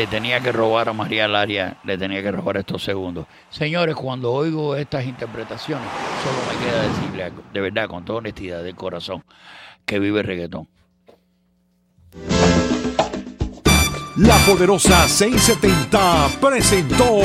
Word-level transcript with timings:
Le 0.00 0.06
tenía 0.06 0.40
que 0.40 0.50
robar 0.50 0.88
a 0.88 0.94
María 0.94 1.28
Laria, 1.28 1.76
le 1.84 1.98
tenía 1.98 2.22
que 2.22 2.32
robar 2.32 2.56
estos 2.56 2.82
segundos. 2.82 3.26
Señores, 3.50 3.94
cuando 3.94 4.32
oigo 4.32 4.74
estas 4.74 5.04
interpretaciones, 5.04 5.86
solo 6.24 6.38
me 6.48 6.64
queda 6.64 6.82
decirle 6.88 7.24
algo, 7.24 7.42
de 7.52 7.60
verdad, 7.60 7.86
con 7.86 8.02
toda 8.02 8.20
honestidad, 8.20 8.62
de 8.62 8.72
corazón, 8.72 9.22
que 9.84 9.98
vive 9.98 10.20
el 10.20 10.26
reggaetón. 10.26 10.68
La 14.16 14.38
poderosa 14.46 15.06
670 15.06 16.30
presentó 16.40 17.20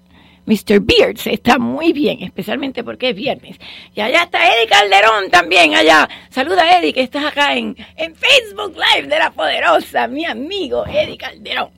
Mr. 0.47 0.81
Beards 0.81 1.27
está 1.27 1.59
muy 1.59 1.93
bien, 1.93 2.23
especialmente 2.23 2.83
porque 2.83 3.11
es 3.11 3.17
viernes. 3.17 3.57
Y 3.95 4.01
allá 4.01 4.25
está 4.25 4.47
Eddie 4.47 4.69
Calderón 4.69 5.31
también, 5.31 5.75
allá. 5.75 6.09
Saluda 6.31 6.79
Eddie, 6.79 6.93
que 6.93 7.03
estás 7.03 7.25
acá 7.25 7.55
en, 7.55 7.77
en 7.97 8.15
Facebook 8.15 8.75
Live 8.75 9.09
de 9.09 9.19
la 9.19 9.31
Poderosa, 9.31 10.09
mi 10.09 10.25
amigo 10.25 10.85
Eddie 10.87 11.17
Calderón. 11.17 11.71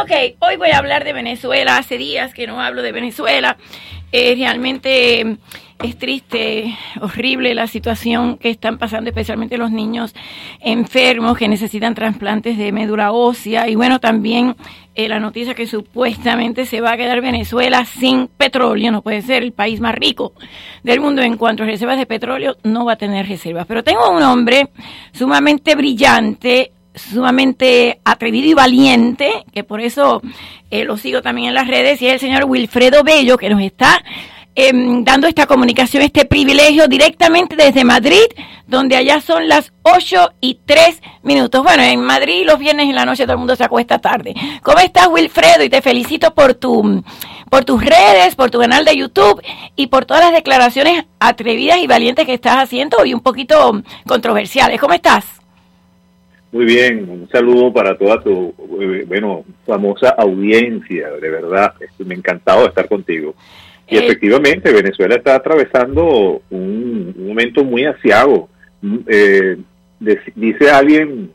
Ok, 0.00 0.10
hoy 0.38 0.56
voy 0.56 0.70
a 0.70 0.78
hablar 0.78 1.04
de 1.04 1.12
Venezuela. 1.12 1.76
Hace 1.76 1.98
días 1.98 2.32
que 2.32 2.46
no 2.46 2.60
hablo 2.60 2.80
de 2.80 2.92
Venezuela. 2.92 3.58
Eh, 4.10 4.34
realmente 4.36 5.36
es 5.82 5.98
triste, 5.98 6.76
horrible 7.00 7.54
la 7.54 7.66
situación 7.66 8.38
que 8.38 8.50
están 8.50 8.78
pasando, 8.78 9.10
especialmente 9.10 9.58
los 9.58 9.70
niños 9.70 10.14
enfermos 10.60 11.36
que 11.36 11.48
necesitan 11.48 11.94
trasplantes 11.94 12.56
de 12.56 12.72
médula 12.72 13.12
ósea. 13.12 13.68
Y 13.68 13.74
bueno, 13.74 13.98
también 13.98 14.56
eh, 14.94 15.08
la 15.08 15.18
noticia 15.18 15.54
que 15.54 15.66
supuestamente 15.66 16.66
se 16.66 16.80
va 16.80 16.92
a 16.92 16.96
quedar 16.96 17.20
Venezuela 17.20 17.84
sin 17.84 18.28
petróleo. 18.28 18.92
No 18.92 19.02
puede 19.02 19.22
ser 19.22 19.42
el 19.42 19.52
país 19.52 19.80
más 19.80 19.94
rico 19.94 20.32
del 20.82 21.00
mundo 21.00 21.22
en 21.22 21.36
cuanto 21.36 21.62
a 21.62 21.66
reservas 21.66 21.98
de 21.98 22.06
petróleo, 22.06 22.56
no 22.62 22.84
va 22.84 22.92
a 22.92 22.96
tener 22.96 23.26
reservas. 23.28 23.66
Pero 23.66 23.82
tengo 23.82 24.10
un 24.10 24.22
hombre 24.22 24.68
sumamente 25.12 25.74
brillante, 25.74 26.72
sumamente 26.94 28.00
atrevido 28.04 28.48
y 28.48 28.54
valiente, 28.54 29.44
que 29.52 29.64
por 29.64 29.80
eso 29.80 30.22
eh, 30.70 30.84
lo 30.84 30.96
sigo 30.96 31.22
también 31.22 31.48
en 31.48 31.54
las 31.54 31.68
redes, 31.68 32.00
y 32.02 32.06
es 32.06 32.14
el 32.14 32.20
señor 32.20 32.44
Wilfredo 32.44 33.02
Bello, 33.02 33.36
que 33.36 33.50
nos 33.50 33.62
está 33.62 34.02
em, 34.54 35.04
dando 35.04 35.26
esta 35.26 35.46
comunicación, 35.46 36.02
este 36.02 36.24
privilegio 36.24 36.88
directamente 36.88 37.56
desde 37.56 37.84
Madrid, 37.84 38.24
donde 38.66 38.96
allá 38.96 39.20
son 39.20 39.48
las 39.48 39.72
8 39.82 40.34
y 40.40 40.60
3 40.64 41.02
minutos. 41.22 41.62
Bueno, 41.62 41.82
en 41.82 42.00
Madrid 42.00 42.44
los 42.46 42.58
viernes 42.58 42.88
en 42.88 42.94
la 42.94 43.04
noche 43.04 43.24
todo 43.24 43.34
el 43.34 43.38
mundo 43.38 43.56
se 43.56 43.64
acuesta 43.64 43.98
tarde. 43.98 44.34
¿Cómo 44.62 44.78
estás, 44.78 45.08
Wilfredo? 45.08 45.64
Y 45.64 45.68
te 45.68 45.82
felicito 45.82 46.34
por 46.34 46.54
tu 46.54 47.02
por 47.50 47.66
tus 47.66 47.84
redes, 47.84 48.34
por 48.34 48.50
tu 48.50 48.58
canal 48.58 48.82
de 48.86 48.96
YouTube 48.96 49.42
y 49.76 49.88
por 49.88 50.06
todas 50.06 50.22
las 50.22 50.32
declaraciones 50.32 51.04
atrevidas 51.20 51.78
y 51.78 51.86
valientes 51.86 52.24
que 52.24 52.32
estás 52.32 52.56
haciendo 52.56 53.04
y 53.04 53.12
un 53.12 53.20
poquito 53.20 53.82
controversiales. 54.06 54.80
¿Cómo 54.80 54.94
estás? 54.94 55.42
Muy 56.50 56.66
bien, 56.66 57.08
un 57.08 57.28
saludo 57.30 57.72
para 57.72 57.96
toda 57.96 58.22
tu, 58.22 58.54
eh, 58.80 59.04
bueno, 59.06 59.44
famosa 59.66 60.10
audiencia, 60.10 61.10
de 61.10 61.30
verdad, 61.30 61.74
me 61.98 62.14
encantado 62.14 62.66
estar 62.66 62.88
contigo. 62.88 63.34
Y 63.92 63.98
Eh, 63.98 64.06
efectivamente, 64.06 64.72
Venezuela 64.72 65.16
está 65.16 65.34
atravesando 65.34 66.40
un, 66.48 67.14
un 67.14 67.28
momento 67.28 67.62
muy 67.62 67.84
asiago. 67.84 68.48
Mm, 68.80 68.98
eh, 69.06 69.58
dice 70.34 70.70
alguien 70.70 71.30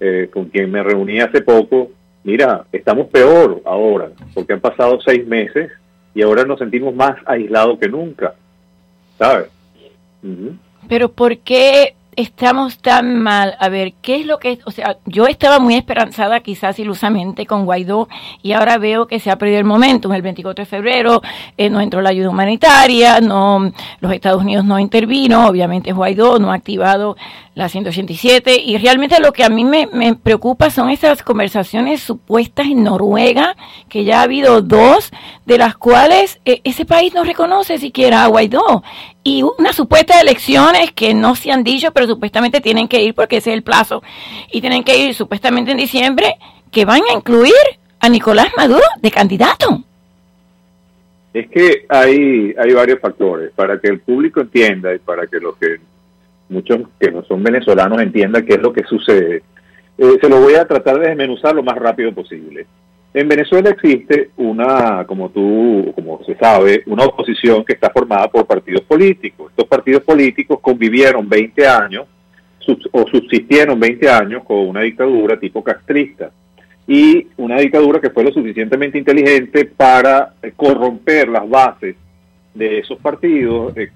eh, 0.00 0.30
con 0.32 0.46
quien 0.46 0.70
me 0.70 0.82
reuní 0.82 1.20
hace 1.20 1.42
poco, 1.42 1.90
mira, 2.24 2.64
estamos 2.72 3.08
peor 3.08 3.60
ahora, 3.66 4.10
porque 4.32 4.54
han 4.54 4.60
pasado 4.60 4.98
seis 5.04 5.26
meses 5.26 5.70
y 6.14 6.22
ahora 6.22 6.44
nos 6.44 6.58
sentimos 6.58 6.94
más 6.94 7.16
aislados 7.26 7.78
que 7.78 7.88
nunca, 7.88 8.34
¿sabes? 9.18 9.48
Pero 10.88 11.12
¿por 11.12 11.36
qué 11.38 11.94
estamos 12.20 12.78
tan 12.78 13.20
mal? 13.20 13.56
A 13.58 13.68
ver, 13.68 13.94
¿qué 14.02 14.16
es 14.16 14.26
lo 14.26 14.38
que, 14.38 14.58
o 14.64 14.70
sea, 14.70 14.96
yo 15.06 15.26
estaba 15.26 15.58
muy 15.58 15.74
esperanzada 15.74 16.40
quizás 16.40 16.78
ilusamente 16.78 17.46
con 17.46 17.64
Guaidó 17.64 18.08
y 18.42 18.52
ahora 18.52 18.78
veo 18.78 19.06
que 19.06 19.20
se 19.20 19.30
ha 19.30 19.36
perdido 19.36 19.58
el 19.58 19.64
momento. 19.64 20.12
El 20.12 20.22
24 20.22 20.62
de 20.62 20.66
febrero 20.66 21.22
eh, 21.56 21.70
no 21.70 21.80
entró 21.80 22.00
la 22.00 22.10
ayuda 22.10 22.30
humanitaria, 22.30 23.20
no, 23.20 23.72
los 24.00 24.12
Estados 24.12 24.42
Unidos 24.42 24.64
no 24.64 24.78
intervino, 24.78 25.46
obviamente 25.46 25.92
Guaidó 25.92 26.38
no 26.38 26.52
ha 26.52 26.54
activado 26.54 27.16
la 27.60 27.68
187 27.68 28.60
y 28.64 28.78
realmente 28.78 29.20
lo 29.20 29.32
que 29.32 29.44
a 29.44 29.48
mí 29.48 29.64
me, 29.64 29.86
me 29.92 30.14
preocupa 30.14 30.70
son 30.70 30.90
esas 30.90 31.22
conversaciones 31.22 32.00
supuestas 32.00 32.66
en 32.66 32.82
Noruega, 32.82 33.54
que 33.88 34.04
ya 34.04 34.20
ha 34.20 34.22
habido 34.22 34.62
dos, 34.62 35.10
de 35.46 35.58
las 35.58 35.76
cuales 35.76 36.40
eh, 36.44 36.60
ese 36.64 36.84
país 36.84 37.12
no 37.12 37.22
reconoce 37.22 37.78
siquiera 37.78 38.24
a 38.24 38.28
Guaidó. 38.28 38.82
Y 39.22 39.42
unas 39.42 39.76
supuestas 39.76 40.22
elecciones 40.22 40.92
que 40.92 41.12
no 41.12 41.36
se 41.36 41.52
han 41.52 41.62
dicho, 41.62 41.92
pero 41.92 42.06
supuestamente 42.06 42.60
tienen 42.60 42.88
que 42.88 43.02
ir 43.02 43.14
porque 43.14 43.36
ese 43.36 43.50
es 43.50 43.56
el 43.56 43.62
plazo. 43.62 44.02
Y 44.50 44.60
tienen 44.60 44.82
que 44.82 44.96
ir 44.96 45.14
supuestamente 45.14 45.72
en 45.72 45.76
diciembre, 45.76 46.36
que 46.70 46.84
van 46.84 47.02
a 47.10 47.12
incluir 47.12 47.52
a 48.00 48.08
Nicolás 48.08 48.48
Maduro 48.56 48.84
de 49.00 49.10
candidato. 49.10 49.82
Es 51.34 51.48
que 51.48 51.84
hay, 51.88 52.54
hay 52.58 52.72
varios 52.72 52.98
factores. 53.00 53.52
Para 53.54 53.78
que 53.78 53.88
el 53.88 54.00
público 54.00 54.40
entienda 54.40 54.94
y 54.94 54.98
para 54.98 55.26
que 55.26 55.38
los 55.38 55.56
que 55.56 55.78
muchos 56.50 56.80
que 56.98 57.10
no 57.10 57.22
son 57.24 57.42
venezolanos 57.42 58.00
entiendan 58.00 58.44
qué 58.44 58.54
es 58.54 58.62
lo 58.62 58.72
que 58.72 58.84
sucede. 58.84 59.42
Eh, 59.96 60.18
se 60.20 60.28
lo 60.28 60.40
voy 60.40 60.54
a 60.54 60.66
tratar 60.66 60.98
de 60.98 61.08
desmenuzar 61.08 61.54
lo 61.54 61.62
más 61.62 61.76
rápido 61.76 62.12
posible. 62.12 62.66
En 63.12 63.28
Venezuela 63.28 63.70
existe 63.70 64.30
una, 64.36 65.04
como 65.04 65.30
tú, 65.30 65.92
como 65.94 66.22
se 66.24 66.36
sabe, 66.36 66.82
una 66.86 67.04
oposición 67.04 67.64
que 67.64 67.72
está 67.72 67.90
formada 67.90 68.28
por 68.28 68.46
partidos 68.46 68.82
políticos. 68.82 69.50
Estos 69.50 69.66
partidos 69.66 70.02
políticos 70.02 70.60
convivieron 70.60 71.28
20 71.28 71.66
años 71.66 72.06
o 72.92 73.06
subsistieron 73.08 73.80
20 73.80 74.08
años 74.08 74.44
con 74.44 74.58
una 74.58 74.82
dictadura 74.82 75.40
tipo 75.40 75.64
castrista 75.64 76.30
y 76.86 77.26
una 77.36 77.58
dictadura 77.58 78.00
que 78.00 78.10
fue 78.10 78.24
lo 78.24 78.32
suficientemente 78.32 78.98
inteligente 78.98 79.64
para 79.64 80.34
corromper 80.56 81.28
las 81.28 81.48
bases 81.48 81.96
de 82.54 82.78
esos 82.78 82.98
partidos, 82.98 83.76
eh, 83.76 83.90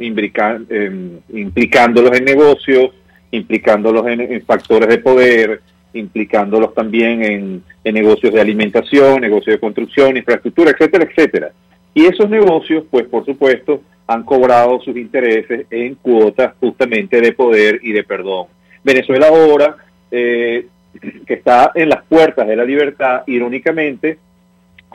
imbrica- 0.00 0.60
em, 0.68 1.18
implicándolos 1.32 2.16
en 2.18 2.24
negocios, 2.24 2.90
implicándolos 3.30 4.06
en, 4.08 4.20
en 4.20 4.42
factores 4.44 4.88
de 4.88 4.98
poder, 4.98 5.60
implicándolos 5.92 6.74
también 6.74 7.22
en, 7.24 7.62
en 7.84 7.94
negocios 7.94 8.32
de 8.32 8.40
alimentación, 8.40 9.20
negocios 9.20 9.54
de 9.54 9.60
construcción, 9.60 10.16
infraestructura, 10.16 10.70
etcétera, 10.70 11.04
etcétera. 11.04 11.52
Y 11.94 12.06
esos 12.06 12.28
negocios, 12.30 12.84
pues 12.90 13.06
por 13.06 13.24
supuesto, 13.24 13.82
han 14.06 14.24
cobrado 14.24 14.80
sus 14.80 14.96
intereses 14.96 15.66
en 15.70 15.94
cuotas 15.96 16.54
justamente 16.58 17.20
de 17.20 17.32
poder 17.32 17.80
y 17.82 17.92
de 17.92 18.02
perdón. 18.02 18.46
Venezuela 18.82 19.28
ahora, 19.28 19.76
eh, 20.10 20.66
que 21.26 21.34
está 21.34 21.70
en 21.74 21.88
las 21.88 22.04
puertas 22.04 22.46
de 22.48 22.56
la 22.56 22.64
libertad, 22.64 23.22
irónicamente, 23.26 24.18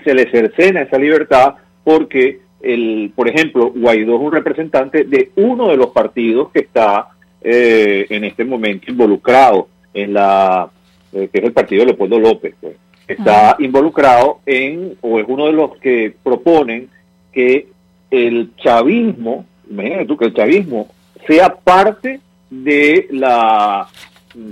se 0.03 0.13
le 0.13 0.29
cercena 0.29 0.81
esa 0.81 0.97
libertad 0.97 1.55
porque, 1.83 2.39
el, 2.65 3.11
por 3.15 3.29
ejemplo, 3.29 3.71
Guaidó 3.75 4.15
es 4.15 4.21
un 4.21 4.31
representante 4.31 5.03
de 5.03 5.31
uno 5.35 5.69
de 5.69 5.77
los 5.77 5.87
partidos 5.91 6.51
que 6.51 6.59
está 6.59 7.09
eh, 7.41 8.07
en 8.09 8.23
este 8.23 8.43
momento 8.43 8.89
involucrado 8.89 9.67
en 9.93 10.13
la, 10.13 10.69
eh, 11.13 11.29
que 11.31 11.39
es 11.39 11.45
el 11.45 11.53
partido 11.53 11.81
de 11.81 11.87
Leopoldo 11.87 12.19
López, 12.19 12.55
pues. 12.59 12.75
está 13.07 13.55
involucrado 13.59 14.39
en, 14.45 14.97
o 15.01 15.19
es 15.19 15.25
uno 15.27 15.45
de 15.45 15.53
los 15.53 15.77
que 15.77 16.13
proponen 16.23 16.89
que 17.31 17.67
el 18.09 18.55
chavismo, 18.57 19.45
imagínate 19.69 20.05
tú 20.05 20.17
que 20.17 20.25
el 20.25 20.33
chavismo 20.33 20.87
sea 21.27 21.55
parte 21.55 22.19
de 22.49 23.07
la 23.11 23.87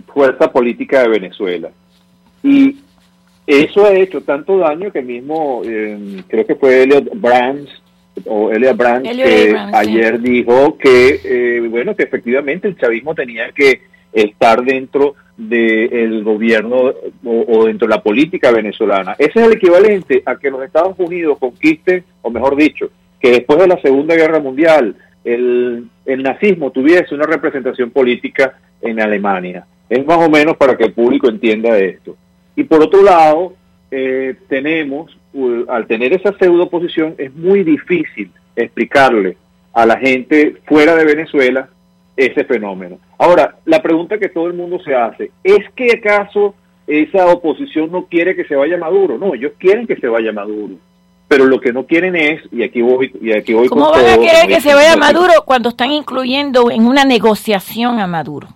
fuerza 0.08 0.52
política 0.52 1.02
de 1.02 1.10
Venezuela. 1.10 1.72
Y 2.44 2.78
eso 3.46 3.86
ha 3.86 3.94
hecho 3.94 4.22
tanto 4.22 4.58
daño 4.58 4.92
que 4.92 5.02
mismo, 5.02 5.62
eh, 5.66 6.24
creo 6.28 6.46
que 6.46 6.56
fue 6.56 6.84
Elliot 6.84 7.10
Brands, 7.16 7.83
o 8.26 8.50
que 8.50 8.74
Brands, 8.74 9.10
sí. 9.10 9.56
ayer 9.74 10.20
dijo 10.22 10.78
que, 10.78 11.20
eh, 11.24 11.68
bueno, 11.70 11.96
que 11.96 12.04
efectivamente 12.04 12.68
el 12.68 12.78
chavismo 12.78 13.16
tenía 13.16 13.52
que 13.52 13.82
estar 14.12 14.64
dentro 14.64 15.16
del 15.36 16.24
gobierno 16.24 16.94
o, 17.24 17.46
o 17.48 17.66
dentro 17.66 17.88
de 17.88 17.96
la 17.96 18.04
política 18.04 18.52
venezolana. 18.52 19.16
Ese 19.18 19.40
es 19.40 19.48
el 19.48 19.54
equivalente 19.54 20.22
a 20.26 20.36
que 20.36 20.52
los 20.52 20.64
Estados 20.64 20.96
Unidos 21.00 21.38
conquisten, 21.40 22.04
o 22.22 22.30
mejor 22.30 22.56
dicho, 22.56 22.90
que 23.20 23.32
después 23.32 23.58
de 23.60 23.68
la 23.68 23.82
Segunda 23.82 24.16
Guerra 24.16 24.40
Mundial 24.40 24.96
el, 25.24 25.88
el 26.06 26.24
nazismo 26.24 26.72
tuviese 26.72 27.16
una 27.16 27.26
representación 27.26 27.90
política 27.90 28.60
en 28.82 29.00
Alemania. 29.00 29.66
Es 29.90 30.06
más 30.06 30.18
o 30.18 30.30
menos 30.30 30.58
para 30.58 30.78
que 30.78 30.86
el 30.86 30.94
público 30.94 31.30
entienda 31.30 31.78
esto. 31.78 32.16
Y 32.56 32.64
por 32.66 32.84
otro 32.84 33.02
lado, 33.02 33.54
eh, 33.90 34.36
tenemos, 34.48 35.18
uh, 35.34 35.66
al 35.70 35.88
tener 35.88 36.14
esa 36.14 36.38
pseudo 36.38 36.64
oposición, 36.64 37.16
es 37.18 37.34
muy 37.34 37.64
difícil 37.64 38.32
explicarle 38.56 39.38
a 39.74 39.86
la 39.86 39.98
gente 39.98 40.56
fuera 40.66 40.96
de 40.96 41.06
Venezuela 41.06 41.70
ese 42.16 42.44
fenómeno. 42.44 43.00
Ahora, 43.18 43.56
la 43.66 43.82
pregunta 43.82 44.18
que 44.18 44.30
todo 44.30 44.48
el 44.48 44.54
mundo 44.54 44.80
se 44.84 44.96
hace, 44.96 45.32
¿es 45.44 45.70
que 45.76 45.92
acaso 45.94 46.54
esa 46.86 47.28
oposición 47.28 47.92
no 47.92 48.06
quiere 48.06 48.36
que 48.36 48.46
se 48.46 48.56
vaya 48.56 48.78
Maduro? 48.78 49.18
No, 49.18 49.34
ellos 49.34 49.54
quieren 49.58 49.88
que 49.88 49.96
se 49.96 50.08
vaya 50.08 50.32
Maduro. 50.32 50.76
Pero 51.28 51.46
lo 51.46 51.60
que 51.60 51.74
no 51.74 51.86
quieren 51.86 52.16
es, 52.16 52.42
y 52.52 52.62
aquí 52.62 52.82
voy, 52.82 53.12
y 53.20 53.32
aquí 53.32 53.54
voy 53.54 53.68
¿Cómo 53.68 53.90
con 53.90 54.02
van 54.02 54.12
a 54.12 54.18
querer 54.18 54.48
que 54.48 54.62
se 54.62 54.74
vaya 54.76 54.96
Maduro 54.96 55.32
cuando 55.46 55.70
están 55.70 55.92
incluyendo 55.92 56.70
en 56.70 56.86
una 56.86 57.06
negociación 57.06 58.00
a 58.00 58.06
Maduro? 58.06 58.50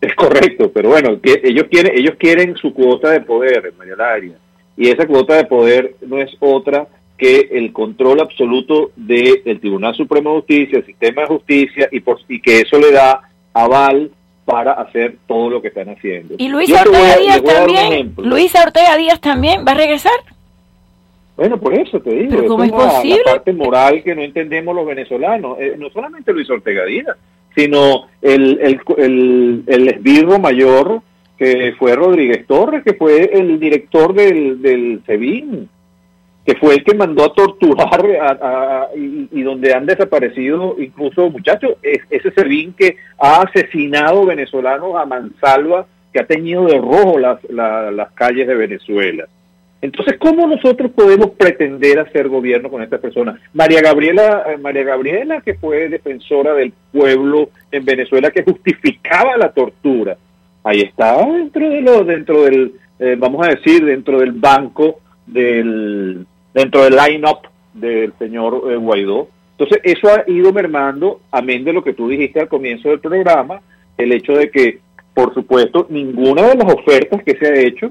Es 0.00 0.14
correcto, 0.14 0.70
pero 0.72 0.90
bueno, 0.90 1.20
que 1.20 1.40
ellos 1.42 1.66
quieren, 1.70 1.92
ellos 1.94 2.14
quieren 2.18 2.56
su 2.56 2.72
cuota 2.72 3.10
de 3.10 3.20
poder, 3.20 3.74
María 3.76 3.96
Laria, 3.96 4.34
y 4.78 4.88
esa 4.88 5.06
cuota 5.06 5.34
de 5.36 5.44
poder 5.44 5.96
no 6.06 6.18
es 6.18 6.30
otra 6.40 6.86
que 7.18 7.48
el 7.52 7.72
control 7.72 8.20
absoluto 8.20 8.92
del 8.96 9.58
Tribunal 9.60 9.94
Supremo 9.96 10.30
de 10.30 10.36
Justicia, 10.36 10.78
el 10.78 10.86
sistema 10.86 11.22
de 11.22 11.28
justicia, 11.28 11.88
y, 11.90 11.98
por, 12.00 12.18
y 12.28 12.40
que 12.40 12.60
eso 12.60 12.78
le 12.78 12.92
da 12.92 13.22
aval 13.52 14.12
para 14.44 14.72
hacer 14.72 15.16
todo 15.26 15.50
lo 15.50 15.60
que 15.60 15.68
están 15.68 15.88
haciendo. 15.90 16.36
Y 16.38 16.48
Luisa 16.48 16.80
Ortega 16.82 17.12
a- 17.14 17.18
Díaz 17.18 17.42
también. 17.42 18.14
Luisa 18.18 18.62
Ortega 18.62 18.96
Díaz 18.96 19.20
también 19.20 19.64
va 19.66 19.72
a 19.72 19.74
regresar. 19.74 20.12
Bueno, 21.36 21.58
por 21.58 21.74
eso 21.74 22.00
te 22.00 22.10
digo, 22.10 22.30
Pero 22.30 22.46
¿cómo 22.46 22.64
es 22.64 22.70
la- 22.70 22.76
la, 22.78 22.84
posible? 22.94 23.20
parte 23.24 23.52
moral 23.52 24.02
que 24.02 24.14
no 24.14 24.22
entendemos 24.22 24.74
los 24.74 24.86
venezolanos. 24.86 25.56
Eh, 25.60 25.74
no 25.78 25.88
solamente 25.90 26.32
Luis 26.32 26.48
Ortega 26.50 26.84
Díaz, 26.84 27.16
sino 27.56 28.06
el, 28.22 28.58
el, 28.62 28.80
el, 28.96 29.62
el 29.66 29.88
esbirro 29.88 30.38
mayor 30.38 31.02
que 31.38 31.72
fue 31.78 31.94
Rodríguez 31.94 32.46
Torres, 32.46 32.82
que 32.84 32.94
fue 32.94 33.30
el 33.32 33.60
director 33.60 34.12
del, 34.12 34.60
del 34.60 35.00
SEBIN, 35.06 35.68
que 36.44 36.54
fue 36.56 36.74
el 36.74 36.84
que 36.84 36.94
mandó 36.94 37.24
a 37.24 37.32
torturar 37.34 38.04
a- 38.20 38.88
y, 38.96 39.42
donde 39.42 39.72
han 39.74 39.86
desaparecido 39.86 40.76
incluso 40.78 41.30
muchachos, 41.30 41.74
es, 41.82 41.98
ese 42.10 42.30
SEBIN 42.32 42.72
que 42.72 42.96
ha 43.18 43.42
asesinado 43.42 44.24
venezolanos 44.26 44.96
a 44.96 45.04
mansalva, 45.04 45.86
que 46.12 46.20
ha 46.20 46.26
teñido 46.26 46.64
de 46.66 46.78
rojo 46.78 47.18
las, 47.18 47.38
la- 47.50 47.90
las 47.90 48.10
calles 48.12 48.46
de 48.48 48.54
Venezuela. 48.54 49.26
Entonces, 49.80 50.16
¿cómo 50.18 50.46
nosotros 50.48 50.90
podemos 50.90 51.30
pretender 51.30 52.00
hacer 52.00 52.28
gobierno 52.28 52.68
con 52.68 52.82
estas 52.82 52.98
personas? 52.98 53.38
María 53.52 53.80
Gabriela, 53.80 54.42
eh, 54.48 54.56
María 54.56 54.82
Gabriela, 54.82 55.40
que 55.40 55.54
fue 55.54 55.88
defensora 55.88 56.54
del 56.54 56.72
pueblo 56.92 57.50
en 57.70 57.84
Venezuela, 57.84 58.32
que 58.32 58.42
justificaba 58.42 59.36
la 59.36 59.52
tortura, 59.52 60.16
ahí 60.64 60.80
está 60.80 61.24
dentro 61.26 61.68
de 61.68 61.80
lo, 61.80 62.04
dentro 62.04 62.42
del, 62.44 62.72
eh, 62.98 63.16
vamos 63.18 63.46
a 63.46 63.50
decir, 63.50 63.84
dentro 63.84 64.18
del 64.18 64.32
banco 64.32 65.00
del, 65.26 66.26
dentro 66.54 66.84
del 66.84 66.96
line-up 66.96 67.48
del 67.74 68.12
señor 68.18 68.62
eh, 68.70 68.76
Guaidó. 68.76 69.28
Entonces, 69.52 69.80
eso 69.82 70.08
ha 70.08 70.24
ido 70.30 70.52
mermando, 70.52 71.20
amén 71.30 71.64
de 71.64 71.72
lo 71.72 71.82
que 71.82 71.94
tú 71.94 72.08
dijiste 72.08 72.40
al 72.40 72.48
comienzo 72.48 72.90
del 72.90 73.00
programa, 73.00 73.60
el 73.96 74.12
hecho 74.12 74.32
de 74.32 74.50
que, 74.50 74.78
por 75.14 75.34
supuesto, 75.34 75.86
ninguna 75.90 76.48
de 76.48 76.54
las 76.54 76.72
ofertas 76.72 77.22
que 77.24 77.36
se 77.36 77.46
ha 77.46 77.60
hecho 77.60 77.90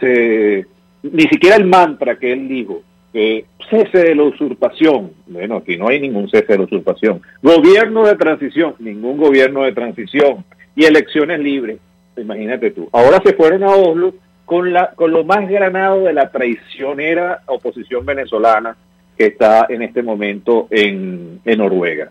se 0.00 0.66
ni 1.02 1.22
siquiera 1.24 1.56
el 1.56 1.66
mantra 1.66 2.18
que 2.18 2.32
él 2.32 2.48
dijo, 2.48 2.82
que 3.12 3.44
cese 3.70 3.98
de 3.98 4.14
la 4.14 4.24
usurpación, 4.24 5.12
bueno, 5.26 5.56
aquí 5.56 5.76
no 5.76 5.88
hay 5.88 6.00
ningún 6.00 6.28
cese 6.28 6.52
de 6.52 6.58
la 6.58 6.64
usurpación, 6.64 7.22
gobierno 7.42 8.06
de 8.06 8.16
transición, 8.16 8.74
ningún 8.78 9.16
gobierno 9.16 9.62
de 9.62 9.72
transición, 9.72 10.44
y 10.74 10.84
elecciones 10.84 11.40
libres, 11.40 11.78
imagínate 12.20 12.70
tú. 12.70 12.88
Ahora 12.92 13.20
se 13.24 13.34
fueron 13.34 13.62
a 13.64 13.70
Oslo 13.70 14.14
con, 14.44 14.72
la, 14.72 14.90
con 14.94 15.10
lo 15.10 15.24
más 15.24 15.48
granado 15.48 16.02
de 16.04 16.12
la 16.12 16.30
traicionera 16.30 17.40
oposición 17.46 18.04
venezolana 18.06 18.76
que 19.16 19.26
está 19.26 19.66
en 19.68 19.82
este 19.82 20.02
momento 20.02 20.66
en, 20.70 21.40
en 21.44 21.58
Noruega. 21.58 22.10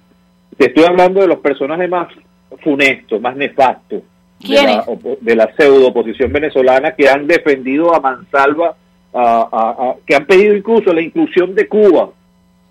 Te 0.58 0.68
estoy 0.68 0.86
hablando 0.86 1.22
de 1.22 1.28
los 1.28 1.40
personajes 1.40 1.90
más 1.90 2.08
funestos, 2.64 3.22
más 3.22 3.36
nefastos 3.36 4.02
de 4.40 4.56
la, 4.64 4.86
de 5.22 5.36
la 5.36 5.54
pseudo 5.56 5.88
oposición 5.90 6.32
venezolana 6.32 6.92
que 6.94 7.08
han 7.10 7.26
defendido 7.28 7.94
a 7.96 8.00
mansalva, 8.00 8.76
a- 9.14 9.50
a- 9.52 9.90
a- 9.90 9.96
que 10.06 10.16
han 10.16 10.26
pedido 10.26 10.56
incluso 10.56 10.94
la 10.94 11.02
inclusión 11.02 11.56
de 11.56 11.68
Cuba 11.68 12.10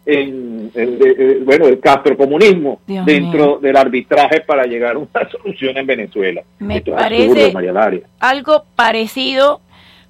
en, 0.06 0.70
de- 0.98 1.14
eh, 1.18 1.40
bueno, 1.44 1.66
el 1.66 1.80
castrocomunismo 1.80 2.80
Dios 2.86 3.06
dentro 3.06 3.46
mío. 3.46 3.58
del 3.60 3.76
arbitraje 3.76 4.40
para 4.42 4.64
llegar 4.64 4.96
a 4.96 4.98
una 4.98 5.30
solución 5.30 5.76
en 5.78 5.86
Venezuela. 5.86 6.42
Me 6.58 6.76
Esto 6.78 6.92
parece- 6.92 7.52
algo 8.20 8.64
parecido, 8.76 9.60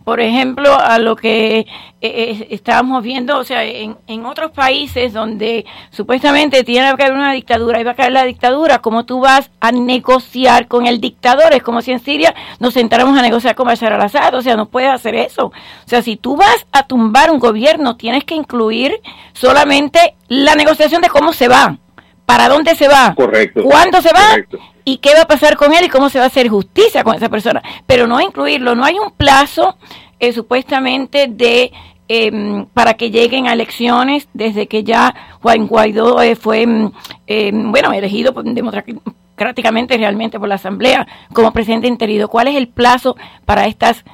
por 0.04 0.20
ejemplo, 0.20 0.78
a 0.78 0.98
lo 0.98 1.16
que 1.16 1.60
eh, 1.60 1.66
eh, 2.02 2.48
estábamos 2.50 3.02
viendo, 3.02 3.38
o 3.38 3.44
sea, 3.44 3.64
en, 3.64 3.96
en 4.06 4.26
otros 4.26 4.50
países 4.50 5.14
donde 5.14 5.64
supuestamente 5.90 6.62
tiene 6.62 6.94
que 6.96 7.02
haber 7.04 7.16
una 7.16 7.32
dictadura 7.32 7.80
y 7.80 7.84
va 7.84 7.92
a 7.92 7.96
caer 7.96 8.12
la 8.12 8.24
dictadura, 8.24 8.80
como 8.80 9.06
tú 9.06 9.20
vas 9.20 9.50
a 9.60 9.72
negociar 9.72 10.68
con 10.68 10.86
el 10.86 11.00
dictador, 11.00 11.54
es 11.54 11.62
como 11.62 11.80
si 11.80 11.92
en 11.92 12.00
Siria 12.00 12.34
nos 12.60 12.74
sentáramos 12.74 13.18
a 13.18 13.22
negociar 13.22 13.54
con 13.54 13.66
Bashar 13.66 13.94
al-Assad, 13.94 14.34
o 14.34 14.42
sea, 14.42 14.56
no 14.56 14.66
puedes 14.66 14.90
hacer 14.90 15.14
eso. 15.14 15.46
O 15.46 15.52
sea, 15.88 16.02
si 16.02 16.16
tú 16.16 16.36
vas 16.36 16.66
a 16.70 16.86
tumbar 16.86 17.30
un 17.30 17.38
gobierno, 17.38 17.96
tienes 17.96 18.24
que 18.24 18.34
incluir 18.34 19.00
solamente 19.32 20.16
la 20.28 20.54
negociación 20.54 21.00
de 21.00 21.08
cómo 21.08 21.32
se 21.32 21.48
va, 21.48 21.78
para 22.26 22.48
dónde 22.48 22.74
se 22.74 22.88
va, 22.88 23.14
Correcto. 23.14 23.62
cuándo 23.62 24.00
se 24.00 24.12
va 24.12 24.28
Correcto. 24.30 24.58
y 24.84 24.98
qué 24.98 25.14
va 25.14 25.22
a 25.22 25.26
pasar 25.26 25.56
con 25.56 25.72
él 25.74 25.84
y 25.84 25.88
cómo 25.88 26.08
se 26.08 26.18
va 26.18 26.24
a 26.24 26.28
hacer 26.28 26.48
justicia 26.48 27.04
con 27.04 27.14
esa 27.14 27.28
persona. 27.28 27.62
Pero 27.86 28.06
no 28.06 28.20
incluirlo, 28.20 28.74
no 28.74 28.84
hay 28.84 28.98
un 28.98 29.10
plazo 29.10 29.76
eh, 30.18 30.32
supuestamente 30.32 31.26
de 31.28 31.72
em, 32.08 32.66
para 32.66 32.94
que 32.94 33.10
lleguen 33.10 33.46
a 33.46 33.52
elecciones 33.52 34.28
desde 34.32 34.66
que 34.68 34.84
ya 34.84 35.14
Juan 35.42 35.66
Guaidó 35.66 36.22
eh, 36.22 36.36
fue 36.36 36.66
mm, 36.66 36.92
em, 37.26 37.72
bueno 37.72 37.92
elegido 37.92 38.32
democráticamente 38.32 39.96
realmente 39.96 40.38
por 40.38 40.48
la 40.48 40.54
Asamblea 40.56 41.06
como 41.32 41.52
presidente 41.52 41.88
interino. 41.88 42.28
¿Cuál 42.28 42.48
es 42.48 42.56
el 42.56 42.68
plazo 42.68 43.16
para 43.44 43.66
estas 43.66 44.04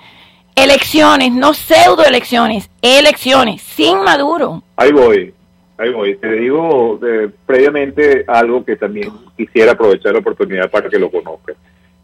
elecciones, 0.54 1.32
no 1.32 1.54
pseudo 1.54 2.04
elecciones, 2.04 2.70
elecciones 2.82 3.62
sin 3.62 4.02
Maduro? 4.02 4.62
Ahí 4.76 4.92
voy, 4.92 5.34
ahí 5.80 5.92
voy. 5.92 6.16
Te 6.16 6.32
digo 6.32 7.00
eh, 7.06 7.28
previamente 7.46 8.24
algo 8.26 8.64
que 8.64 8.76
también 8.76 9.08
quisiera 9.36 9.72
aprovechar 9.72 10.12
la 10.12 10.18
oportunidad 10.20 10.70
para 10.70 10.88
que 10.88 10.98
lo 10.98 11.10
conozcan. 11.10 11.54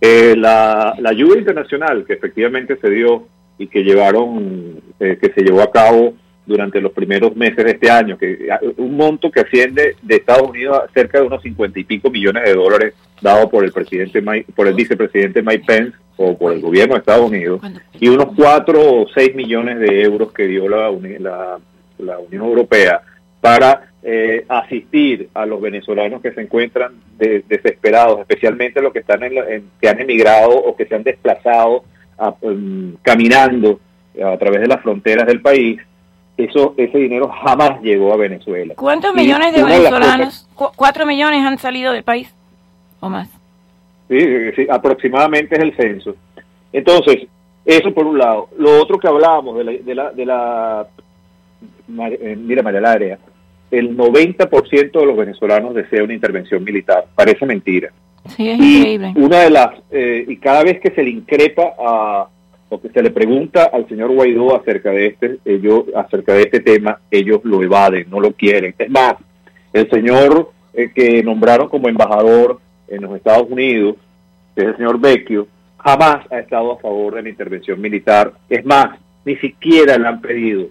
Eh, 0.00 0.34
la, 0.36 0.94
la 0.98 1.10
ayuda 1.10 1.38
internacional 1.38 2.04
que 2.06 2.14
efectivamente 2.14 2.76
se 2.76 2.90
dio 2.90 3.26
y 3.58 3.66
que 3.68 3.82
llevaron, 3.82 4.80
eh, 5.00 5.16
que 5.20 5.32
se 5.32 5.42
llevó 5.42 5.62
a 5.62 5.70
cabo 5.72 6.14
durante 6.44 6.80
los 6.80 6.92
primeros 6.92 7.34
meses 7.34 7.64
de 7.64 7.70
este 7.72 7.90
año, 7.90 8.16
que 8.18 8.48
a- 8.52 8.60
un 8.76 8.96
monto 8.96 9.30
que 9.30 9.40
asciende 9.40 9.96
de 10.02 10.16
Estados 10.16 10.48
Unidos 10.48 10.78
a 10.78 10.92
cerca 10.92 11.18
de 11.20 11.26
unos 11.26 11.42
cincuenta 11.42 11.80
y 11.80 11.84
pico 11.84 12.08
millones 12.10 12.44
de 12.44 12.54
dólares 12.54 12.94
dado 13.20 13.48
por 13.50 13.64
el 13.64 13.72
presidente 13.72 14.20
Mike- 14.20 14.52
por 14.54 14.68
el 14.68 14.74
vicepresidente 14.74 15.42
Mike 15.42 15.64
Pence 15.66 15.96
o 16.18 16.36
por 16.38 16.52
el 16.52 16.60
gobierno 16.60 16.94
de 16.94 17.00
Estados 17.00 17.28
Unidos 17.28 17.60
y 17.98 18.08
unos 18.08 18.28
4 18.36 18.78
o 18.80 19.06
6 19.12 19.34
millones 19.34 19.78
de 19.80 20.02
euros 20.02 20.32
que 20.32 20.46
dio 20.46 20.68
la, 20.68 20.90
la, 21.18 21.58
la 21.98 22.18
Unión 22.18 22.44
Europea 22.44 23.00
para 23.40 23.90
eh, 24.02 24.44
asistir 24.48 25.28
a 25.34 25.46
los 25.46 25.60
venezolanos 25.60 26.22
que 26.22 26.32
se 26.32 26.40
encuentran 26.40 26.92
desesperados, 27.18 28.20
especialmente 28.20 28.80
los 28.80 28.92
que 28.92 29.00
están 29.00 29.22
en, 29.24 29.70
que 29.80 29.88
han 29.88 30.00
emigrado 30.00 30.50
o 30.50 30.76
que 30.76 30.86
se 30.86 30.94
han 30.94 31.02
desplazado 31.02 31.84
um, 32.40 32.94
caminando 33.02 33.80
a 34.22 34.36
través 34.36 34.60
de 34.60 34.68
las 34.68 34.80
fronteras 34.82 35.26
del 35.26 35.40
país. 35.40 35.80
Eso, 36.36 36.74
ese 36.76 36.98
dinero 36.98 37.28
jamás 37.28 37.80
llegó 37.80 38.12
a 38.12 38.16
Venezuela. 38.16 38.74
¿Cuántos 38.76 39.14
millones 39.14 39.54
de 39.54 39.64
venezolanos, 39.64 40.46
cuatro 40.54 41.06
millones 41.06 41.42
han 41.42 41.58
salido 41.58 41.92
del 41.92 42.02
país 42.02 42.32
o 43.00 43.08
más? 43.08 43.28
Sí, 44.08 44.20
sí, 44.54 44.66
aproximadamente 44.70 45.56
es 45.56 45.62
el 45.62 45.76
censo. 45.76 46.14
Entonces, 46.72 47.26
eso 47.64 47.92
por 47.92 48.06
un 48.06 48.18
lado. 48.18 48.48
Lo 48.58 48.80
otro 48.80 48.98
que 48.98 49.08
hablábamos 49.08 49.56
de 49.58 49.64
la, 49.64 49.72
de 49.72 49.94
la, 49.94 50.10
de 50.12 50.26
la 50.26 50.86
eh, 50.86 51.05
mira 51.88 52.62
María 52.62 53.18
el 53.70 53.96
90% 53.96 54.92
de 54.92 55.06
los 55.06 55.16
venezolanos 55.16 55.74
desea 55.74 56.04
una 56.04 56.14
intervención 56.14 56.62
militar. 56.62 57.06
Parece 57.14 57.46
mentira. 57.46 57.90
Sí, 58.36 58.48
es 58.48 58.58
increíble. 58.58 59.12
Una 59.16 59.40
de 59.40 59.50
las, 59.50 59.70
eh, 59.90 60.24
y 60.26 60.36
cada 60.36 60.62
vez 60.62 60.80
que 60.80 60.90
se 60.90 61.02
le 61.02 61.10
increpa 61.10 61.74
a, 61.78 62.28
o 62.68 62.80
que 62.80 62.88
se 62.88 63.02
le 63.02 63.10
pregunta 63.10 63.70
al 63.72 63.88
señor 63.88 64.12
Guaidó 64.12 64.56
acerca 64.56 64.90
de 64.90 65.06
este, 65.06 65.38
ellos, 65.44 65.84
acerca 65.94 66.34
de 66.34 66.42
este 66.42 66.60
tema, 66.60 67.00
ellos 67.10 67.40
lo 67.44 67.62
evaden, 67.62 68.08
no 68.10 68.20
lo 68.20 68.32
quieren. 68.32 68.74
Es 68.78 68.90
más, 68.90 69.14
el 69.72 69.88
señor 69.90 70.52
eh, 70.74 70.90
que 70.94 71.22
nombraron 71.22 71.68
como 71.68 71.88
embajador 71.88 72.60
en 72.88 73.02
los 73.02 73.16
Estados 73.16 73.48
Unidos, 73.50 73.96
que 74.54 74.62
es 74.62 74.68
el 74.68 74.76
señor 74.76 75.00
Vecchio, 75.00 75.46
jamás 75.78 76.30
ha 76.30 76.38
estado 76.38 76.72
a 76.72 76.78
favor 76.78 77.14
de 77.14 77.22
la 77.22 77.28
intervención 77.28 77.80
militar. 77.80 78.32
Es 78.48 78.64
más, 78.64 78.98
ni 79.24 79.36
siquiera 79.36 79.98
le 79.98 80.08
han 80.08 80.20
pedido 80.20 80.68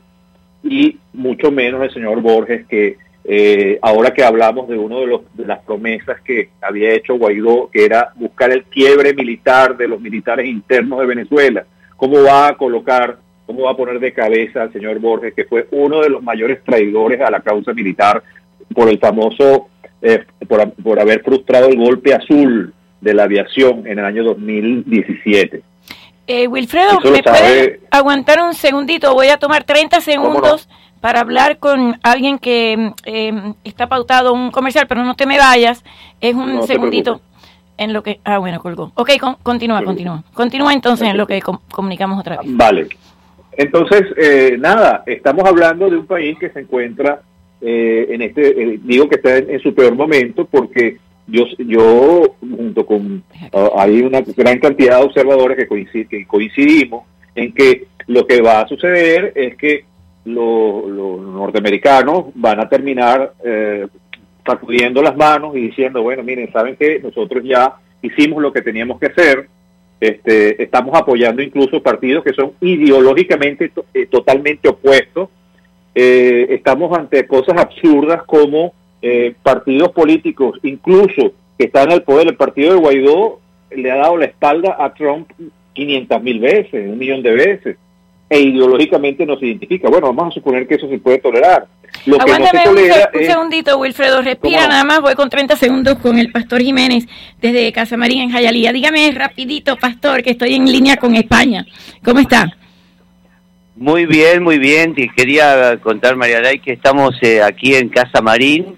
y 0.66 0.98
mucho 1.14 1.52
menos 1.52 1.84
el 1.84 1.94
señor 1.94 2.22
Borges, 2.22 2.66
que 2.66 2.98
eh, 3.24 3.78
ahora 3.82 4.14
que 4.14 4.24
hablamos 4.24 4.68
de 4.68 4.78
una 4.78 4.98
de, 4.98 5.08
los, 5.08 5.22
de 5.36 5.46
las 5.46 5.60
promesas 5.64 6.20
que 6.22 6.50
había 6.62 6.94
hecho 6.94 7.18
Guaidó, 7.18 7.70
que 7.72 7.86
era 7.86 8.12
buscar 8.16 8.52
el 8.52 8.64
quiebre 8.64 9.14
militar 9.14 9.78
de 9.78 9.88
los 9.88 10.02
militares 10.02 10.48
internos 10.48 11.00
de 11.00 11.06
Venezuela, 11.06 11.66
¿cómo 11.96 12.24
va 12.24 12.48
a 12.48 12.58
colocar, 12.58 13.18
cómo 13.46 13.64
va 13.64 13.72
a 13.72 13.78
poner 13.78 14.00
de 14.00 14.14
cabeza 14.14 14.64
al 14.64 14.74
señor 14.74 15.00
Borges, 15.00 15.34
que 15.36 15.46
fue 15.46 15.68
uno 15.72 16.02
de 16.02 16.10
los 16.10 16.24
mayores 16.24 16.64
traidores 16.64 17.22
a 17.22 17.30
la 17.30 17.42
causa 17.42 17.74
militar 17.74 18.24
por 18.74 18.90
el 18.90 18.98
famoso, 18.98 19.68
eh, 20.02 20.24
por, 20.48 20.72
por 20.74 21.00
haber 21.00 21.22
frustrado 21.22 21.68
el 21.68 21.78
golpe 21.78 22.14
azul 22.14 22.74
de 23.02 23.14
la 23.14 23.24
aviación 23.24 23.86
en 23.86 24.00
el 24.00 24.06
año 24.06 24.24
2017? 24.24 25.62
Eh, 26.28 26.48
Wilfredo, 26.48 27.00
¿me 27.02 27.22
puedes 27.22 27.80
aguantar 27.92 28.42
un 28.42 28.54
segundito? 28.54 29.14
Voy 29.14 29.28
a 29.28 29.38
tomar 29.38 29.64
30 29.64 30.02
segundos 30.02 30.68
para 31.00 31.20
hablar 31.20 31.60
con 31.60 32.00
alguien 32.02 32.40
que 32.40 32.94
eh, 33.06 33.54
está 33.64 33.88
pautado 33.88 34.34
un 34.34 34.50
comercial, 34.50 34.88
pero 34.88 35.04
no 35.04 35.16
te 35.16 35.26
me 35.26 35.38
vayas. 35.38 35.84
Es 36.20 36.34
un 36.34 36.66
segundito 36.66 37.22
en 37.78 37.94
lo 37.94 38.02
que... 38.02 38.20
Ah, 38.24 38.40
bueno, 38.40 38.60
colgó. 38.60 38.92
Ok, 38.96 39.12
continúa, 39.44 39.84
continúa. 39.84 40.24
Continúa 40.34 40.74
entonces 40.74 41.08
en 41.08 41.18
lo 41.18 41.28
que 41.28 41.42
comunicamos 41.72 42.20
otra 42.20 42.38
vez. 42.38 42.48
Vale. 42.50 42.88
Entonces, 43.58 44.04
eh, 44.18 44.58
nada, 44.60 45.04
estamos 45.06 45.46
hablando 45.46 45.90
de 45.90 45.98
un 45.98 46.06
país 46.06 46.38
que 46.40 46.50
se 46.50 46.62
encuentra 46.62 47.22
eh, 47.62 48.08
en 48.10 48.22
este, 48.22 48.80
digo 48.84 49.08
que 49.08 49.16
está 49.16 49.38
en, 49.38 49.60
su 49.60 49.74
peor 49.74 49.96
momento 49.96 50.46
porque 50.46 50.98
yo, 51.28 51.46
yo 51.58 52.36
junto 52.40 52.86
con, 52.86 53.24
ah, 53.54 53.70
hay 53.78 54.02
una 54.02 54.22
gran 54.22 54.60
cantidad 54.60 55.00
de 55.00 55.06
observadores 55.06 55.58
que, 55.58 56.08
que 56.08 56.28
coincidimos 56.28 57.06
en 57.36 57.54
que 57.54 57.88
lo 58.08 58.26
que 58.28 58.42
va 58.42 58.62
a 58.62 58.68
suceder 58.68 59.34
es 59.36 59.56
que 59.58 59.86
los, 60.26 60.88
norteamericanos 60.88 62.26
van 62.36 62.60
a 62.60 62.70
terminar 62.70 63.34
eh, 63.44 63.88
sacudiendo 64.46 65.02
las 65.02 65.16
manos 65.16 65.56
y 65.56 65.62
diciendo, 65.62 66.02
bueno, 66.02 66.24
miren, 66.24 66.52
saben 66.52 66.76
que 66.76 67.00
nosotros 67.00 67.44
ya 67.44 67.76
hicimos 68.02 68.42
lo 68.42 68.52
que 68.52 68.62
teníamos 68.62 69.00
que 69.00 69.08
hacer, 69.08 69.48
este, 70.00 70.62
estamos 70.62 70.96
apoyando 70.96 71.42
incluso 71.42 71.82
partidos 71.82 72.24
que 72.24 72.34
son 72.34 72.54
ideológicamente 72.62 73.72
eh, 73.94 74.06
totalmente 74.08 74.68
opuestos, 74.68 75.30
eh, 75.94 76.48
estamos 76.50 76.96
ante 76.98 77.26
cosas 77.26 77.58
absurdas 77.58 78.24
como 78.24 78.74
eh, 79.08 79.36
partidos 79.44 79.92
políticos, 79.92 80.58
incluso 80.64 81.34
que 81.60 81.66
están 81.66 81.90
en 81.90 81.98
el 81.98 82.02
poder, 82.02 82.28
el 82.28 82.36
partido 82.36 82.74
de 82.74 82.80
Guaidó 82.80 83.40
le 83.70 83.92
ha 83.92 83.98
dado 83.98 84.18
la 84.18 84.26
espalda 84.26 84.78
a 84.80 84.96
Trump 84.96 85.30
500 85.74 86.24
mil 86.24 86.40
veces, 86.40 86.90
un 86.90 86.98
millón 86.98 87.22
de 87.22 87.32
veces, 87.32 87.78
e 88.28 88.40
ideológicamente 88.40 89.24
nos 89.24 89.44
identifica. 89.44 89.90
Bueno, 89.90 90.12
vamos 90.12 90.34
a 90.34 90.40
suponer 90.40 90.68
que 90.68 90.74
eso 90.74 90.90
se 90.90 90.98
puede 90.98 91.20
tolerar. 91.20 91.68
Lo 92.08 92.18
que 92.18 92.32
no 92.32 92.48
se 92.48 93.20
un, 93.20 93.26
segundito, 93.28 93.78
Wilfredo, 93.78 94.24
respira 94.24 94.68
nada 94.68 94.84
más, 94.84 95.02
voy 95.02 95.14
con 95.14 95.30
30 95.30 95.56
segundos 95.56 96.00
con 96.00 96.18
el 96.18 96.32
Pastor 96.32 96.64
Jiménez 96.64 97.06
desde 97.40 97.72
Casa 97.74 97.98
María 97.98 98.24
en 98.24 98.32
Jayalía. 98.32 98.74
Dígame 98.74 99.12
rapidito, 99.12 99.78
Pastor, 99.78 100.24
que 100.24 100.32
estoy 100.32 100.56
en 100.56 100.66
línea 100.66 100.98
con 100.98 101.14
España. 101.14 101.64
¿Cómo 102.04 102.22
está? 102.22 102.58
Muy 103.76 104.08
bien, 104.08 104.42
muy 104.42 104.58
bien. 104.58 104.96
quería 104.96 105.78
contar, 105.78 106.16
María 106.16 106.42
Lay, 106.42 106.58
que 106.58 106.72
estamos 106.72 107.16
eh, 107.22 107.44
aquí 107.44 107.76
en 107.76 107.90
Casa 107.90 108.20
Marín, 108.20 108.78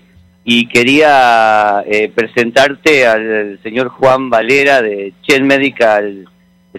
y 0.50 0.66
quería 0.68 1.84
eh, 1.88 2.10
presentarte 2.16 3.06
al 3.06 3.60
señor 3.63 3.89
Juan 3.89 4.30
Valera 4.30 4.82
de 4.82 5.12
Chen 5.22 5.46
Medical 5.46 6.25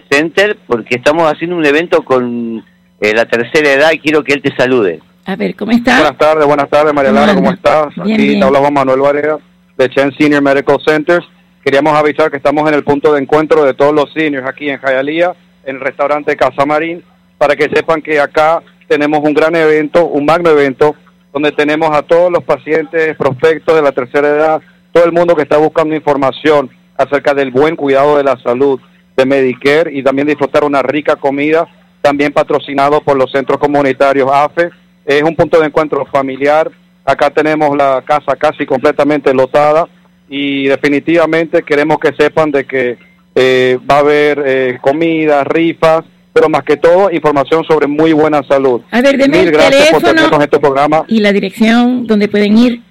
Center 0.09 0.57
porque 0.65 0.95
estamos 0.95 1.31
haciendo 1.31 1.55
un 1.55 1.63
evento 1.63 2.03
con 2.03 2.65
eh, 2.99 3.13
la 3.13 3.25
tercera 3.25 3.71
edad 3.71 3.91
y 3.91 3.99
quiero 3.99 4.23
que 4.23 4.33
él 4.33 4.41
te 4.41 4.55
salude. 4.55 5.01
A 5.23 5.35
ver, 5.35 5.55
¿cómo 5.55 5.71
estás? 5.71 5.99
Buenas 5.99 6.17
tardes, 6.17 6.47
buenas 6.47 6.67
tardes 6.67 6.95
María 6.95 7.11
Lara, 7.11 7.35
¿cómo 7.35 7.51
estás? 7.51 7.89
Aquí 7.99 8.39
te 8.39 8.43
hablamos 8.43 8.71
Manuel 8.71 9.01
Valera 9.01 9.37
de 9.77 9.89
Chen 9.89 10.11
Senior 10.17 10.41
Medical 10.41 10.79
Centers. 10.83 11.27
Queríamos 11.63 11.93
avisar 11.93 12.31
que 12.31 12.37
estamos 12.37 12.67
en 12.67 12.73
el 12.73 12.83
punto 12.83 13.13
de 13.13 13.21
encuentro 13.21 13.65
de 13.65 13.75
todos 13.75 13.93
los 13.93 14.11
seniors 14.13 14.47
aquí 14.47 14.67
en 14.67 14.79
Jayalía, 14.79 15.33
en 15.63 15.75
el 15.75 15.81
restaurante 15.81 16.35
Casa 16.35 16.65
Marín, 16.65 17.03
para 17.37 17.55
que 17.55 17.69
sepan 17.71 18.01
que 18.01 18.19
acá 18.19 18.63
tenemos 18.87 19.19
un 19.19 19.35
gran 19.35 19.55
evento, 19.55 20.07
un 20.07 20.25
magno 20.25 20.49
evento 20.49 20.95
donde 21.33 21.51
tenemos 21.51 21.95
a 21.95 22.01
todos 22.01 22.31
los 22.31 22.43
pacientes 22.43 23.15
prospectos 23.15 23.75
de 23.75 23.81
la 23.81 23.91
tercera 23.91 24.29
edad, 24.29 24.61
todo 24.91 25.05
el 25.05 25.11
mundo 25.11 25.35
que 25.35 25.43
está 25.43 25.57
buscando 25.57 25.95
información 25.95 26.69
acerca 26.97 27.33
del 27.33 27.51
buen 27.51 27.75
cuidado 27.75 28.17
de 28.17 28.23
la 28.23 28.37
salud 28.37 28.79
de 29.15 29.25
Medicare 29.25 29.91
y 29.93 30.03
también 30.03 30.27
disfrutar 30.27 30.63
una 30.63 30.81
rica 30.81 31.15
comida, 31.15 31.67
también 32.01 32.33
patrocinado 32.33 33.01
por 33.01 33.17
los 33.17 33.31
centros 33.31 33.59
comunitarios 33.59 34.29
AFE. 34.31 34.69
Es 35.05 35.23
un 35.23 35.35
punto 35.35 35.59
de 35.59 35.67
encuentro 35.67 36.05
familiar. 36.05 36.71
Acá 37.05 37.29
tenemos 37.29 37.75
la 37.75 38.03
casa 38.05 38.35
casi 38.35 38.65
completamente 38.65 39.33
lotada 39.33 39.87
y 40.27 40.67
definitivamente 40.67 41.63
queremos 41.63 41.99
que 41.99 42.13
sepan 42.13 42.51
de 42.51 42.65
que 42.65 42.97
eh, 43.35 43.79
va 43.89 43.95
a 43.95 43.99
haber 43.99 44.43
eh, 44.45 44.77
comida, 44.81 45.43
rifas, 45.43 46.03
pero 46.33 46.49
más 46.49 46.63
que 46.63 46.77
todo 46.77 47.11
información 47.11 47.63
sobre 47.65 47.85
muy 47.87 48.13
buena 48.13 48.41
salud. 48.43 48.81
A 48.91 49.01
ver, 49.01 49.17
deme 49.17 49.41
el 49.41 49.51
teléfono 49.51 50.41
este 50.41 50.59
programa. 50.59 51.03
y 51.07 51.19
la 51.19 51.31
dirección 51.31 52.05
donde 52.05 52.27
pueden 52.27 52.55
ir. 52.57 52.81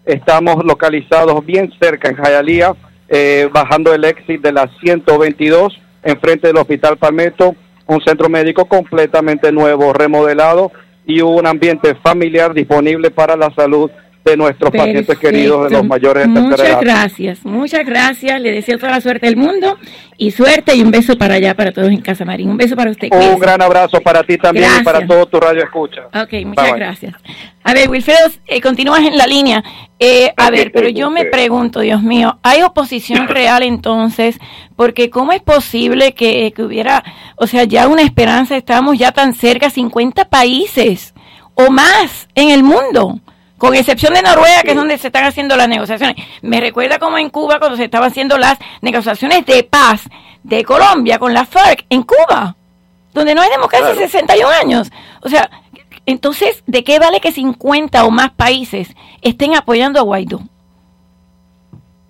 Estamos 0.05 0.65
localizados 0.65 1.47
bien 1.47 1.73
cerca 1.81 2.09
en 2.09 2.17
Jayalía, 2.17 2.75
eh, 3.09 3.49
bajando 3.53 3.95
el 3.95 4.05
exit 4.05 4.43
de 4.43 4.51
la 4.53 4.69
122, 4.81 5.81
enfrente 6.03 6.49
del 6.49 6.59
Hospital 6.59 6.99
Palmetto 6.99 7.55
un 7.87 8.01
centro 8.03 8.29
médico 8.29 8.65
completamente 8.67 9.53
nuevo, 9.53 9.93
remodelado 9.93 10.73
y 11.07 11.21
un 11.21 11.47
ambiente 11.47 11.95
familiar 11.97 12.55
disponible 12.55 13.11
para 13.11 13.37
la 13.37 13.53
salud 13.55 13.91
de 14.25 14.37
nuestros 14.39 14.71
pacientes 14.71 15.19
queridos 15.19 15.69
de 15.69 15.77
los 15.77 15.85
mayores 15.85 16.23
de 16.23 16.29
Muchas 16.29 16.81
gracias, 16.81 17.45
muchas 17.45 17.85
gracias. 17.85 18.41
Le 18.41 18.53
deseo 18.53 18.79
toda 18.79 18.93
la 18.93 19.01
suerte 19.01 19.27
del 19.27 19.37
mundo 19.37 19.79
y 20.17 20.31
suerte 20.31 20.75
y 20.75 20.83
un 20.83 20.91
beso 20.91 21.19
para 21.19 21.35
allá, 21.35 21.55
para 21.55 21.73
todos 21.73 21.91
en 21.91 22.01
Casa 22.01 22.25
Marín. 22.25 22.49
Un 22.49 22.57
beso 22.57 22.75
para 22.75 22.91
usted. 22.91 23.09
Un 23.13 23.39
gran 23.39 23.61
abrazo 23.61 24.01
para 24.01 24.23
ti 24.23 24.39
también 24.39 24.71
y 24.81 24.83
para 24.83 25.07
todo 25.07 25.27
tu 25.27 25.39
radio 25.39 25.63
escucha. 25.63 26.07
Ok, 26.15 26.33
muchas 26.47 26.75
gracias. 26.75 27.15
A 27.63 27.75
ver, 27.75 27.91
Wilfredo, 27.91 28.31
eh, 28.47 28.61
continúas 28.63 29.01
en 29.01 29.19
la 29.19 29.27
línea. 29.27 29.63
Eh, 29.99 30.33
a 30.37 30.51
ver, 30.51 30.73
pero 30.73 30.89
yo 30.89 31.11
me 31.11 31.27
pregunto, 31.27 31.81
Dios 31.81 32.03
mío, 32.03 32.39
¿hay 32.43 32.63
oposición 32.63 33.29
real 33.29 33.63
entonces? 33.63 34.39
Porque 34.77 35.11
¿cómo 35.11 35.33
es 35.33 35.43
posible 35.43 36.15
que, 36.15 36.53
que 36.53 36.63
hubiera, 36.63 37.05
o 37.37 37.47
sea, 37.47 37.65
ya 37.65 37.87
una 37.89 38.03
esperanza, 38.03 38.57
estamos 38.57 38.99
ya 38.99 39.13
tan 39.13 39.35
cerca, 39.35 39.71
50 39.71 40.29
países 40.29 41.15
o 41.55 41.71
más 41.71 42.29
en 42.35 42.51
el 42.51 42.63
mundo? 42.63 43.21
con 43.57 43.75
excepción 43.75 44.13
de 44.13 44.21
Noruega, 44.21 44.63
que 44.63 44.73
es 44.73 44.77
donde 44.77 44.99
se 44.99 45.07
están 45.07 45.25
haciendo 45.25 45.57
las 45.57 45.69
negociaciones. 45.69 46.17
Me 46.43 46.61
recuerda 46.61 46.99
como 46.99 47.17
en 47.17 47.31
Cuba 47.31 47.59
cuando 47.59 47.79
se 47.79 47.85
estaban 47.85 48.11
haciendo 48.11 48.37
las 48.37 48.59
negociaciones 48.83 49.47
de 49.47 49.63
paz 49.63 50.03
de 50.43 50.65
Colombia 50.65 51.19
con 51.19 51.33
la 51.33 51.47
FARC 51.47 51.87
en 51.89 52.03
Cuba. 52.03 52.57
donde 53.15 53.35
no 53.35 53.43
hay 53.43 53.49
democracia 53.49 53.91
hace 53.93 54.09
61 54.09 54.51
años. 54.51 54.91
O 55.23 55.29
sea, 55.29 55.49
entonces, 56.05 56.63
¿de 56.67 56.85
qué 56.85 56.99
vale 56.99 57.21
que 57.21 57.33
50 57.33 58.05
o 58.05 58.11
más 58.11 58.33
países 58.33 58.89
estén 59.23 59.55
apoyando 59.55 60.01
a 60.01 60.03
Guaidó? 60.03 60.43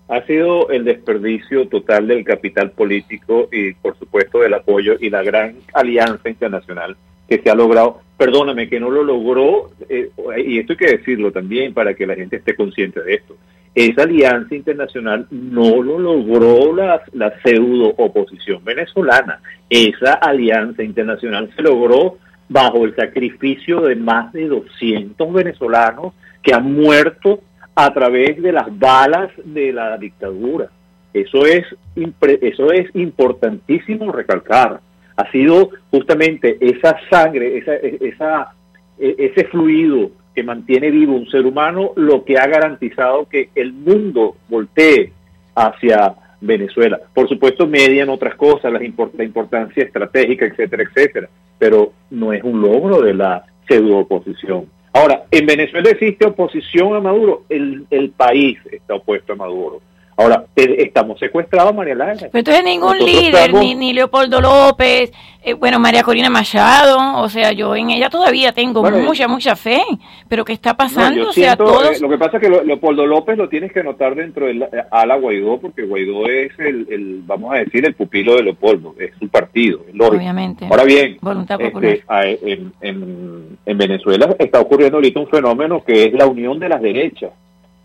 Ha 0.07 0.21
sido 0.25 0.69
el 0.69 0.85
desperdicio 0.85 1.67
total 1.67 2.07
del 2.07 2.23
capital 2.23 2.71
político 2.71 3.49
y, 3.51 3.73
por 3.73 3.97
supuesto, 3.97 4.39
del 4.39 4.53
apoyo 4.53 4.95
y 4.99 5.09
la 5.09 5.23
gran 5.23 5.55
alianza 5.73 6.29
internacional 6.29 6.95
que 7.27 7.39
se 7.39 7.49
ha 7.49 7.55
logrado. 7.55 8.01
Perdóname, 8.17 8.69
que 8.69 8.79
no 8.79 8.89
lo 8.89 9.03
logró, 9.03 9.71
eh, 9.89 10.09
y 10.45 10.59
esto 10.59 10.73
hay 10.73 10.77
que 10.77 10.97
decirlo 10.97 11.31
también 11.31 11.73
para 11.73 11.93
que 11.93 12.05
la 12.05 12.15
gente 12.15 12.37
esté 12.37 12.55
consciente 12.55 13.01
de 13.01 13.15
esto. 13.15 13.35
Esa 13.73 14.03
alianza 14.03 14.55
internacional 14.55 15.27
no 15.31 15.83
lo 15.83 15.99
logró 15.99 16.73
la, 16.73 17.01
la 17.11 17.33
pseudo 17.41 17.93
oposición 17.97 18.63
venezolana. 18.63 19.41
Esa 19.69 20.13
alianza 20.13 20.81
internacional 20.81 21.51
se 21.55 21.61
logró 21.61 22.17
bajo 22.47 22.85
el 22.85 22.95
sacrificio 22.95 23.81
de 23.81 23.95
más 23.95 24.31
de 24.31 24.47
200 24.47 25.33
venezolanos 25.33 26.13
que 26.41 26.53
han 26.53 26.71
muerto 26.71 27.41
a 27.75 27.93
través 27.93 28.41
de 28.41 28.51
las 28.51 28.77
balas 28.77 29.31
de 29.43 29.73
la 29.73 29.97
dictadura. 29.97 30.69
Eso 31.13 31.45
es, 31.45 31.63
eso 31.95 32.71
es 32.71 32.93
importantísimo 32.95 34.11
recalcar. 34.11 34.79
Ha 35.17 35.31
sido 35.31 35.69
justamente 35.91 36.57
esa 36.59 36.97
sangre, 37.09 37.57
esa, 37.57 37.75
esa, 37.75 38.53
e, 38.99 39.15
ese 39.17 39.45
fluido 39.45 40.11
que 40.33 40.43
mantiene 40.43 40.91
vivo 40.91 41.15
un 41.15 41.29
ser 41.29 41.45
humano 41.45 41.91
lo 41.95 42.25
que 42.25 42.37
ha 42.37 42.47
garantizado 42.47 43.27
que 43.29 43.49
el 43.55 43.71
mundo 43.71 44.35
voltee 44.49 45.13
hacia 45.55 46.15
Venezuela. 46.41 46.99
Por 47.13 47.29
supuesto, 47.29 47.65
median 47.65 48.09
otras 48.09 48.35
cosas, 48.35 48.71
la, 48.71 48.83
importancia 48.83 49.83
estratégica, 49.83 50.45
etcétera, 50.45 50.83
etcétera, 50.83 51.29
pero 51.57 51.93
no 52.11 52.33
es 52.33 52.43
un 52.43 52.61
logro 52.61 53.01
de 53.01 53.13
la 53.13 53.45
pseudo 53.67 53.99
oposición. 53.99 54.65
Ahora, 54.95 55.25
en 55.29 55.45
Venezuela 55.45 55.89
existe 55.89 56.25
oposición 56.25 56.95
a 56.95 57.01
Maduro, 57.01 57.43
el, 57.49 57.85
el 57.89 58.11
país 58.11 58.57
está 58.71 58.95
opuesto 58.95 59.33
a 59.33 59.35
Maduro. 59.35 59.81
Ahora, 60.17 60.45
estamos 60.55 61.19
secuestrados, 61.19 61.75
María 61.75 61.93
Lara. 61.93 62.15
Pero 62.15 62.29
entonces 62.33 62.63
ningún 62.63 62.97
líder, 62.97 63.53
ni, 63.53 63.91
Leopoldo 63.91 64.39
López, 64.39 65.11
eh, 65.43 65.53
bueno, 65.55 65.77
María 65.77 66.03
Corina 66.03 66.29
Machado, 66.29 67.21
o 67.21 67.27
sea, 67.27 67.51
yo 67.51 67.75
en 67.75 67.89
ella 67.89 68.09
todavía 68.09 68.53
tengo 68.53 68.81
mucha, 68.89 69.27
mucha 69.27 69.57
fe, 69.57 69.81
pero 70.29 70.45
¿qué 70.45 70.53
está 70.53 70.73
pasando? 70.73 71.27
o 71.27 71.33
sea, 71.33 71.57
todos... 71.57 71.97
Eh, 71.97 72.01
lo 72.01 72.07
que 72.07 72.17
pasa 72.17 72.37
es 72.37 72.43
que 72.43 72.49
Leopoldo 72.49 73.05
López 73.05 73.37
lo 73.37 73.49
tienes 73.49 73.73
que 73.73 73.81
anotar 73.81 74.15
dentro 74.15 74.45
del 74.45 74.61
eh, 74.63 74.69
ala 74.89 75.17
Guaidó, 75.17 75.57
porque 75.59 75.83
Guaidó 75.83 76.29
es 76.29 76.57
el, 76.59 77.21
vamos 77.25 77.53
a 77.53 77.57
decir, 77.57 77.85
el 77.85 77.93
pupilo 77.93 78.35
de 78.35 78.43
Leopoldo, 78.43 78.95
es 78.97 79.11
su 79.19 79.27
partido, 79.27 79.81
es 79.89 79.99
Obviamente. 79.99 80.65
Ahora 80.71 80.85
bien, 80.85 81.17
este, 81.51 82.03
en, 82.07 82.71
en, 82.79 83.57
en 83.65 83.77
Venezuela 83.77 84.33
está 84.39 84.61
ocurriendo 84.61 84.97
ahorita 84.97 85.19
un 85.19 85.27
fenómeno 85.27 85.83
que 85.83 86.05
es 86.05 86.13
la 86.13 86.25
unión 86.25 86.57
de 86.57 86.69
las 86.69 86.81
derechas. 86.81 87.31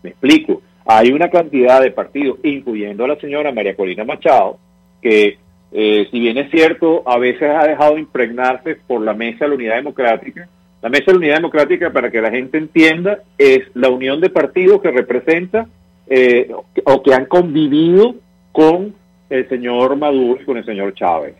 Me 0.01 0.11
explico 0.11 0.61
hay 0.85 1.11
una 1.11 1.29
cantidad 1.29 1.81
de 1.81 1.91
partidos, 1.91 2.39
incluyendo 2.43 3.05
a 3.05 3.09
la 3.09 3.15
señora 3.17 3.51
María 3.51 3.75
Corina 3.75 4.03
Machado, 4.03 4.57
que 5.01 5.37
eh, 5.71 6.07
si 6.11 6.19
bien 6.19 6.37
es 6.37 6.51
cierto, 6.51 7.03
a 7.05 7.17
veces 7.17 7.43
ha 7.43 7.65
dejado 7.65 7.97
impregnarse 7.97 8.75
por 8.87 9.01
la 9.01 9.13
Mesa 9.13 9.45
de 9.45 9.49
la 9.49 9.55
Unidad 9.55 9.75
Democrática. 9.75 10.49
La 10.81 10.89
Mesa 10.89 11.05
de 11.07 11.13
la 11.13 11.17
Unidad 11.19 11.35
Democrática, 11.35 11.91
para 11.91 12.11
que 12.11 12.21
la 12.21 12.31
gente 12.31 12.57
entienda, 12.57 13.19
es 13.37 13.59
la 13.73 13.89
unión 13.89 14.19
de 14.19 14.29
partidos 14.29 14.81
que 14.81 14.91
representa 14.91 15.67
eh, 16.07 16.51
o 16.83 17.01
que 17.01 17.13
han 17.13 17.25
convivido 17.25 18.15
con 18.51 18.93
el 19.29 19.47
señor 19.47 19.95
Maduro 19.95 20.41
y 20.41 20.45
con 20.45 20.57
el 20.57 20.65
señor 20.65 20.93
Chávez. 20.93 21.35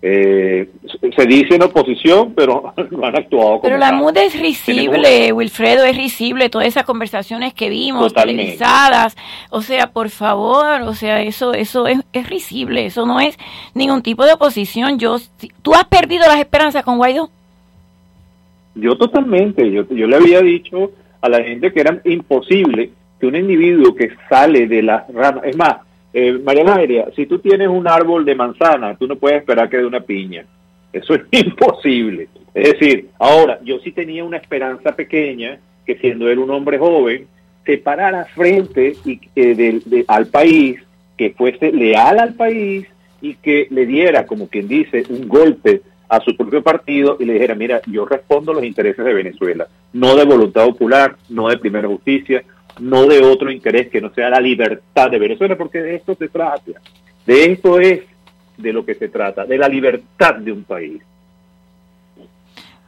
Eh, 0.00 0.68
se 1.16 1.26
dice 1.26 1.56
en 1.56 1.62
oposición, 1.62 2.32
pero 2.34 2.72
no 2.90 3.04
han 3.04 3.16
actuado 3.16 3.48
como 3.48 3.62
Pero 3.62 3.78
la 3.78 3.90
MUD 3.90 4.16
es 4.16 4.40
risible, 4.40 5.32
Wilfredo, 5.32 5.84
es 5.84 5.96
risible, 5.96 6.48
todas 6.50 6.68
esas 6.68 6.84
conversaciones 6.84 7.52
que 7.52 7.68
vimos, 7.68 8.14
televisadas, 8.14 9.16
o 9.50 9.60
sea, 9.60 9.90
por 9.90 10.10
favor, 10.10 10.82
o 10.82 10.94
sea, 10.94 11.22
eso 11.22 11.52
eso 11.52 11.88
es, 11.88 11.98
es 12.12 12.28
risible, 12.28 12.86
eso 12.86 13.06
no 13.06 13.18
es 13.18 13.36
ningún 13.74 14.02
tipo 14.02 14.24
de 14.24 14.34
oposición. 14.34 15.00
Yo, 15.00 15.16
¿Tú 15.62 15.74
has 15.74 15.84
perdido 15.86 16.26
las 16.26 16.38
esperanzas 16.38 16.84
con 16.84 16.98
Guaidó? 16.98 17.30
Yo 18.76 18.96
totalmente, 18.96 19.68
yo, 19.72 19.84
yo 19.88 20.06
le 20.06 20.16
había 20.16 20.40
dicho 20.40 20.92
a 21.20 21.28
la 21.28 21.42
gente 21.42 21.72
que 21.72 21.80
era 21.80 22.00
imposible 22.04 22.92
que 23.18 23.26
un 23.26 23.34
individuo 23.34 23.96
que 23.96 24.10
sale 24.28 24.68
de 24.68 24.82
las 24.82 25.12
ramas, 25.12 25.42
es 25.44 25.56
más, 25.56 25.78
eh, 26.12 26.32
María 26.32 27.06
si 27.14 27.26
tú 27.26 27.38
tienes 27.38 27.68
un 27.68 27.86
árbol 27.86 28.24
de 28.24 28.34
manzana, 28.34 28.96
tú 28.96 29.06
no 29.06 29.16
puedes 29.16 29.40
esperar 29.40 29.68
que 29.68 29.78
dé 29.78 29.84
una 29.84 30.00
piña. 30.00 30.44
Eso 30.92 31.14
es 31.14 31.22
imposible. 31.30 32.28
Es 32.54 32.72
decir, 32.72 33.08
ahora, 33.18 33.58
yo 33.62 33.78
sí 33.80 33.92
tenía 33.92 34.24
una 34.24 34.38
esperanza 34.38 34.96
pequeña 34.96 35.58
que 35.84 35.96
siendo 35.96 36.28
él 36.28 36.38
un 36.38 36.50
hombre 36.50 36.78
joven, 36.78 37.26
se 37.64 37.78
parara 37.78 38.24
frente 38.24 38.96
y, 39.04 39.20
eh, 39.36 40.04
al 40.06 40.26
país, 40.26 40.80
que 41.16 41.30
fuese 41.30 41.72
leal 41.72 42.18
al 42.18 42.34
país 42.34 42.86
y 43.20 43.34
que 43.34 43.66
le 43.70 43.86
diera, 43.86 44.26
como 44.26 44.48
quien 44.48 44.68
dice, 44.68 45.04
un 45.08 45.28
golpe 45.28 45.82
a 46.08 46.20
su 46.20 46.36
propio 46.36 46.62
partido 46.62 47.16
y 47.20 47.24
le 47.24 47.34
dijera, 47.34 47.54
mira, 47.54 47.82
yo 47.86 48.06
respondo 48.06 48.52
a 48.52 48.54
los 48.54 48.64
intereses 48.64 49.04
de 49.04 49.12
Venezuela, 49.12 49.66
no 49.92 50.16
de 50.16 50.24
voluntad 50.24 50.66
popular, 50.66 51.16
no 51.28 51.48
de 51.48 51.58
primera 51.58 51.88
justicia, 51.88 52.42
no 52.80 53.06
de 53.06 53.22
otro 53.22 53.50
interés 53.50 53.88
que 53.88 54.00
no 54.00 54.12
sea 54.14 54.30
la 54.30 54.40
libertad 54.40 55.10
de 55.10 55.18
Venezuela, 55.18 55.56
porque 55.56 55.80
de 55.80 55.96
esto 55.96 56.14
se 56.14 56.28
trata. 56.28 56.72
De 57.26 57.52
esto 57.52 57.78
es 57.80 58.02
de 58.56 58.72
lo 58.72 58.84
que 58.84 58.94
se 58.94 59.08
trata, 59.08 59.44
de 59.44 59.58
la 59.58 59.68
libertad 59.68 60.36
de 60.36 60.52
un 60.52 60.64
país. 60.64 61.02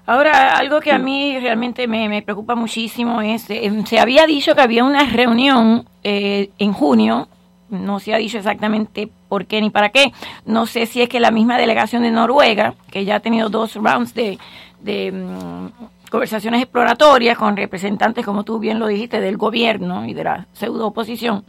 Ahora, 0.07 0.57
algo 0.59 0.81
que 0.81 0.91
a 0.91 0.99
mí 0.99 1.39
realmente 1.39 1.87
me, 1.87 2.23
preocupa 2.23 2.57
muchísimo 2.57 3.23
es, 3.23 3.49
eh, 3.49 3.71
se 3.87 4.01
había 4.01 4.27
dicho 4.27 4.55
que 4.55 4.61
había 4.61 4.83
una 4.83 5.05
reunión 5.05 5.87
eh, 6.03 6.51
en 6.59 6.73
junio, 6.73 7.29
no 7.69 8.01
se 8.01 8.13
ha 8.13 8.19
dicho 8.19 8.39
exactamente 8.39 9.09
por 9.29 9.47
qué 9.47 9.61
ni 9.61 9.71
para 9.71 9.91
qué, 9.91 10.13
no 10.45 10.67
sé 10.67 10.87
si 10.87 11.01
es 11.01 11.09
que 11.09 11.21
la 11.21 11.31
misma 11.31 11.59
delegación 11.59 12.03
de 12.03 12.11
Noruega, 12.11 12.75
que 12.91 13.05
ya 13.05 13.17
ha 13.17 13.21
tenido 13.21 13.49
dos 13.49 13.77
rounds 13.77 14.13
de, 14.13 14.39
de 14.81 15.13
mm, 15.13 15.69
conversaciones 16.11 16.63
exploratorias 16.63 17.39
con 17.39 17.57
representantes, 17.57 18.25
como 18.25 18.45
tú 18.45 18.59
bien 18.59 18.79
lo 18.79 18.89
dijiste, 18.89 19.21
del 19.21 19.37
gobierno 19.37 20.05
y 20.05 20.13
de 20.13 20.25
la 20.25 20.47
pseudo 20.53 20.89
oposición, 20.89 21.45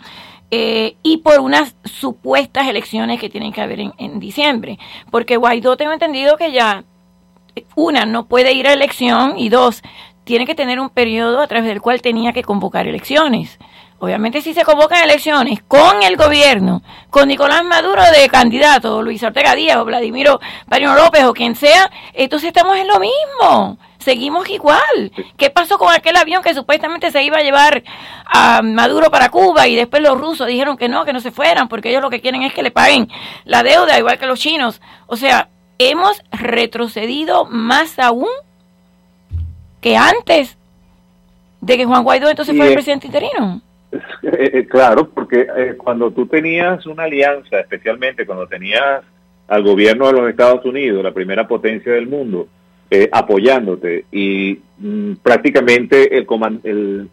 eh, 0.51 0.95
y 1.01 1.17
por 1.17 1.39
unas 1.39 1.75
supuestas 1.83 2.67
elecciones 2.67 3.19
que 3.19 3.29
tienen 3.29 3.51
que 3.51 3.61
haber 3.61 3.79
en, 3.97 4.19
diciembre. 4.19 4.77
Porque 5.09 5.37
Guaidó 5.37 5.77
tengo 5.77 5.91
entendido 5.91 6.37
que 6.37 6.51
ya, 6.51 6.83
una, 7.75 8.05
no 8.05 8.25
puede 8.25 8.53
ir 8.53 8.67
a 8.67 8.73
elección 8.73 9.37
y 9.37 9.49
dos, 9.49 9.81
tiene 10.23 10.45
que 10.45 10.55
tener 10.55 10.79
un 10.79 10.89
periodo 10.89 11.41
a 11.41 11.47
través 11.47 11.67
del 11.67 11.81
cual 11.81 12.01
tenía 12.01 12.31
que 12.31 12.43
convocar 12.43 12.87
elecciones. 12.87 13.59
Obviamente 13.99 14.41
si 14.41 14.53
se 14.53 14.63
convocan 14.63 15.03
elecciones 15.03 15.61
con 15.67 16.01
el 16.01 16.17
gobierno, 16.17 16.81
con 17.09 17.27
Nicolás 17.27 17.63
Maduro 17.63 18.01
de 18.11 18.27
candidato, 18.29 19.01
Luis 19.01 19.21
Ortega 19.21 19.53
Díaz 19.53 19.77
o 19.77 19.85
Vladimiro 19.85 20.39
Mariano 20.67 20.95
López 20.95 21.23
o 21.25 21.33
quien 21.33 21.55
sea, 21.55 21.89
entonces 22.13 22.47
estamos 22.47 22.77
en 22.77 22.87
lo 22.87 22.99
mismo 22.99 23.77
seguimos 24.01 24.49
igual. 24.49 25.11
¿Qué 25.37 25.49
pasó 25.49 25.77
con 25.77 25.93
aquel 25.93 26.15
avión 26.17 26.43
que 26.43 26.53
supuestamente 26.53 27.11
se 27.11 27.23
iba 27.23 27.37
a 27.37 27.43
llevar 27.43 27.83
a 28.25 28.61
Maduro 28.61 29.09
para 29.09 29.29
Cuba 29.29 29.67
y 29.67 29.75
después 29.75 30.01
los 30.01 30.19
rusos 30.19 30.47
dijeron 30.47 30.77
que 30.77 30.89
no, 30.89 31.05
que 31.05 31.13
no 31.13 31.19
se 31.19 31.31
fueran 31.31 31.67
porque 31.67 31.89
ellos 31.89 32.01
lo 32.01 32.09
que 32.09 32.21
quieren 32.21 32.43
es 32.43 32.53
que 32.53 32.63
le 32.63 32.71
paguen 32.71 33.07
la 33.45 33.63
deuda 33.63 33.97
igual 33.97 34.19
que 34.19 34.27
los 34.27 34.39
chinos? 34.39 34.81
O 35.07 35.15
sea, 35.15 35.49
hemos 35.77 36.21
retrocedido 36.31 37.45
más 37.45 37.97
aún 37.99 38.29
que 39.81 39.97
antes 39.97 40.57
de 41.61 41.77
que 41.77 41.85
Juan 41.85 42.03
Guaidó 42.03 42.29
entonces 42.29 42.55
fue 42.55 42.67
el 42.67 42.73
presidente 42.73 43.07
interino. 43.07 43.61
Eh, 44.23 44.65
claro, 44.69 45.09
porque 45.09 45.47
eh, 45.57 45.75
cuando 45.77 46.11
tú 46.11 46.25
tenías 46.25 46.85
una 46.85 47.03
alianza, 47.03 47.59
especialmente 47.59 48.25
cuando 48.25 48.47
tenías 48.47 49.03
al 49.47 49.63
gobierno 49.63 50.07
de 50.07 50.13
los 50.13 50.29
Estados 50.29 50.63
Unidos, 50.63 51.03
la 51.03 51.11
primera 51.11 51.45
potencia 51.45 51.91
del 51.91 52.07
mundo, 52.07 52.47
eh, 52.93 53.07
apoyándote. 53.09 54.03
Y 54.11 54.59
mm, 54.77 55.13
prácticamente 55.23 56.17
el, 56.17 56.27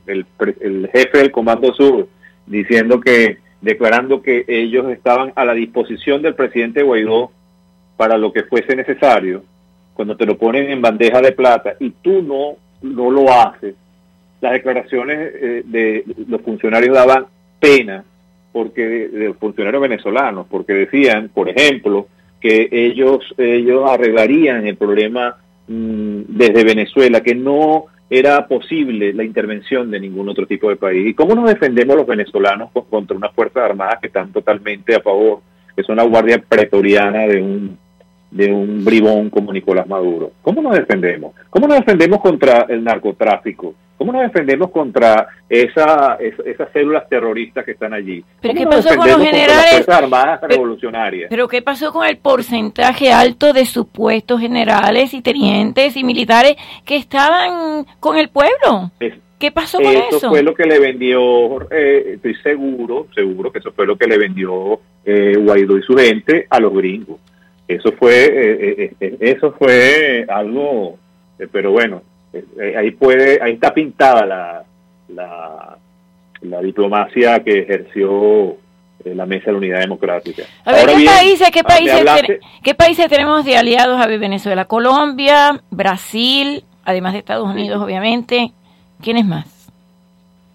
el, 0.08 0.26
el, 0.60 0.90
jefe 0.92 1.18
del 1.18 1.30
Comando 1.30 1.72
Sur 1.72 2.08
diciendo 2.46 3.00
que, 3.00 3.38
declarando 3.60 4.20
que 4.20 4.44
ellos 4.48 4.90
estaban 4.90 5.32
a 5.36 5.44
la 5.44 5.54
disposición 5.54 6.20
del 6.20 6.34
presidente 6.34 6.82
Guaidó 6.82 7.30
para 7.96 8.18
lo 8.18 8.32
que 8.32 8.42
fuese 8.42 8.74
necesario, 8.74 9.44
cuando 9.94 10.16
te 10.16 10.26
lo 10.26 10.36
ponen 10.36 10.68
en 10.68 10.82
bandeja 10.82 11.20
de 11.20 11.30
plata 11.30 11.76
y 11.78 11.90
tú 11.90 12.22
no, 12.22 12.56
no 12.82 13.10
lo 13.12 13.32
haces, 13.32 13.76
las 14.40 14.52
declaraciones 14.52 15.32
eh, 15.34 15.62
de 15.64 16.04
los 16.26 16.40
funcionarios 16.42 16.96
daban 16.96 17.26
pena 17.60 18.02
porque 18.50 19.08
los 19.12 19.36
funcionarios 19.36 19.82
venezolanos, 19.82 20.46
porque 20.50 20.72
decían, 20.72 21.30
por 21.32 21.48
ejemplo, 21.48 22.08
que 22.40 22.68
ellos 22.72 23.32
ellos 23.36 23.88
arreglarían 23.88 24.66
el 24.66 24.76
problema 24.76 25.36
Mm, 25.68 26.22
desde 26.28 26.64
Venezuela, 26.64 27.20
que 27.20 27.34
no 27.34 27.84
era 28.10 28.46
posible 28.48 29.12
la 29.12 29.22
intervención 29.22 29.90
de 29.90 30.00
ningún 30.00 30.28
otro 30.28 30.46
tipo 30.46 30.70
de 30.70 30.76
país. 30.76 31.08
¿Y 31.08 31.14
cómo 31.14 31.34
nos 31.34 31.48
defendemos 31.48 31.94
los 31.94 32.06
venezolanos 32.06 32.70
contra 32.88 33.16
unas 33.16 33.34
Fuerzas 33.34 33.64
Armadas 33.64 33.98
que 34.00 34.06
están 34.06 34.32
totalmente 34.32 34.94
a 34.94 35.00
favor, 35.00 35.40
que 35.76 35.82
son 35.82 35.96
la 35.96 36.04
Guardia 36.04 36.38
Pretoriana 36.38 37.26
de 37.26 37.42
un, 37.42 37.78
de 38.30 38.52
un 38.52 38.84
bribón 38.84 39.30
como 39.30 39.52
Nicolás 39.52 39.86
Maduro. 39.86 40.32
¿Cómo 40.42 40.62
nos 40.62 40.74
defendemos? 40.74 41.34
¿Cómo 41.50 41.68
nos 41.68 41.78
defendemos 41.78 42.20
contra 42.20 42.66
el 42.68 42.82
narcotráfico? 42.82 43.74
¿Cómo 43.98 44.12
nos 44.12 44.22
defendemos 44.22 44.70
contra 44.70 45.26
esa, 45.48 46.18
esas 46.20 46.72
células 46.72 47.08
terroristas 47.08 47.64
que 47.64 47.72
están 47.72 47.92
allí? 47.92 48.24
¿Pero 48.40 48.54
qué 48.54 48.64
pasó 48.64 48.96
con 48.96 49.08
los 49.08 49.20
generales? 49.20 49.88
armadas 49.88 50.40
revolucionarias. 50.42 51.28
¿Pero 51.28 51.48
qué 51.48 51.62
pasó 51.62 51.92
con 51.92 52.06
el 52.06 52.16
porcentaje 52.16 53.10
alto 53.10 53.52
de 53.52 53.66
supuestos 53.66 54.40
generales 54.40 55.12
y 55.14 55.20
tenientes 55.20 55.96
y 55.96 56.04
militares 56.04 56.54
que 56.84 56.94
estaban 56.94 57.84
con 57.98 58.16
el 58.16 58.28
pueblo? 58.28 58.92
¿Qué 59.38 59.50
pasó 59.50 59.78
con 59.78 59.92
eso? 59.92 60.16
Eso 60.16 60.28
fue 60.30 60.44
lo 60.44 60.54
que 60.54 60.64
le 60.64 60.78
vendió, 60.78 61.60
eh, 61.72 62.12
estoy 62.14 62.36
seguro, 62.36 63.08
seguro 63.12 63.50
que 63.50 63.58
eso 63.58 63.72
fue 63.72 63.84
lo 63.86 63.96
que 63.96 64.06
le 64.06 64.16
vendió 64.16 64.80
eh, 65.04 65.34
Guaidó 65.36 65.76
y 65.76 65.82
su 65.82 65.96
gente 65.96 66.46
a 66.50 66.60
los 66.60 66.72
gringos. 66.72 67.18
Eso 67.66 67.92
fue, 67.92 68.92
eh, 69.00 69.16
eso 69.20 69.52
fue 69.58 70.24
algo, 70.28 70.98
pero 71.50 71.72
bueno, 71.72 72.02
eh, 72.32 72.74
ahí 72.76 72.90
puede, 72.92 73.42
ahí 73.42 73.54
está 73.54 73.72
pintada 73.72 74.26
la, 74.26 74.64
la, 76.42 76.60
diplomacia 76.62 77.42
que 77.42 77.60
ejerció 77.60 78.56
eh, 79.04 79.14
la 79.14 79.26
Mesa 79.26 79.46
de 79.46 79.52
la 79.52 79.58
Unidad 79.58 79.80
Democrática. 79.80 80.42
A 80.64 80.72
ver, 80.72 80.86
¿qué, 80.86 81.04
países, 81.04 81.50
qué, 81.50 81.64
países, 81.64 82.40
¿qué 82.62 82.74
países 82.74 83.08
tenemos 83.08 83.44
de 83.44 83.56
aliados 83.56 84.00
a 84.00 84.06
Venezuela? 84.06 84.66
Colombia, 84.66 85.62
Brasil, 85.70 86.64
además 86.84 87.12
de 87.12 87.20
Estados 87.20 87.48
Unidos, 87.48 87.82
obviamente. 87.82 88.52
¿Quiénes 89.00 89.26
más? 89.26 89.70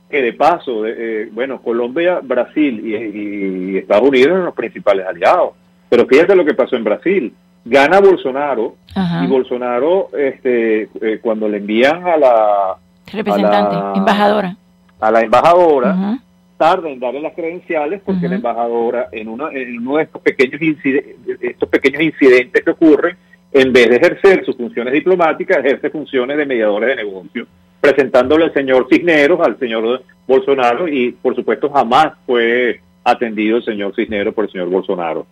Que 0.09 0.21
de 0.21 0.33
paso, 0.33 0.85
eh, 0.85 1.29
bueno, 1.31 1.61
Colombia, 1.61 2.19
Brasil 2.21 2.81
y, 2.85 3.77
Estados 3.77 4.09
Unidos 4.09 4.27
eran 4.27 4.45
los 4.45 4.53
principales 4.53 5.07
aliados. 5.07 5.53
Pero 5.89 6.05
fíjate 6.05 6.35
lo 6.35 6.45
que 6.45 6.53
pasó 6.53 6.75
en 6.75 6.83
Brasil 6.83 7.33
gana 7.65 7.99
Bolsonaro 7.99 8.75
y 9.23 9.27
Bolsonaro 9.27 10.09
este 10.17 10.89
eh, 11.01 11.19
cuando 11.21 11.47
le 11.47 11.57
envían 11.57 12.05
a 12.07 12.17
la 12.17 12.77
representante 13.11 13.97
embajadora. 13.97 14.55
a 14.99 15.11
la 15.11 15.21
embajadora 15.21 16.19
tarda 16.57 16.89
en 16.89 16.99
darle 16.99 17.21
las 17.21 17.33
credenciales 17.33 18.01
porque 18.05 18.27
la 18.27 18.35
embajadora 18.35 19.09
en, 19.11 19.27
una, 19.27 19.49
en 19.51 19.79
uno 19.79 19.97
de 19.97 20.03
estos 20.03 20.21
pequeños 20.21 20.61
incidentes, 20.61 21.37
estos 21.41 21.69
pequeños 21.69 22.01
incidentes 22.01 22.63
que 22.63 22.69
ocurren 22.69 23.17
en 23.51 23.73
vez 23.73 23.89
de 23.89 23.95
ejercer 23.97 24.45
sus 24.45 24.55
funciones 24.57 24.93
diplomáticas 24.93 25.59
ejerce 25.59 25.89
funciones 25.89 26.37
de 26.37 26.45
mediadores 26.45 26.89
de 26.89 27.03
negocios 27.03 27.47
presentándole 27.81 28.45
al 28.45 28.53
señor 28.53 28.87
Cisneros 28.89 29.39
al 29.39 29.57
señor 29.57 30.03
Bolsonaro 30.27 30.87
y 30.87 31.11
por 31.13 31.35
supuesto 31.35 31.69
jamás 31.69 32.13
fue 32.25 32.81
atendido 33.03 33.57
el 33.57 33.65
señor 33.65 33.95
Cisneros 33.95 34.33
por 34.33 34.45
el 34.45 34.51
señor 34.51 34.69
Bolsonaro 34.69 35.25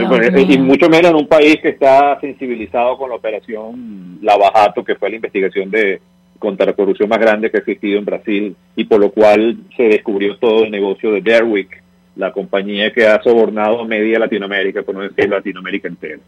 y 0.00 0.58
mucho 0.58 0.88
menos 0.88 1.10
en 1.10 1.16
un 1.16 1.26
país 1.26 1.58
que 1.60 1.70
está 1.70 2.18
sensibilizado 2.20 2.96
con 2.96 3.10
la 3.10 3.16
operación 3.16 4.18
Lavajato, 4.22 4.84
que 4.84 4.94
fue 4.96 5.10
la 5.10 5.16
investigación 5.16 5.70
de 5.70 6.00
contra 6.38 6.66
la 6.66 6.74
corrupción 6.74 7.08
más 7.08 7.18
grande 7.18 7.50
que 7.50 7.56
ha 7.56 7.60
existido 7.60 7.98
en 7.98 8.04
Brasil 8.04 8.56
y 8.74 8.84
por 8.84 9.00
lo 9.00 9.10
cual 9.10 9.56
se 9.76 9.84
descubrió 9.84 10.36
todo 10.36 10.64
el 10.64 10.70
negocio 10.70 11.12
de 11.12 11.22
Derwick, 11.22 11.82
la 12.14 12.32
compañía 12.32 12.92
que 12.92 13.06
ha 13.06 13.22
sobornado 13.22 13.84
media 13.84 14.18
Latinoamérica, 14.18 14.82
por 14.82 14.94
no 14.94 15.02
decir 15.02 15.28
Latinoamérica 15.28 15.88
entera. 15.88 16.20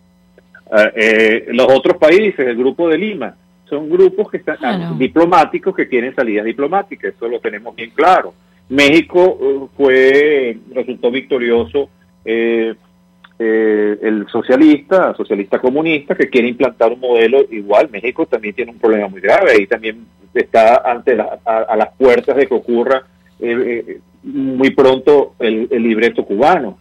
Ah, 0.70 0.90
eh, 0.94 1.46
los 1.52 1.66
otros 1.70 1.96
países, 1.96 2.40
el 2.40 2.57
grupo 2.57 2.88
de 2.88 2.98
Lima, 2.98 3.35
son 3.68 3.88
grupos 3.88 4.31
que 4.31 4.38
están 4.38 4.98
diplomáticos 4.98 5.74
que 5.74 5.88
quieren 5.88 6.14
salidas 6.14 6.44
diplomáticas, 6.44 7.14
eso 7.14 7.28
lo 7.28 7.40
tenemos 7.40 7.74
bien 7.74 7.90
claro. 7.90 8.35
México 8.68 9.22
uh, 9.24 9.68
fue 9.76 10.59
resultó 10.74 11.11
victorioso 11.11 11.88
eh, 12.24 12.74
eh, 13.40 13.98
el 14.03 14.27
socialista, 14.27 15.14
socialista 15.14 15.61
comunista, 15.61 16.16
que 16.16 16.29
quiere 16.29 16.48
implantar 16.48 16.92
un 16.92 16.98
modelo 16.98 17.44
igual. 17.51 17.88
México 17.88 18.27
también 18.27 18.55
tiene 18.55 18.72
un 18.72 18.79
problema 18.79 19.07
muy 19.07 19.20
grave, 19.20 19.53
ahí 19.53 19.66
también 19.68 20.07
está 20.35 20.83
ante 20.85 21.16
a, 21.44 21.77
las 21.77 21.94
puertas 21.96 22.37
de 22.37 22.46
que 22.48 22.55
ocurra 22.55 23.05
eh, 23.38 23.85
eh, 23.87 24.01
muy 24.24 24.70
pronto 24.70 25.35
el, 25.38 25.68
libreto 25.70 26.24
cubano. 26.24 26.79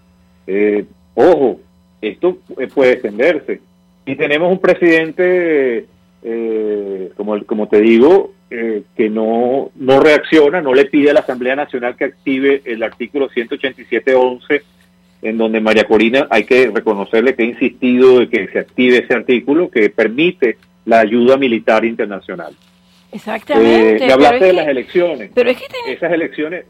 ojo, 1.13 1.60
esto 2.02 2.39
puede 2.74 2.93
extenderse. 2.93 3.62
Y 4.08 4.15
tenemos 4.15 4.52
un 4.52 4.60
presidente, 4.60 5.86
como, 7.15 7.43
como 7.46 7.67
te 7.67 7.82
digo, 7.82 8.32
que 8.50 9.10
no, 9.10 9.70
no 9.76 10.00
reacciona, 10.00 10.62
no 10.62 10.74
le 10.74 10.86
pide 10.86 11.12
a 11.12 11.13
la 11.13 11.20
Asamblea 11.20 11.56
Nacional 11.56 11.96
que 11.96 12.06
active 12.06 12.63
el 12.65 12.82
artículo 12.82 13.30
187.11 13.30 14.63
en 15.21 15.38
donde 15.38 15.60
María 15.60 15.86
Corina 15.86 16.27
hay 16.30 16.43
que 16.43 16.69
reconocerle 16.69 17.36
que 17.36 17.43
ha 17.43 17.47
insistido 17.47 18.19
de 18.19 18.30
que 18.30 18.47
se 18.47 18.60
active 18.60 18.99
ese 18.99 19.13
artículo 19.13 19.69
que 19.69 19.89
permite 19.89 20.58
la 20.86 20.99
ayuda 20.99 21.38
militar 21.38 21.84
internacional. 21.86 22.53
Exactamente. 23.12 24.06
Eh, 24.06 24.12
hablaste 24.12 24.45
de 24.45 24.53
las 24.53 24.67
elecciones. 24.67 25.32
Pero 25.34 25.49
es 25.49 25.58
que 25.58 25.65
esas 25.91 26.12
elecciones 26.12 26.65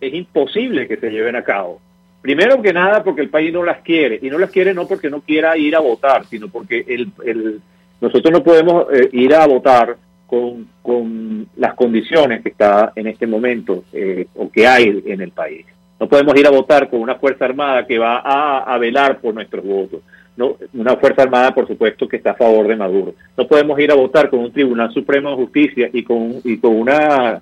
es 0.00 0.14
imposible 0.14 0.88
que 0.88 0.96
se 0.96 1.10
lleven 1.10 1.36
a 1.36 1.42
cabo. 1.42 1.80
Primero 2.20 2.62
que 2.62 2.72
nada 2.72 3.02
porque 3.02 3.20
el 3.20 3.30
país 3.30 3.52
no 3.52 3.64
las 3.64 3.82
quiere 3.82 4.18
y 4.22 4.30
no 4.30 4.38
las 4.38 4.50
quiere 4.50 4.74
no 4.74 4.86
porque 4.86 5.10
no 5.10 5.20
quiera 5.20 5.56
ir 5.56 5.74
a 5.74 5.80
votar, 5.80 6.24
sino 6.26 6.48
porque 6.48 6.84
el, 6.86 7.10
el 7.24 7.60
nosotros 8.00 8.32
no 8.32 8.42
podemos 8.42 8.86
eh, 8.92 9.08
ir 9.12 9.34
a 9.34 9.46
votar 9.46 9.96
con, 10.26 10.68
con, 10.82 11.46
las 11.56 11.74
condiciones 11.74 12.42
que 12.42 12.48
está 12.48 12.92
en 12.96 13.06
este 13.06 13.26
momento 13.26 13.84
eh, 13.92 14.26
o 14.36 14.50
que 14.50 14.66
hay 14.66 15.02
en 15.06 15.20
el 15.20 15.30
país. 15.30 15.66
No 16.02 16.08
podemos 16.08 16.34
ir 16.36 16.44
a 16.48 16.50
votar 16.50 16.90
con 16.90 17.00
una 17.00 17.14
Fuerza 17.14 17.44
Armada 17.44 17.86
que 17.86 17.96
va 17.96 18.16
a, 18.16 18.76
velar 18.76 19.20
por 19.20 19.34
nuestros 19.34 19.64
votos. 19.64 20.00
No, 20.36 20.56
una 20.74 20.96
Fuerza 20.96 21.22
Armada, 21.22 21.54
por 21.54 21.68
supuesto, 21.68 22.08
que 22.08 22.16
está 22.16 22.32
a 22.32 22.34
favor 22.34 22.66
de 22.66 22.74
Maduro. 22.74 23.14
No 23.36 23.46
podemos 23.46 23.78
ir 23.78 23.92
a 23.92 23.94
votar 23.94 24.28
con 24.28 24.40
un 24.40 24.50
Tribunal 24.50 24.92
Supremo 24.92 25.30
de 25.30 25.36
Justicia 25.36 25.90
y 25.92 26.02
con, 26.02 26.40
y 26.42 26.58
con, 26.58 26.74
una, 26.74 27.40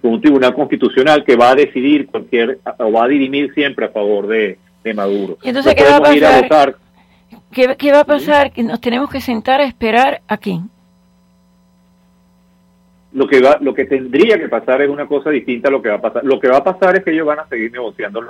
con 0.00 0.12
un 0.12 0.22
Tribunal 0.22 0.54
Constitucional 0.54 1.22
que 1.22 1.36
va 1.36 1.50
a 1.50 1.54
decidir 1.54 2.06
cualquier, 2.06 2.60
o 2.78 2.90
va 2.90 3.04
a 3.04 3.08
dirimir 3.08 3.52
siempre 3.52 3.84
a 3.84 3.90
favor 3.90 4.26
de, 4.26 4.56
Maduro. 4.94 5.36
entonces, 5.42 5.74
¿qué 5.74 5.84
va 5.84 5.96
a 5.98 6.00
pasar? 6.00 6.76
¿Qué, 7.52 7.76
¿Qué, 7.76 7.92
va 7.92 8.00
a 8.00 8.04
pasar? 8.04 8.52
Nos 8.56 8.80
tenemos 8.80 9.10
que 9.10 9.20
sentar 9.20 9.60
a 9.60 9.64
esperar 9.64 10.22
a 10.28 10.38
quién 10.38 10.70
lo 13.12 13.26
que 13.26 13.40
va, 13.40 13.58
lo 13.60 13.74
que 13.74 13.86
tendría 13.86 14.38
que 14.38 14.48
pasar 14.48 14.82
es 14.82 14.90
una 14.90 15.06
cosa 15.06 15.30
distinta 15.30 15.68
a 15.68 15.72
lo 15.72 15.80
que 15.80 15.88
va 15.88 15.96
a 15.96 16.00
pasar. 16.00 16.24
Lo 16.24 16.38
que 16.38 16.48
va 16.48 16.58
a 16.58 16.64
pasar 16.64 16.96
es 16.96 17.04
que 17.04 17.12
ellos 17.12 17.26
van 17.26 17.40
a 17.40 17.48
seguir 17.48 17.72
negociando 17.72 18.20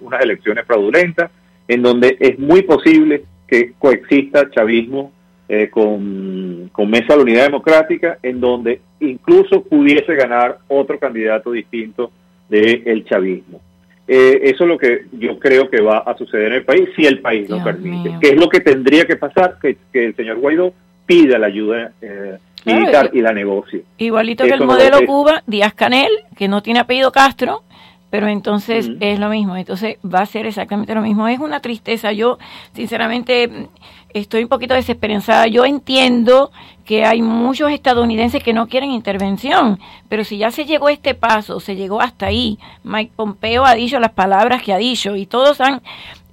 unas 0.00 0.20
elecciones 0.20 0.64
fraudulentas, 0.66 1.30
en 1.66 1.82
donde 1.82 2.16
es 2.20 2.38
muy 2.38 2.62
posible 2.62 3.24
que 3.46 3.72
coexista 3.78 4.48
chavismo 4.50 5.12
eh, 5.48 5.68
con, 5.68 6.70
con 6.72 6.88
Mesa 6.88 7.08
de 7.08 7.16
la 7.16 7.22
Unidad 7.22 7.44
Democrática, 7.44 8.18
en 8.22 8.40
donde 8.40 8.80
incluso 9.00 9.62
pudiese 9.64 10.14
ganar 10.14 10.58
otro 10.68 10.98
candidato 10.98 11.50
distinto 11.50 12.12
del 12.48 13.04
chavismo. 13.04 13.60
Eh, 14.06 14.40
eso 14.50 14.64
es 14.64 14.68
lo 14.68 14.76
que 14.78 15.06
yo 15.12 15.38
creo 15.38 15.70
que 15.70 15.80
va 15.80 15.98
a 15.98 16.16
suceder 16.16 16.48
en 16.48 16.54
el 16.54 16.64
país, 16.64 16.88
si 16.96 17.06
el 17.06 17.20
país 17.20 17.48
lo 17.48 17.62
permite. 17.62 18.16
¿Qué 18.20 18.30
es 18.30 18.36
lo 18.36 18.48
que 18.48 18.60
tendría 18.60 19.04
que 19.04 19.16
pasar? 19.16 19.56
Que, 19.60 19.76
que 19.92 20.06
el 20.06 20.16
señor 20.16 20.38
Guaidó 20.38 20.72
pida 21.06 21.38
la 21.38 21.46
ayuda 21.48 21.92
eh, 22.00 22.38
militar 22.64 23.10
y 23.12 23.20
la 23.20 23.32
negocio. 23.32 23.82
Igualito 23.98 24.44
que 24.44 24.50
el 24.50 24.64
modelo 24.64 25.04
Cuba, 25.06 25.42
Díaz 25.46 25.74
Canel, 25.74 26.10
que 26.36 26.48
no 26.48 26.62
tiene 26.62 26.80
apellido 26.80 27.12
Castro, 27.12 27.62
pero 28.10 28.26
entonces 28.26 28.90
es 28.98 29.18
lo 29.20 29.28
mismo, 29.28 29.56
entonces 29.56 29.98
va 30.04 30.20
a 30.20 30.26
ser 30.26 30.46
exactamente 30.46 30.94
lo 30.94 31.00
mismo. 31.00 31.28
Es 31.28 31.38
una 31.38 31.60
tristeza, 31.60 32.12
yo 32.12 32.38
sinceramente 32.74 33.68
estoy 34.12 34.42
un 34.42 34.48
poquito 34.48 34.74
desesperanzada, 34.74 35.46
yo 35.46 35.64
entiendo 35.64 36.50
que 36.84 37.04
hay 37.04 37.22
muchos 37.22 37.70
estadounidenses 37.70 38.42
que 38.42 38.52
no 38.52 38.66
quieren 38.66 38.90
intervención, 38.90 39.78
pero 40.08 40.24
si 40.24 40.38
ya 40.38 40.50
se 40.50 40.64
llegó 40.64 40.88
a 40.88 40.92
este 40.92 41.14
paso, 41.14 41.60
se 41.60 41.76
llegó 41.76 42.00
hasta 42.00 42.26
ahí, 42.26 42.58
Mike 42.82 43.12
Pompeo 43.14 43.64
ha 43.64 43.74
dicho 43.74 44.00
las 44.00 44.10
palabras 44.10 44.62
que 44.62 44.72
ha 44.72 44.78
dicho 44.78 45.14
y 45.14 45.26
todos 45.26 45.60
han 45.60 45.80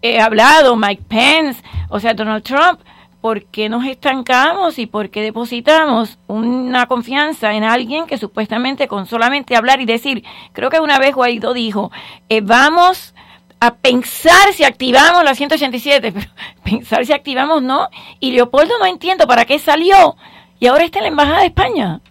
eh, 0.02 0.20
hablado, 0.20 0.76
Mike 0.76 1.04
Pence, 1.08 1.62
o 1.90 2.00
sea, 2.00 2.16
Donald 2.16 2.44
Trump, 2.44 2.80
¿por 3.22 3.46
qué 3.46 3.70
nos 3.70 3.86
estancamos 3.86 4.80
y 4.80 4.86
por 4.86 5.10
qué 5.10 5.22
depositamos 5.22 6.20
una 6.28 6.86
confianza 6.88 7.54
en 7.54 7.64
alguien 7.64 8.06
que 8.06 8.18
supuestamente 8.18 8.88
con 8.88 9.06
solamente 9.06 9.56
hablar 9.56 9.82
y 9.82 9.86
decir, 9.86 10.24
creo 10.54 10.70
que 10.70 10.80
una 10.80 11.00
vez 11.00 11.16
Guaidó 11.16 11.54
dijo, 11.54 11.92
eh, 12.30 12.42
vamos 12.42 13.14
a 13.60 13.76
pensar 13.76 14.54
si 14.54 14.64
activamos 14.64 15.24
la 15.24 15.34
187, 15.34 16.12
pero 16.14 16.28
pensar 16.64 17.06
si 17.06 17.14
activamos 17.14 17.62
no, 17.62 17.90
y 18.20 18.32
Leopoldo 18.32 18.78
no 18.80 18.86
entiendo 18.86 19.28
para 19.28 19.46
qué 19.46 19.60
salió, 19.60 20.16
y 20.60 20.68
ahora 20.68 20.84
está 20.84 21.00
en 21.00 21.04
la 21.04 21.10
Embajada 21.10 21.40
de 21.40 21.48
España, 21.48 22.02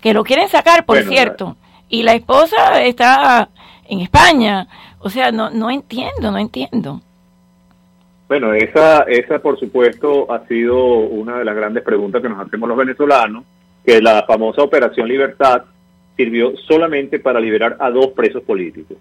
que 0.00 0.14
lo 0.14 0.24
quieren 0.24 0.48
sacar, 0.48 0.84
por 0.86 1.02
cierto, 1.04 1.56
y 1.88 2.02
la 2.02 2.14
esposa 2.14 2.82
está 2.82 3.50
en 3.86 4.00
España, 4.00 4.66
o 4.98 5.10
sea, 5.10 5.30
no, 5.30 5.50
no 5.50 5.70
entiendo, 5.70 6.30
no 6.30 6.38
entiendo. 6.38 7.02
Bueno, 8.34 8.52
esa, 8.52 9.02
esa 9.02 9.38
por 9.38 9.60
supuesto 9.60 10.26
ha 10.32 10.44
sido 10.48 10.76
una 10.76 11.38
de 11.38 11.44
las 11.44 11.54
grandes 11.54 11.84
preguntas 11.84 12.20
que 12.20 12.28
nos 12.28 12.44
hacemos 12.44 12.68
los 12.68 12.76
venezolanos, 12.76 13.44
que 13.86 14.02
la 14.02 14.24
famosa 14.26 14.60
Operación 14.60 15.06
Libertad 15.06 15.62
sirvió 16.16 16.56
solamente 16.66 17.20
para 17.20 17.38
liberar 17.38 17.76
a 17.78 17.90
dos 17.90 18.08
presos 18.08 18.42
políticos. 18.42 18.96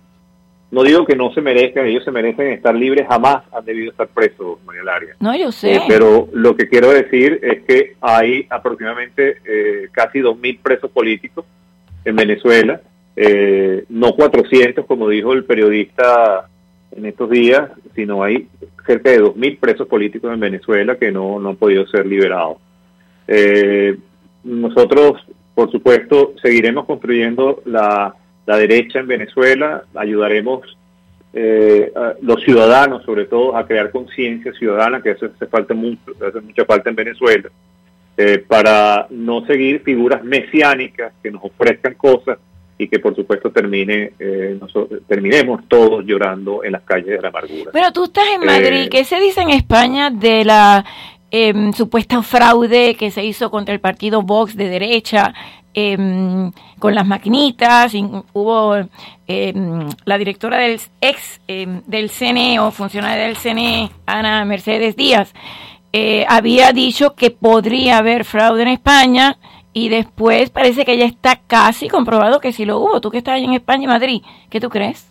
no 0.70 0.84
digo 0.84 1.04
que 1.04 1.16
no 1.16 1.34
se 1.34 1.42
merezcan, 1.42 1.88
ellos 1.88 2.04
se 2.04 2.12
merecen 2.12 2.50
estar 2.50 2.76
libres, 2.76 3.08
jamás 3.08 3.44
han 3.52 3.66
debido 3.66 3.90
estar 3.90 4.08
presos, 4.08 4.64
María 4.68 4.84
Laria. 4.84 5.16
No, 5.20 5.36
yo 5.36 5.52
sé. 5.52 5.82
pero 5.88 6.28
lo 6.32 6.56
que 6.56 6.70
quiero 6.70 6.92
decir 6.92 7.40
es 7.42 7.64
que 7.64 7.96
hay 8.02 8.46
aproximadamente 8.52 9.38
eh, 9.46 9.88
casi 9.92 10.20
2.000 10.20 10.60
presos 10.62 10.92
políticos 10.92 11.44
en 12.06 12.16
Venezuela, 12.16 12.82
no 13.90 14.12
400 14.14 14.86
como 14.86 15.10
dijo 15.10 15.34
el 15.34 15.44
periodista 15.44 16.50
en 16.96 17.08
estos 17.08 17.32
días, 17.32 17.72
sino 17.96 18.22
hay 18.22 18.48
cerca 18.86 19.12
de 19.12 19.22
2.000 19.22 19.60
presos 19.60 19.88
políticos 19.88 20.34
en 20.34 20.40
Venezuela 20.40 20.98
que 20.98 21.12
no, 21.12 21.40
no 21.40 21.50
han 21.50 21.56
podido 21.56 21.86
ser 21.88 22.06
liberados. 22.06 22.58
Eh, 23.28 23.98
nosotros, 24.44 25.26
por 25.56 25.72
supuesto, 25.72 26.34
seguiremos 26.42 26.86
construyendo 26.86 27.62
la, 27.66 28.16
la 28.46 28.58
derecha 28.58 29.00
en 29.00 29.08
Venezuela, 29.08 29.84
ayudaremos 29.96 30.78
eh, 31.34 31.92
a 31.96 32.14
los 32.22 32.44
ciudadanos, 32.44 33.04
sobre 33.04 33.26
todo, 33.26 33.58
a 33.58 33.66
crear 33.66 33.90
conciencia 33.92 34.54
ciudadana, 34.54 35.02
que 35.02 35.12
eso 35.12 35.26
hace, 35.34 35.48
falta 35.48 35.74
mucho, 35.74 36.14
hace 36.26 36.42
mucha 36.42 36.66
falta 36.66 36.90
en 36.90 36.96
Venezuela, 36.96 37.50
eh, 38.18 38.44
para 38.48 39.08
no 39.10 39.46
seguir 39.46 39.82
figuras 39.82 40.24
mesiánicas 40.24 41.14
que 41.24 41.32
nos 41.32 41.44
ofrezcan 41.44 41.96
cosas 41.96 42.38
y 42.84 42.88
que 42.88 43.00
por 43.00 43.16
supuesto 43.16 43.52
termine 43.52 44.14
eh, 44.20 44.58
nosotros, 44.60 45.02
terminemos 45.08 45.62
todos 45.68 46.04
llorando 46.06 46.64
en 46.64 46.74
las 46.74 46.84
calles 46.84 47.08
de 47.08 47.22
la 47.22 47.30
amargura. 47.30 47.72
Pero 47.72 47.92
tú 47.92 48.06
estás 48.06 48.26
en 48.36 48.46
Madrid, 48.46 48.84
eh, 48.84 48.90
¿qué 48.90 49.04
se 49.06 49.20
dice 49.20 49.42
en 49.42 49.50
España 49.50 50.10
de 50.10 50.44
la 50.44 50.84
eh, 51.32 51.54
supuesta 51.76 52.22
fraude 52.22 52.96
que 52.96 53.12
se 53.12 53.24
hizo 53.24 53.50
contra 53.50 53.74
el 53.74 53.80
partido 53.80 54.22
Vox 54.22 54.56
de 54.56 54.68
derecha 54.68 55.34
em, 55.74 56.52
con 56.80 56.94
las 56.94 57.08
maquinitas? 57.08 57.94
hubo 58.34 58.76
em, 59.28 59.90
la 60.06 60.18
directora 60.18 60.58
del 60.58 60.80
ex 61.00 61.42
del 61.48 62.10
CNE 62.10 62.60
o 62.60 62.72
funcionaria 62.72 63.26
del 63.26 63.38
CNE, 63.38 63.90
Ana 64.06 64.46
Mercedes 64.46 64.96
Díaz, 64.96 65.34
eh, 65.96 66.26
había 66.28 66.72
dicho 66.72 67.14
que 67.14 67.30
podría 67.30 68.00
haber 68.00 68.26
fraude 68.26 68.64
en 68.64 68.70
España 68.70 69.38
y 69.74 69.90
después 69.90 70.52
parece 70.52 70.86
que 70.86 70.98
ya 70.98 71.06
está 71.06 71.40
casi 71.48 71.90
comprobado 71.90 72.40
que 72.40 72.54
sí 72.54 72.64
lo 72.64 72.80
hubo. 72.80 73.02
Tú 73.02 73.10
que 73.10 73.18
estás 73.18 73.36
ahí 73.36 73.44
en 73.44 73.54
España 73.54 73.84
y 73.84 73.88
Madrid, 73.88 74.22
¿qué 74.50 74.60
tú 74.60 74.70
crees? 74.70 75.10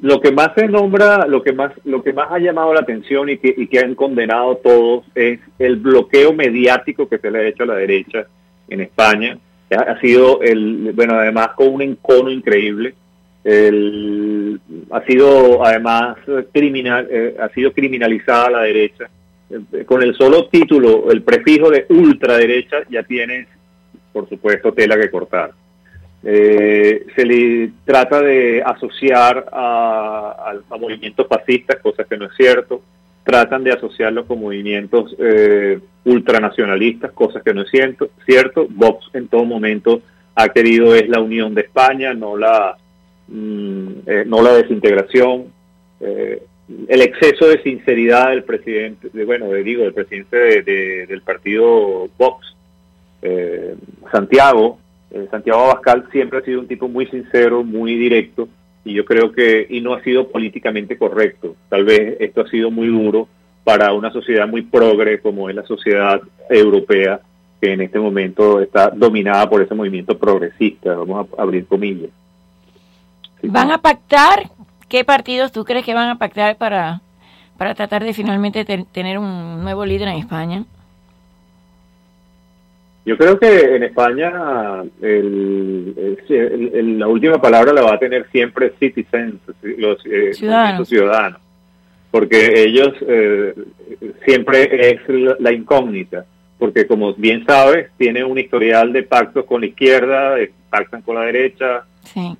Lo 0.00 0.20
que 0.20 0.30
más 0.30 0.52
se 0.54 0.68
nombra, 0.68 1.26
lo 1.26 1.42
que 1.42 1.52
más, 1.52 1.72
lo 1.84 2.02
que 2.02 2.12
más 2.12 2.30
ha 2.30 2.38
llamado 2.38 2.72
la 2.74 2.80
atención 2.80 3.28
y 3.30 3.38
que, 3.38 3.54
y 3.56 3.66
que 3.66 3.80
han 3.80 3.94
condenado 3.94 4.56
todos 4.56 5.04
es 5.14 5.40
el 5.58 5.76
bloqueo 5.76 6.32
mediático 6.32 7.08
que 7.08 7.18
se 7.18 7.30
le 7.30 7.38
ha 7.38 7.48
hecho 7.48 7.64
a 7.64 7.66
la 7.66 7.76
derecha 7.76 8.26
en 8.68 8.82
España. 8.82 9.38
Ha, 9.70 9.98
sido 10.00 10.42
el, 10.42 10.92
bueno, 10.94 11.14
además 11.14 11.48
con 11.56 11.68
un 11.68 11.82
encono 11.82 12.30
increíble. 12.30 12.94
El, 13.42 14.60
ha 14.90 15.00
sido 15.02 15.64
además 15.64 16.18
criminal, 16.52 17.08
eh, 17.10 17.36
ha 17.40 17.48
sido 17.48 17.72
criminalizada 17.72 18.50
la 18.50 18.60
derecha. 18.62 19.08
Eh, 19.48 19.84
con 19.84 20.02
el 20.02 20.14
solo 20.14 20.48
título, 20.48 21.10
el 21.10 21.22
prefijo 21.22 21.70
de 21.70 21.86
ultraderecha, 21.88 22.78
ya 22.90 23.02
tienes 23.02 23.48
por 24.16 24.26
supuesto, 24.30 24.72
tela 24.72 24.98
que 24.98 25.10
cortar. 25.10 25.50
Eh, 26.24 27.04
se 27.14 27.22
le 27.26 27.70
trata 27.84 28.22
de 28.22 28.62
asociar 28.64 29.46
a, 29.52 30.54
movimientos 30.80 31.26
fascistas, 31.28 31.76
cosa 31.82 32.04
que 32.04 32.16
no 32.16 32.24
es 32.24 32.32
cierto. 32.34 32.80
Tratan 33.24 33.62
de 33.62 33.72
asociarlo 33.72 34.24
con 34.24 34.40
movimientos 34.40 35.14
eh, 35.18 35.78
ultranacionalistas, 36.06 37.12
cosas 37.12 37.42
que 37.42 37.52
no 37.52 37.60
es 37.60 37.70
cierto. 37.70 38.08
cierto. 38.24 38.66
Vox 38.70 39.10
en 39.12 39.28
todo 39.28 39.44
momento 39.44 40.00
ha 40.34 40.48
querido 40.48 40.94
es 40.94 41.10
la 41.10 41.20
unión 41.20 41.54
de 41.54 41.60
España, 41.60 42.14
no 42.14 42.38
la, 42.38 42.74
mm, 43.28 43.88
eh, 44.06 44.24
no 44.26 44.40
la 44.40 44.54
desintegración. 44.54 45.52
el 46.00 47.02
exceso 47.02 47.48
de 47.48 47.62
sinceridad 47.62 48.30
del 48.30 48.44
presidente, 48.44 49.10
de, 49.12 49.24
bueno, 49.26 49.52
digo, 49.52 49.82
del 49.82 49.92
presidente 49.92 50.62
del 50.62 51.20
partido 51.20 52.08
Vox, 52.16 52.55
eh, 53.28 53.76
Santiago, 54.12 54.78
eh, 55.10 55.26
Santiago 55.30 55.64
Abascal 55.64 56.06
siempre 56.12 56.38
ha 56.38 56.42
sido 56.42 56.60
un 56.60 56.68
tipo 56.68 56.88
muy 56.88 57.06
sincero, 57.06 57.64
muy 57.64 57.96
directo, 57.96 58.48
y 58.84 58.94
yo 58.94 59.04
creo 59.04 59.32
que, 59.32 59.66
y 59.68 59.80
no 59.80 59.94
ha 59.94 60.02
sido 60.02 60.28
políticamente 60.28 60.96
correcto. 60.96 61.56
Tal 61.68 61.84
vez 61.84 62.16
esto 62.20 62.42
ha 62.42 62.48
sido 62.48 62.70
muy 62.70 62.86
duro 62.86 63.28
para 63.64 63.92
una 63.92 64.12
sociedad 64.12 64.46
muy 64.46 64.62
progre 64.62 65.20
como 65.20 65.50
es 65.50 65.56
la 65.56 65.64
sociedad 65.64 66.20
europea, 66.48 67.20
que 67.60 67.72
en 67.72 67.80
este 67.80 67.98
momento 67.98 68.60
está 68.60 68.90
dominada 68.90 69.48
por 69.50 69.60
ese 69.60 69.74
movimiento 69.74 70.16
progresista, 70.16 70.94
vamos 70.94 71.26
a 71.36 71.42
abrir 71.42 71.66
comillas. 71.66 72.10
¿Van 73.42 73.72
a 73.72 73.78
pactar? 73.78 74.50
¿Qué 74.88 75.04
partidos 75.04 75.50
tú 75.50 75.64
crees 75.64 75.84
que 75.84 75.94
van 75.94 76.10
a 76.10 76.18
pactar 76.18 76.56
para, 76.56 77.00
para 77.58 77.74
tratar 77.74 78.04
de 78.04 78.14
finalmente 78.14 78.64
tener 78.64 79.18
un 79.18 79.64
nuevo 79.64 79.84
líder 79.84 80.08
en 80.08 80.18
España? 80.18 80.64
Yo 83.06 83.16
creo 83.16 83.38
que 83.38 83.76
en 83.76 83.84
España 83.84 84.32
la 85.00 87.06
última 87.06 87.40
palabra 87.40 87.72
la 87.72 87.82
va 87.82 87.94
a 87.94 87.98
tener 88.00 88.28
siempre 88.32 88.72
citizens, 88.80 89.36
los 89.62 90.04
eh, 90.06 90.34
ciudadanos. 90.34 91.38
porque 92.10 92.64
ellos 92.64 92.94
eh, 93.06 93.54
siempre 94.24 94.90
es 94.90 95.00
la, 95.38 95.52
incógnita, 95.52 96.26
porque 96.58 96.88
como 96.88 97.14
bien 97.14 97.44
sabes, 97.46 97.90
tiene 97.96 98.24
un 98.24 98.40
historial 98.40 98.92
de 98.92 99.04
pactos 99.04 99.44
con 99.44 99.60
la 99.60 99.68
izquierda, 99.68 100.34
pactan 100.68 101.02
con 101.02 101.14
la 101.14 101.26
derecha, 101.26 101.84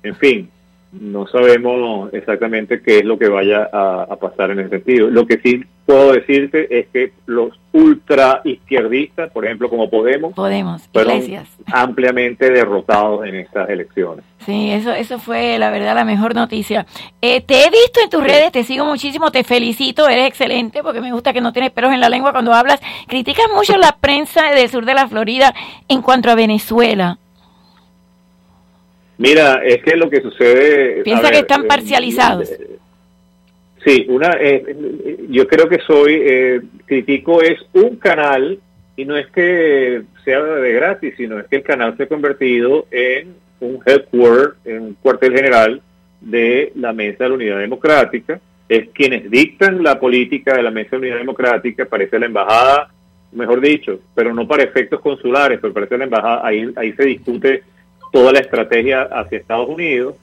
en 0.03 0.15
fin, 0.15 0.49
no 0.91 1.27
sabemos 1.27 2.13
exactamente 2.13 2.81
qué 2.81 2.99
es 2.99 3.05
lo 3.05 3.19
que 3.19 3.27
vaya 3.27 3.69
a, 3.71 4.15
pasar 4.15 4.51
en 4.51 4.59
ese 4.59 4.69
sentido. 4.69 5.09
Lo 5.09 5.27
que 5.27 5.39
sí 5.39 5.63
puedo 5.85 6.13
decirte 6.13 6.79
es 6.79 6.87
que 6.87 7.13
los 7.25 7.59
ultra 7.71 8.41
izquierdistas, 8.43 9.31
por 9.31 9.45
ejemplo, 9.45 9.69
como 9.69 9.89
Podemos, 9.89 10.33
Podemos 10.33 10.87
fueron 10.91 11.21
ampliamente 11.67 12.49
derrotados 12.49 13.25
en 13.25 13.35
estas 13.35 13.69
elecciones. 13.69 14.23
Sí, 14.45 14.71
eso, 14.71 14.93
eso 14.93 15.19
fue 15.19 15.59
la 15.59 15.69
verdad 15.71 15.93
la 15.93 16.05
mejor 16.05 16.33
noticia. 16.33 16.85
Eh, 17.21 17.41
te 17.41 17.65
he 17.65 17.69
visto 17.69 17.99
en 18.01 18.09
tus 18.09 18.23
redes, 18.23 18.51
te 18.51 18.63
sigo 18.63 18.85
muchísimo, 18.85 19.31
te 19.31 19.43
felicito, 19.43 20.07
eres 20.07 20.27
excelente 20.27 20.81
porque 20.83 21.01
me 21.01 21.11
gusta 21.11 21.33
que 21.33 21.41
no 21.41 21.53
tienes 21.53 21.71
pelos 21.71 21.91
en 21.91 21.99
la 21.99 22.09
lengua 22.09 22.31
cuando 22.31 22.53
hablas. 22.53 22.79
Criticas 23.07 23.47
mucho 23.53 23.77
la 23.77 23.97
prensa 23.99 24.51
del 24.51 24.69
sur 24.69 24.85
de 24.85 24.93
la 24.93 25.07
Florida 25.07 25.53
en 25.89 26.01
cuanto 26.01 26.31
a 26.31 26.35
Venezuela. 26.35 27.19
Mira, 29.17 29.63
es 29.65 29.81
que 29.81 29.95
lo 29.95 30.09
que 30.09 30.21
sucede... 30.21 31.01
Piensa 31.03 31.31
que 31.31 31.39
están 31.39 31.63
eh, 31.63 31.67
parcializados. 31.67 32.51
Eh, 32.51 32.77
sí, 33.83 34.05
una, 34.09 34.37
eh, 34.39 35.17
yo 35.29 35.47
creo 35.47 35.67
que 35.67 35.79
soy, 35.79 36.21
eh, 36.23 36.61
critico 36.85 37.41
es 37.41 37.59
un 37.73 37.95
canal 37.95 38.59
y 38.95 39.05
no 39.05 39.17
es 39.17 39.27
que 39.27 40.03
sea 40.23 40.41
de 40.41 40.73
gratis, 40.73 41.15
sino 41.17 41.39
es 41.39 41.47
que 41.47 41.57
el 41.57 41.63
canal 41.63 41.97
se 41.97 42.03
ha 42.03 42.07
convertido 42.07 42.85
en 42.91 43.35
un 43.59 43.79
headquarter, 43.85 44.53
en 44.65 44.81
un 44.81 44.93
cuartel 44.95 45.33
general 45.33 45.81
de 46.21 46.71
la 46.75 46.93
Mesa 46.93 47.23
de 47.23 47.29
la 47.29 47.35
Unidad 47.35 47.59
Democrática. 47.59 48.39
Es 48.69 48.89
quienes 48.89 49.31
dictan 49.31 49.81
la 49.81 49.99
política 49.99 50.55
de 50.55 50.63
la 50.63 50.71
Mesa 50.71 50.91
de 50.91 50.97
la 50.97 51.01
Unidad 51.01 51.17
Democrática, 51.17 51.85
parece 51.85 52.19
la 52.19 52.25
embajada, 52.25 52.89
mejor 53.31 53.61
dicho, 53.61 53.99
pero 54.13 54.33
no 54.33 54.47
para 54.47 54.63
efectos 54.63 54.99
consulares, 54.99 55.59
pero 55.61 55.73
parece 55.73 55.97
la 55.97 56.03
embajada, 56.03 56.45
ahí, 56.45 56.71
ahí 56.75 56.91
se 56.93 57.05
discute 57.05 57.63
toda 58.11 58.31
la 58.31 58.39
estrategia 58.39 59.03
hacia 59.03 59.37
Estados 59.37 59.69
Unidos 59.69 60.15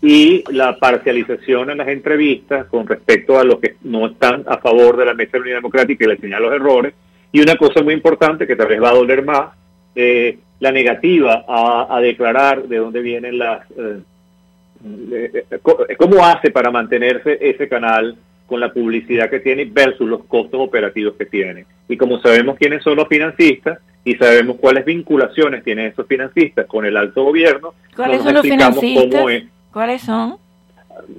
y 0.00 0.44
la 0.52 0.76
parcialización 0.76 1.70
en 1.70 1.78
las 1.78 1.88
entrevistas 1.88 2.66
con 2.66 2.86
respecto 2.86 3.38
a 3.38 3.44
los 3.44 3.58
que 3.58 3.76
no 3.82 4.06
están 4.06 4.44
a 4.46 4.58
favor 4.58 4.96
de 4.96 5.04
la 5.04 5.14
Mesa 5.14 5.32
de 5.32 5.40
Unidad 5.40 5.56
Democrática 5.56 6.04
y 6.04 6.08
le 6.08 6.16
señalan 6.18 6.42
los 6.42 6.54
errores. 6.54 6.94
Y 7.32 7.40
una 7.40 7.56
cosa 7.56 7.82
muy 7.82 7.94
importante 7.94 8.46
que 8.46 8.56
tal 8.56 8.68
vez 8.68 8.82
va 8.82 8.90
a 8.90 8.94
doler 8.94 9.24
más, 9.24 9.50
eh, 9.94 10.38
la 10.60 10.72
negativa 10.72 11.44
a, 11.48 12.00
declarar 12.00 12.64
de 12.64 12.76
dónde 12.78 13.00
vienen 13.00 13.38
las... 13.38 13.68
Eh, 13.70 14.00
eh, 15.12 15.44
cómo 15.96 16.24
hace 16.24 16.50
para 16.50 16.70
mantenerse 16.70 17.38
ese 17.40 17.68
canal 17.68 18.16
con 18.46 18.60
la 18.60 18.72
publicidad 18.72 19.28
que 19.28 19.40
tiene 19.40 19.64
versus 19.66 20.08
los 20.08 20.24
costos 20.24 20.60
operativos 20.60 21.14
que 21.16 21.26
tiene. 21.26 21.66
Y 21.88 21.96
como 21.96 22.20
sabemos 22.20 22.56
quiénes 22.56 22.82
son 22.82 22.96
los 22.96 23.08
financistas, 23.08 23.78
y 24.04 24.14
sabemos 24.14 24.56
cuáles 24.60 24.84
vinculaciones 24.84 25.64
tienen 25.64 25.86
esos 25.86 26.06
financistas 26.06 26.66
con 26.66 26.86
el 26.86 26.96
alto 26.96 27.24
gobierno. 27.24 27.74
¿Cuáles 27.94 28.22
son 28.22 28.34
los 28.34 28.42
financistas? 28.42 29.24
¿Cuáles 29.72 30.02
son? 30.02 30.36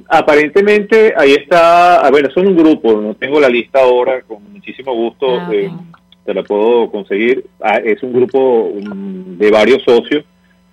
Aparentemente 0.08 1.14
ahí 1.16 1.34
está, 1.34 2.02
ah, 2.02 2.10
bueno, 2.12 2.30
son 2.32 2.48
un 2.48 2.58
grupo, 2.58 3.00
no 3.00 3.14
tengo 3.14 3.40
la 3.40 3.48
lista 3.48 3.80
ahora, 3.80 4.22
con 4.22 4.52
muchísimo 4.52 4.94
gusto 4.94 5.40
ah, 5.40 5.50
eh, 5.54 5.72
te 6.26 6.34
la 6.34 6.44
puedo 6.44 6.92
conseguir. 6.92 7.46
Ah, 7.62 7.78
es 7.78 8.04
un 8.04 8.14
grupo 8.14 8.72
de 8.74 9.52
varios 9.52 9.84
socios, 9.84 10.26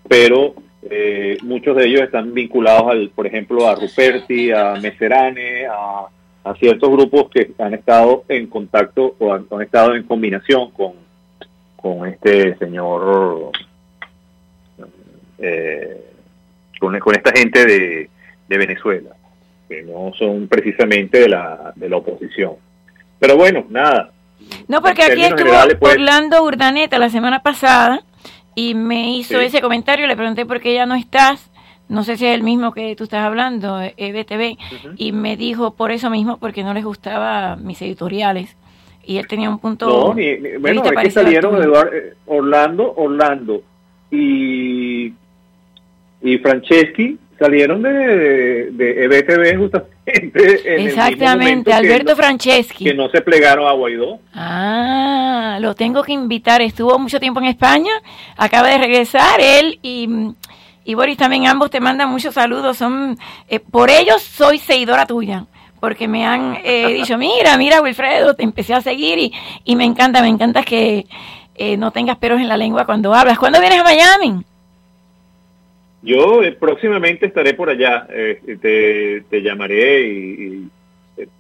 pero 0.08 0.54
eh, 0.90 1.36
muchos 1.42 1.76
de 1.76 1.86
ellos 1.86 2.02
están 2.02 2.32
vinculados, 2.34 2.90
al, 2.90 3.10
por 3.10 3.26
ejemplo, 3.26 3.68
a 3.68 3.74
Ruperti, 3.74 4.52
a 4.52 4.74
Meserane, 4.74 5.66
a, 5.66 6.08
ciertos 6.60 6.88
grupos 6.90 7.28
que 7.28 7.50
han 7.58 7.74
estado 7.74 8.22
en 8.28 8.46
contacto 8.46 9.16
o 9.18 9.32
han 9.32 9.46
estado 9.62 9.96
en 9.96 10.04
combinación 10.04 10.70
con, 10.70 10.92
con 11.86 12.08
este 12.08 12.56
señor, 12.58 13.52
eh, 15.38 16.04
con, 16.80 16.94
esta 17.14 17.32
gente 17.32 17.64
de, 17.64 18.08
Venezuela. 18.48 19.10
que 19.68 19.82
no 19.82 20.12
son 20.18 20.48
precisamente 20.48 21.20
de 21.20 21.28
la, 21.28 21.72
de 21.76 21.88
la 21.88 21.96
oposición. 21.98 22.54
Pero 23.18 23.36
bueno, 23.36 23.64
nada. 23.68 24.10
No, 24.68 24.82
porque 24.82 25.04
aquí 25.04 25.22
estuvo 25.24 25.50
pues, 25.78 25.94
Orlando 25.94 26.42
Urdaneta 26.44 26.98
la 26.98 27.08
semana 27.08 27.42
pasada 27.42 28.02
y 28.54 28.74
me 28.74 29.16
hizo 29.16 29.40
ese 29.40 29.60
comentario, 29.60 30.06
le 30.06 30.16
pregunté 30.16 30.44
por 30.44 30.60
qué 30.60 30.74
ya 30.74 30.86
no 30.86 30.94
estás, 30.94 31.50
no 31.88 32.02
sé 32.02 32.16
si 32.16 32.26
es 32.26 32.34
el 32.34 32.42
mismo 32.42 32.72
que 32.72 32.96
tú 32.96 33.04
estás 33.04 33.24
hablando, 33.24 33.80
EBTV, 33.80 34.42
eh, 34.42 34.58
y 34.96 35.12
me 35.12 35.36
dijo 35.36 35.74
por 35.74 35.92
eso 35.92 36.10
mismo, 36.10 36.38
porque 36.38 36.64
no 36.64 36.74
les 36.74 36.84
gustaba 36.84 37.56
mis 37.56 37.80
editoriales. 37.80 38.56
Y 39.06 39.18
él 39.18 39.26
tenía 39.26 39.48
un 39.48 39.58
punto... 39.58 39.86
No, 39.86 40.60
bueno, 40.60 40.82
es 40.84 41.02
que 41.02 41.10
salieron 41.10 41.62
eh, 41.62 42.14
Orlando, 42.26 42.92
Orlando 42.96 43.62
y, 44.10 45.12
y 46.22 46.38
Franceschi 46.42 47.18
salieron 47.38 47.82
de, 47.82 48.70
de 48.72 49.04
EBTV 49.04 49.58
justamente. 49.58 49.96
Exactamente, 50.84 51.72
Alberto 51.72 52.16
Franceschi. 52.16 52.84
Que 52.84 52.94
no 52.94 53.08
se 53.10 53.20
plegaron 53.20 53.68
a 53.68 53.72
Guaidó. 53.72 54.18
Ah, 54.34 55.58
lo 55.60 55.74
tengo 55.74 56.02
que 56.02 56.12
invitar. 56.12 56.62
Estuvo 56.62 56.98
mucho 56.98 57.20
tiempo 57.20 57.40
en 57.40 57.46
España, 57.46 57.92
acaba 58.36 58.68
de 58.68 58.78
regresar 58.78 59.40
él 59.40 59.78
y, 59.82 60.08
y 60.84 60.94
Boris 60.94 61.16
también, 61.16 61.46
ambos 61.46 61.70
te 61.70 61.80
mandan 61.80 62.08
muchos 62.08 62.34
saludos. 62.34 62.76
Son 62.76 63.18
eh, 63.48 63.60
Por 63.60 63.90
ellos 63.90 64.22
soy 64.22 64.58
seguidora 64.58 65.06
tuya. 65.06 65.46
Porque 65.86 66.08
me 66.08 66.26
han 66.26 66.58
eh, 66.64 66.94
dicho, 66.94 67.16
mira, 67.16 67.56
mira 67.56 67.80
Wilfredo, 67.80 68.34
te 68.34 68.42
empecé 68.42 68.74
a 68.74 68.80
seguir 68.80 69.20
y, 69.20 69.32
y 69.62 69.76
me 69.76 69.84
encanta, 69.84 70.20
me 70.20 70.26
encanta 70.26 70.64
que 70.64 71.06
eh, 71.54 71.76
no 71.76 71.92
tengas 71.92 72.16
peros 72.16 72.40
en 72.40 72.48
la 72.48 72.56
lengua 72.56 72.84
cuando 72.84 73.14
hablas. 73.14 73.38
¿Cuándo 73.38 73.60
vienes 73.60 73.78
a 73.78 73.84
Miami? 73.84 74.42
Yo 76.02 76.42
eh, 76.42 76.50
próximamente 76.50 77.26
estaré 77.26 77.54
por 77.54 77.70
allá, 77.70 78.04
eh, 78.10 79.22
te, 79.30 79.42
llamaré 79.42 80.08
y, 80.08 80.68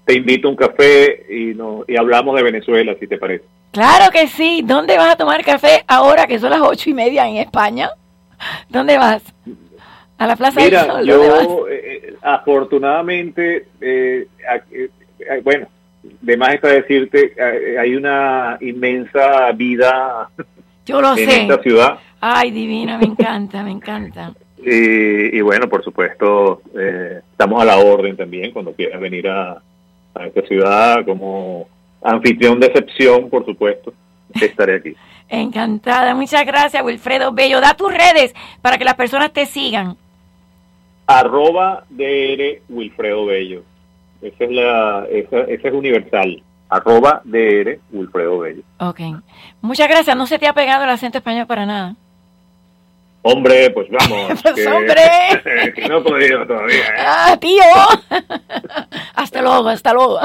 te 0.04 0.14
invito 0.14 0.46
a 0.46 0.52
un 0.52 0.56
café 0.56 1.26
y, 1.28 1.46
no, 1.46 1.82
y 1.88 1.96
hablamos 1.96 2.36
de 2.36 2.44
Venezuela, 2.44 2.94
si 3.00 3.08
te 3.08 3.18
parece. 3.18 3.46
Claro 3.72 4.12
que 4.12 4.28
sí. 4.28 4.62
¿Dónde 4.64 4.96
vas 4.96 5.14
a 5.14 5.16
tomar 5.16 5.44
café 5.44 5.82
ahora 5.88 6.28
que 6.28 6.38
son 6.38 6.50
las 6.50 6.60
ocho 6.60 6.88
y 6.88 6.94
media 6.94 7.26
en 7.26 7.38
España? 7.38 7.90
¿Dónde 8.68 8.96
vas? 8.96 9.24
A 10.18 10.26
la 10.26 10.36
Plaza 10.36 10.60
Mira, 10.60 10.82
del 10.82 10.90
Sol. 10.90 11.06
Yo, 11.06 11.68
eh, 11.68 12.14
afortunadamente, 12.22 13.66
bueno, 15.42 15.68
de 16.20 16.36
más 16.36 16.54
está 16.54 16.68
decirte, 16.68 17.34
hay 17.78 17.94
una 17.94 18.58
inmensa 18.60 19.52
vida 19.52 20.30
yo 20.86 21.00
lo 21.00 21.16
en 21.16 21.28
sé. 21.28 21.42
esta 21.42 21.62
ciudad. 21.62 21.98
Ay, 22.20 22.50
divina, 22.52 22.96
me 22.96 23.06
encanta, 23.06 23.62
me 23.62 23.72
encanta. 23.72 24.32
Y, 24.68 25.40
bueno, 25.42 25.68
por 25.68 25.84
supuesto, 25.84 26.62
eh, 26.76 27.20
estamos 27.30 27.62
a 27.62 27.64
la 27.64 27.76
orden 27.76 28.16
también 28.16 28.50
cuando 28.50 28.72
quieras 28.72 29.00
venir 29.00 29.28
a, 29.28 29.62
esta 30.26 30.42
ciudad 30.42 31.04
como 31.04 31.68
anfitrión 32.02 32.58
de 32.58 32.66
excepción, 32.66 33.30
por 33.30 33.44
supuesto, 33.44 33.92
estaré 34.34 34.76
aquí. 34.76 34.96
Encantada, 35.28 36.14
muchas 36.16 36.44
gracias 36.46 36.82
Wilfredo 36.82 37.32
Bello. 37.32 37.60
Da 37.60 37.74
tus 37.74 37.92
redes 37.92 38.34
para 38.60 38.76
que 38.76 38.84
las 38.84 38.94
personas 38.94 39.32
te 39.32 39.46
sigan. 39.46 39.96
Arroba 41.06 41.84
DR 41.90 42.60
Wilfredo 42.68 43.26
Bello. 43.26 43.62
Esa 44.22 44.44
es, 44.44 44.50
la, 44.50 45.06
esa, 45.10 45.40
esa 45.40 45.68
es 45.68 45.74
universal. 45.74 46.42
Arroba 46.68 47.20
DR 47.24 47.78
Wilfredo 47.92 48.38
Bello. 48.40 48.62
Ok. 48.78 49.00
Muchas 49.60 49.88
gracias. 49.88 50.16
No 50.16 50.26
se 50.26 50.38
te 50.38 50.48
ha 50.48 50.52
pegado 50.52 50.84
el 50.84 50.90
acento 50.90 51.18
español 51.18 51.46
para 51.46 51.66
nada. 51.66 51.94
Hombre, 53.28 53.70
pues 53.70 53.88
vamos. 53.90 54.40
pues 54.42 54.66
hombre. 54.68 55.02
no 55.88 55.98
he 55.98 56.00
podido 56.00 56.46
todavía. 56.46 56.76
¿eh? 56.76 57.04
Ah, 57.04 57.36
tío. 57.40 57.62
hasta 59.14 59.42
luego, 59.42 59.68
hasta 59.68 59.92
luego. 59.92 60.20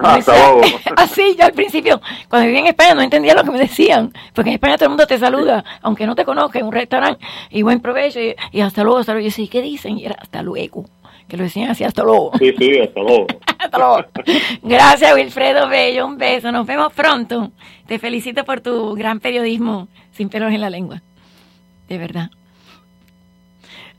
Hasta 0.00 0.36
luego. 0.36 0.60
Así, 0.96 1.36
yo 1.38 1.44
al 1.44 1.52
principio, 1.52 2.00
cuando 2.28 2.46
vivía 2.46 2.62
en 2.62 2.66
España, 2.66 2.94
no 2.94 3.02
entendía 3.02 3.32
lo 3.34 3.44
que 3.44 3.52
me 3.52 3.60
decían. 3.60 4.12
Porque 4.34 4.50
en 4.50 4.54
España 4.54 4.74
todo 4.74 4.86
el 4.86 4.90
mundo 4.90 5.06
te 5.06 5.18
saluda, 5.18 5.64
aunque 5.82 6.04
no 6.04 6.16
te 6.16 6.24
conozca, 6.24 6.58
en 6.58 6.66
un 6.66 6.72
restaurante, 6.72 7.24
y 7.48 7.62
buen 7.62 7.80
provecho, 7.80 8.18
y, 8.20 8.60
hasta 8.60 8.82
luego, 8.82 8.98
hasta 8.98 9.12
luego. 9.12 9.24
Y 9.24 9.30
yo 9.30 9.36
decía, 9.36 9.48
¿qué 9.48 9.62
dicen? 9.62 9.96
Y 9.96 10.06
era 10.06 10.16
hasta 10.20 10.42
luego. 10.42 10.84
Que 11.28 11.36
lo 11.36 11.44
decían 11.44 11.70
así, 11.70 11.84
hasta 11.84 12.02
luego. 12.02 12.32
Sí, 12.40 12.52
sí, 12.58 12.80
hasta 12.80 13.00
luego. 13.02 13.26
hasta 13.56 13.78
luego. 13.78 14.04
Gracias, 14.62 15.14
Wilfredo 15.14 15.68
Bello. 15.68 16.06
Un 16.06 16.18
beso. 16.18 16.50
Nos 16.50 16.66
vemos 16.66 16.92
pronto. 16.92 17.52
Te 17.86 18.00
felicito 18.00 18.44
por 18.44 18.60
tu 18.60 18.94
gran 18.96 19.20
periodismo 19.20 19.86
sin 20.10 20.28
pelos 20.28 20.52
en 20.52 20.60
la 20.60 20.70
lengua 20.70 21.02
de 21.88 21.98
verdad. 21.98 22.30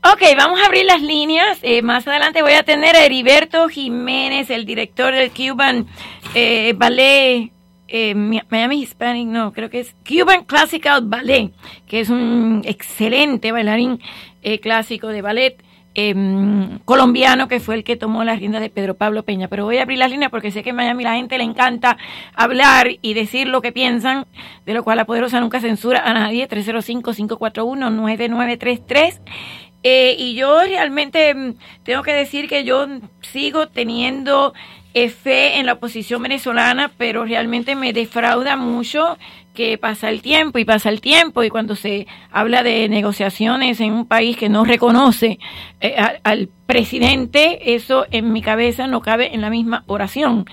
Ok, 0.04 0.22
vamos 0.36 0.60
a 0.60 0.66
abrir 0.66 0.84
las 0.84 1.02
líneas. 1.02 1.58
Eh, 1.62 1.82
más 1.82 2.06
adelante 2.06 2.42
voy 2.42 2.52
a 2.52 2.62
tener 2.62 2.94
a 2.96 3.04
Heriberto 3.04 3.68
Jiménez, 3.68 4.48
el 4.48 4.64
director 4.64 5.12
del 5.12 5.32
Cuban 5.32 5.86
eh, 6.34 6.72
Ballet, 6.76 7.50
eh, 7.88 8.14
Miami 8.14 8.82
Hispanic, 8.82 9.26
no, 9.26 9.52
creo 9.52 9.70
que 9.70 9.80
es 9.80 9.96
Cuban 10.06 10.44
Classical 10.44 11.02
Ballet, 11.04 11.50
que 11.88 12.00
es 12.00 12.10
un 12.10 12.62
excelente 12.64 13.50
bailarín 13.50 14.00
clásico 14.62 15.08
de 15.08 15.20
ballet. 15.20 15.56
Em, 16.00 16.78
colombiano 16.84 17.48
que 17.48 17.58
fue 17.58 17.74
el 17.74 17.82
que 17.82 17.96
tomó 17.96 18.22
la 18.22 18.36
rienda 18.36 18.60
de 18.60 18.70
Pedro 18.70 18.94
Pablo 18.94 19.24
Peña. 19.24 19.48
Pero 19.48 19.64
voy 19.64 19.78
a 19.78 19.82
abrir 19.82 19.98
las 19.98 20.12
líneas 20.12 20.30
porque 20.30 20.52
sé 20.52 20.62
que 20.62 20.70
en 20.70 20.76
Miami 20.76 21.02
la 21.02 21.16
gente 21.16 21.36
le 21.38 21.42
encanta 21.42 21.98
hablar 22.36 22.90
y 23.02 23.14
decir 23.14 23.48
lo 23.48 23.60
que 23.62 23.72
piensan, 23.72 24.24
de 24.64 24.74
lo 24.74 24.84
cual 24.84 24.98
la 24.98 25.06
poderosa 25.06 25.40
nunca 25.40 25.58
censura 25.58 26.08
a 26.08 26.12
nadie. 26.12 26.48
305-541-9933. 26.48 29.18
Eh, 29.82 30.14
y 30.16 30.36
yo 30.36 30.62
realmente 30.62 31.34
mm, 31.34 31.54
tengo 31.82 32.04
que 32.04 32.12
decir 32.12 32.48
que 32.48 32.62
yo 32.62 32.86
sigo 33.20 33.66
teniendo 33.66 34.54
fe 34.94 35.58
en 35.58 35.66
la 35.66 35.74
oposición 35.74 36.22
venezolana, 36.22 36.90
pero 36.96 37.24
realmente 37.24 37.76
me 37.76 37.92
defrauda 37.92 38.56
mucho 38.56 39.18
que 39.54 39.78
pasa 39.78 40.08
el 40.08 40.22
tiempo 40.22 40.58
y 40.58 40.64
pasa 40.64 40.88
el 40.88 41.00
tiempo 41.00 41.42
y 41.42 41.50
cuando 41.50 41.74
se 41.74 42.06
habla 42.30 42.62
de 42.62 42.88
negociaciones 42.88 43.80
en 43.80 43.92
un 43.92 44.06
país 44.06 44.36
que 44.36 44.48
no 44.48 44.64
reconoce 44.64 45.40
eh, 45.80 45.96
al 46.22 46.48
presidente, 46.66 47.74
eso 47.74 48.06
en 48.10 48.32
mi 48.32 48.40
cabeza 48.40 48.86
no 48.86 49.00
cabe 49.00 49.34
en 49.34 49.40
la 49.40 49.50
misma 49.50 49.82
oración. 49.86 50.46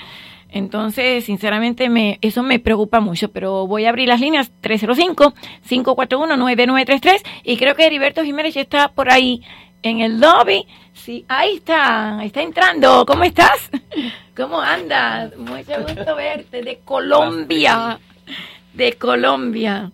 Entonces, 0.50 1.26
sinceramente, 1.26 1.90
me, 1.90 2.18
eso 2.22 2.42
me 2.42 2.60
preocupa 2.60 3.02
mucho, 3.02 3.30
pero 3.30 3.68
voy 3.68 3.86
a 3.86 3.90
abrir 3.90 4.08
las 4.08 4.22
líneas 4.22 4.52
305-541-9933 4.64 7.22
y 7.44 7.58
creo 7.58 7.76
que 7.76 7.86
Heriberto 7.86 8.24
Jiménez 8.24 8.54
ya 8.54 8.62
está 8.62 8.88
por 8.88 9.12
ahí 9.12 9.42
en 9.84 10.00
el 10.00 10.20
lobby. 10.20 10.66
Sí, 10.96 11.24
ahí 11.28 11.58
está, 11.58 12.20
está 12.24 12.42
entrando. 12.42 13.06
¿Cómo 13.06 13.24
estás? 13.24 13.70
¿Cómo 14.36 14.60
andas? 14.60 15.36
Mucho 15.38 15.82
gusto 15.88 16.16
verte 16.16 16.64
de 16.64 16.80
Colombia 16.84 18.00
de 18.76 18.94
Colombia. 18.94 19.92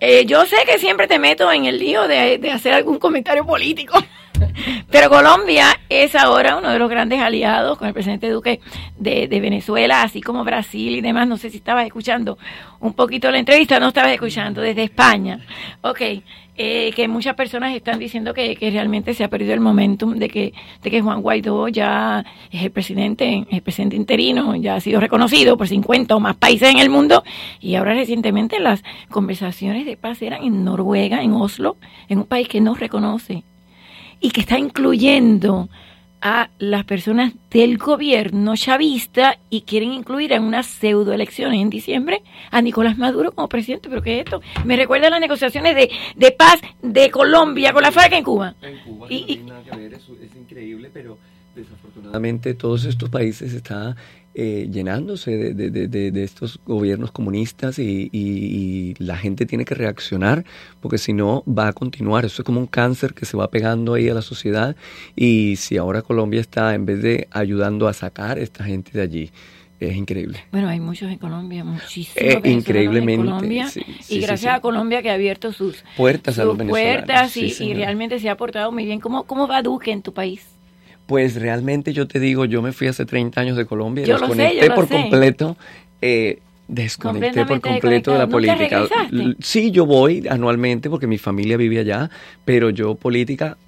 Eh, 0.00 0.24
yo 0.26 0.44
sé 0.46 0.56
que 0.66 0.78
siempre 0.78 1.06
te 1.06 1.18
meto 1.18 1.50
en 1.52 1.66
el 1.66 1.78
lío 1.78 2.08
de, 2.08 2.40
hacer 2.52 2.72
algún 2.74 2.98
comentario 2.98 3.46
político, 3.46 3.96
pero 4.90 5.08
Colombia 5.08 5.78
es 5.88 6.16
ahora 6.16 6.56
uno 6.56 6.70
de 6.70 6.78
los 6.78 6.90
grandes 6.90 7.20
aliados 7.20 7.78
con 7.78 7.86
el 7.86 7.94
presidente 7.94 8.28
Duque 8.28 8.60
de, 8.96 9.28
de, 9.28 9.40
Venezuela, 9.40 10.02
así 10.02 10.20
como 10.20 10.42
Brasil 10.42 10.96
y 10.96 11.00
demás. 11.00 11.28
No 11.28 11.36
sé 11.36 11.50
si 11.50 11.58
estabas 11.58 11.86
escuchando 11.86 12.36
un 12.80 12.94
poquito 12.94 13.30
la 13.30 13.38
entrevista, 13.38 13.78
no 13.78 13.88
estabas 13.88 14.12
escuchando 14.12 14.60
desde 14.60 14.84
España. 14.84 15.40
Ok, 15.82 16.00
eh, 16.54 16.92
que 16.94 17.08
muchas 17.08 17.34
personas 17.34 17.74
están 17.74 17.98
diciendo 17.98 18.34
que, 18.34 18.56
realmente 18.60 19.14
se 19.14 19.24
ha 19.24 19.28
perdido 19.28 19.54
el 19.54 19.60
momentum 19.60 20.14
de 20.14 20.28
que, 20.28 20.52
de 20.82 20.90
que 20.90 21.00
Juan 21.00 21.22
Guaidó 21.22 21.68
ya 21.68 22.24
es 22.50 22.62
el 22.62 22.70
presidente, 22.70 23.46
el 23.50 23.62
presidente 23.62 23.96
interino, 23.96 24.54
ya 24.56 24.74
ha 24.74 24.80
sido 24.80 25.00
reconocido 25.00 25.56
por 25.56 25.66
50 25.66 26.14
o 26.14 26.20
más 26.20 26.36
países 26.36 26.70
en 26.70 26.78
el 26.78 26.90
mundo. 26.90 27.24
Y 27.60 27.76
ahora 27.76 27.94
recientemente 27.94 28.60
las 28.60 28.82
conversaciones 29.10 29.86
de 29.86 29.96
paz 29.96 30.20
eran 30.20 30.42
en 30.44 30.62
Noruega, 30.64 31.22
en 31.22 31.32
Oslo, 31.32 31.76
en 32.08 32.18
un 32.18 32.24
país 32.24 32.48
que 32.48 32.60
no 32.60 32.74
reconoce 32.74 33.44
y 34.20 34.30
que 34.30 34.40
está 34.40 34.58
incluyendo 34.58 35.68
a 36.22 36.48
las 36.58 36.84
personas 36.84 37.32
del 37.50 37.76
gobierno 37.78 38.56
chavista 38.56 39.36
y 39.50 39.62
quieren 39.62 39.92
incluir 39.92 40.32
en 40.32 40.44
unas 40.44 40.66
pseudoelecciones 40.66 41.60
en 41.60 41.68
diciembre 41.68 42.22
a 42.50 42.62
Nicolás 42.62 42.96
Maduro 42.96 43.32
como 43.32 43.48
presidente. 43.48 43.88
¿Pero 43.88 44.02
qué 44.02 44.20
es 44.20 44.24
esto? 44.24 44.40
Me 44.64 44.76
recuerda 44.76 45.08
a 45.08 45.10
las 45.10 45.20
negociaciones 45.20 45.74
de, 45.74 45.90
de 46.14 46.30
paz 46.30 46.60
de 46.80 47.10
Colombia 47.10 47.72
con 47.72 47.82
la 47.82 47.90
FARC 47.90 48.12
en 48.12 48.24
Cuba. 48.24 48.54
En 48.62 48.78
Cuba 48.78 49.06
y, 49.10 49.20
no 49.20 49.26
tiene 49.26 49.42
nada 49.44 49.62
que 49.64 49.76
ver, 49.76 49.94
es, 49.94 50.08
es 50.22 50.36
increíble, 50.36 50.90
pero 50.92 51.18
desafortunadamente 51.54 52.54
todos 52.54 52.84
estos 52.84 53.10
países 53.10 53.52
están 53.52 53.96
eh, 54.34 54.68
llenándose 54.70 55.30
de, 55.36 55.70
de, 55.70 55.88
de, 55.88 56.10
de, 56.10 56.24
estos 56.24 56.58
gobiernos 56.64 57.12
comunistas 57.12 57.78
y, 57.78 58.08
y, 58.12 58.94
la 58.98 59.18
gente 59.18 59.44
tiene 59.44 59.66
que 59.66 59.74
reaccionar 59.74 60.44
porque 60.80 60.96
si 60.96 61.12
no 61.12 61.44
va 61.46 61.68
a 61.68 61.72
continuar. 61.72 62.24
Eso 62.24 62.40
es 62.40 62.46
como 62.46 62.58
un 62.58 62.66
cáncer 62.66 63.12
que 63.12 63.26
se 63.26 63.36
va 63.36 63.50
pegando 63.50 63.94
ahí 63.94 64.08
a 64.08 64.14
la 64.14 64.22
sociedad 64.22 64.74
y 65.14 65.56
si 65.56 65.76
ahora 65.76 66.00
Colombia 66.00 66.40
está 66.40 66.74
en 66.74 66.86
vez 66.86 67.02
de 67.02 67.28
ayudando 67.30 67.88
a 67.88 67.92
sacar 67.92 68.38
a 68.38 68.40
esta 68.40 68.64
gente 68.64 68.92
de 68.92 69.02
allí, 69.02 69.30
es 69.80 69.96
increíble. 69.96 70.44
Bueno, 70.50 70.68
hay 70.68 70.80
muchos 70.80 71.10
en 71.10 71.18
Colombia, 71.18 71.64
muchísimos. 71.64 72.16
Eh, 72.16 72.40
increíblemente. 72.44 73.26
Colombia, 73.26 73.70
y 74.08 74.20
gracias 74.20 74.54
a 74.54 74.60
Colombia 74.60 75.02
que 75.02 75.10
ha 75.10 75.14
abierto 75.14 75.52
sus 75.52 75.84
puertas 75.96 76.38
a 76.38 76.44
los 76.44 76.56
puertas 76.56 77.36
y, 77.36 77.52
y, 77.60 77.74
realmente 77.74 78.18
se 78.18 78.30
ha 78.30 78.36
portado 78.36 78.72
muy 78.72 78.84
bien. 78.84 79.00
¿Cómo, 79.00 79.24
¿Cómo 79.24 79.46
va 79.46 79.60
Duque 79.62 79.90
en 79.90 80.02
tu 80.02 80.14
país? 80.14 80.46
Pues 81.12 81.36
realmente 81.36 81.92
yo 81.92 82.08
te 82.08 82.18
digo, 82.18 82.46
yo 82.46 82.62
me 82.62 82.72
fui 82.72 82.86
hace 82.86 83.04
30 83.04 83.38
años 83.38 83.54
de 83.58 83.66
Colombia 83.66 84.02
y 84.02 84.06
Yo 84.06 84.14
lo 84.16 84.28
sé, 84.28 84.34
desconecté 84.34 84.66
yo 84.66 84.74
por 84.74 84.88
completo. 84.88 85.56
eh, 86.00 86.38
desconecté 86.68 87.44
por 87.44 87.60
completo 87.60 88.12
de 88.12 88.18
la 88.18 88.26
política. 88.26 88.84
Sí, 89.40 89.70
yo 89.72 89.84
voy 89.84 90.26
anualmente 90.26 90.88
porque 90.88 91.06
mi 91.06 91.18
familia 91.18 91.58
vive 91.58 91.80
allá, 91.80 92.08
pero 92.46 92.70
yo 92.70 92.94
política 92.94 93.58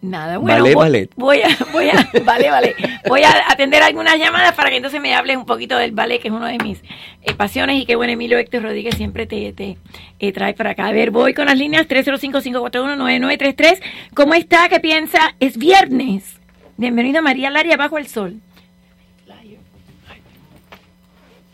Nada, 0.00 0.38
bueno, 0.38 0.62
Ballet, 0.62 0.74
voy, 0.74 0.82
ballet. 0.84 1.10
voy 1.16 1.40
a, 1.40 1.48
voy 1.72 1.88
a, 1.90 2.08
vale, 2.24 2.50
vale, 2.50 2.74
voy 3.08 3.22
a 3.24 3.50
atender 3.50 3.82
algunas 3.82 4.18
llamadas 4.18 4.54
para 4.54 4.70
que 4.70 4.76
entonces 4.76 5.00
me 5.00 5.14
hables 5.14 5.36
un 5.36 5.44
poquito 5.44 5.76
del 5.76 5.92
ballet, 5.92 6.20
que 6.20 6.28
es 6.28 6.34
una 6.34 6.48
de 6.48 6.58
mis 6.58 6.82
eh, 7.22 7.34
pasiones 7.34 7.78
y 7.78 7.84
qué 7.84 7.96
bueno 7.96 8.12
Emilio 8.14 8.38
Héctor 8.38 8.62
Rodríguez 8.62 8.94
siempre 8.94 9.26
te, 9.26 9.52
te 9.52 9.76
eh, 10.18 10.32
trae 10.32 10.54
para 10.54 10.70
acá. 10.70 10.86
A 10.86 10.92
ver, 10.92 11.10
voy 11.10 11.34
con 11.34 11.44
las 11.46 11.58
líneas 11.58 11.86
305-541-9933. 11.88 13.80
¿Cómo 14.14 14.32
está? 14.34 14.68
¿Qué 14.70 14.80
piensa? 14.80 15.34
Es 15.40 15.58
viernes. 15.58 16.40
Bienvenido 16.78 17.20
a 17.20 17.22
María 17.22 17.50
Laria 17.50 17.76
bajo 17.76 17.96
el 17.96 18.06
sol. 18.06 18.40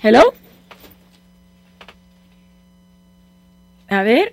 Hello. 0.02 0.34
A 3.88 4.02
ver. 4.02 4.32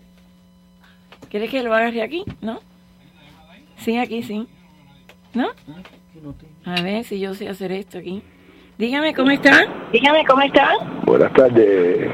¿Quieres 1.29 1.51
que 1.51 1.61
lo 1.61 1.75
agarre 1.75 2.01
aquí? 2.01 2.23
¿No? 2.41 2.59
Sí, 3.77 3.97
aquí 3.99 4.23
sí. 4.23 4.47
¿No? 5.35 5.49
A 6.65 6.81
ver 6.81 7.03
si 7.03 7.19
yo 7.19 7.35
sé 7.35 7.47
hacer 7.47 7.71
esto 7.71 7.99
aquí. 7.99 8.23
Dígame 8.79 9.13
cómo 9.13 9.29
está. 9.29 9.67
Dígame 9.91 10.25
cómo 10.25 10.41
está. 10.41 10.71
Buenas 11.05 11.31
tardes. 11.33 12.09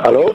¿Aló? 0.00 0.32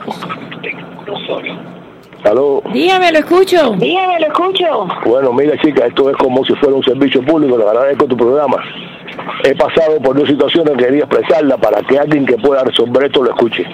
¿Aló? 2.24 2.62
Dígame, 2.72 3.10
lo 3.12 3.18
escucho. 3.18 3.74
Dígame, 3.78 4.20
lo 4.20 4.26
escucho. 4.26 4.86
Bueno, 5.04 5.32
mira 5.32 5.56
chica, 5.60 5.86
esto 5.86 6.08
es 6.10 6.16
como 6.16 6.44
si 6.44 6.54
fuera 6.54 6.76
un 6.76 6.84
servicio 6.84 7.20
público, 7.22 7.58
le 7.58 7.64
agradezco 7.64 8.06
tu 8.06 8.16
programa. 8.16 8.62
He 9.44 9.54
pasado 9.54 10.00
por 10.00 10.16
dos 10.16 10.28
situaciones, 10.28 10.76
quería 10.76 11.04
expresarla 11.04 11.56
para 11.56 11.82
que 11.82 11.98
alguien 11.98 12.24
que 12.24 12.36
pueda 12.36 12.62
resolver 12.62 13.04
esto 13.04 13.22
lo 13.24 13.30
escuche. 13.30 13.64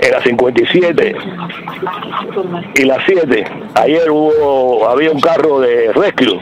En 0.00 0.10
la 0.10 0.22
57 0.22 1.16
y 2.76 2.84
la 2.84 2.98
7, 3.04 3.44
ayer 3.74 4.10
hubo, 4.10 4.88
había 4.88 5.10
un 5.10 5.20
carro 5.20 5.60
de 5.60 5.92
rescue 5.92 6.40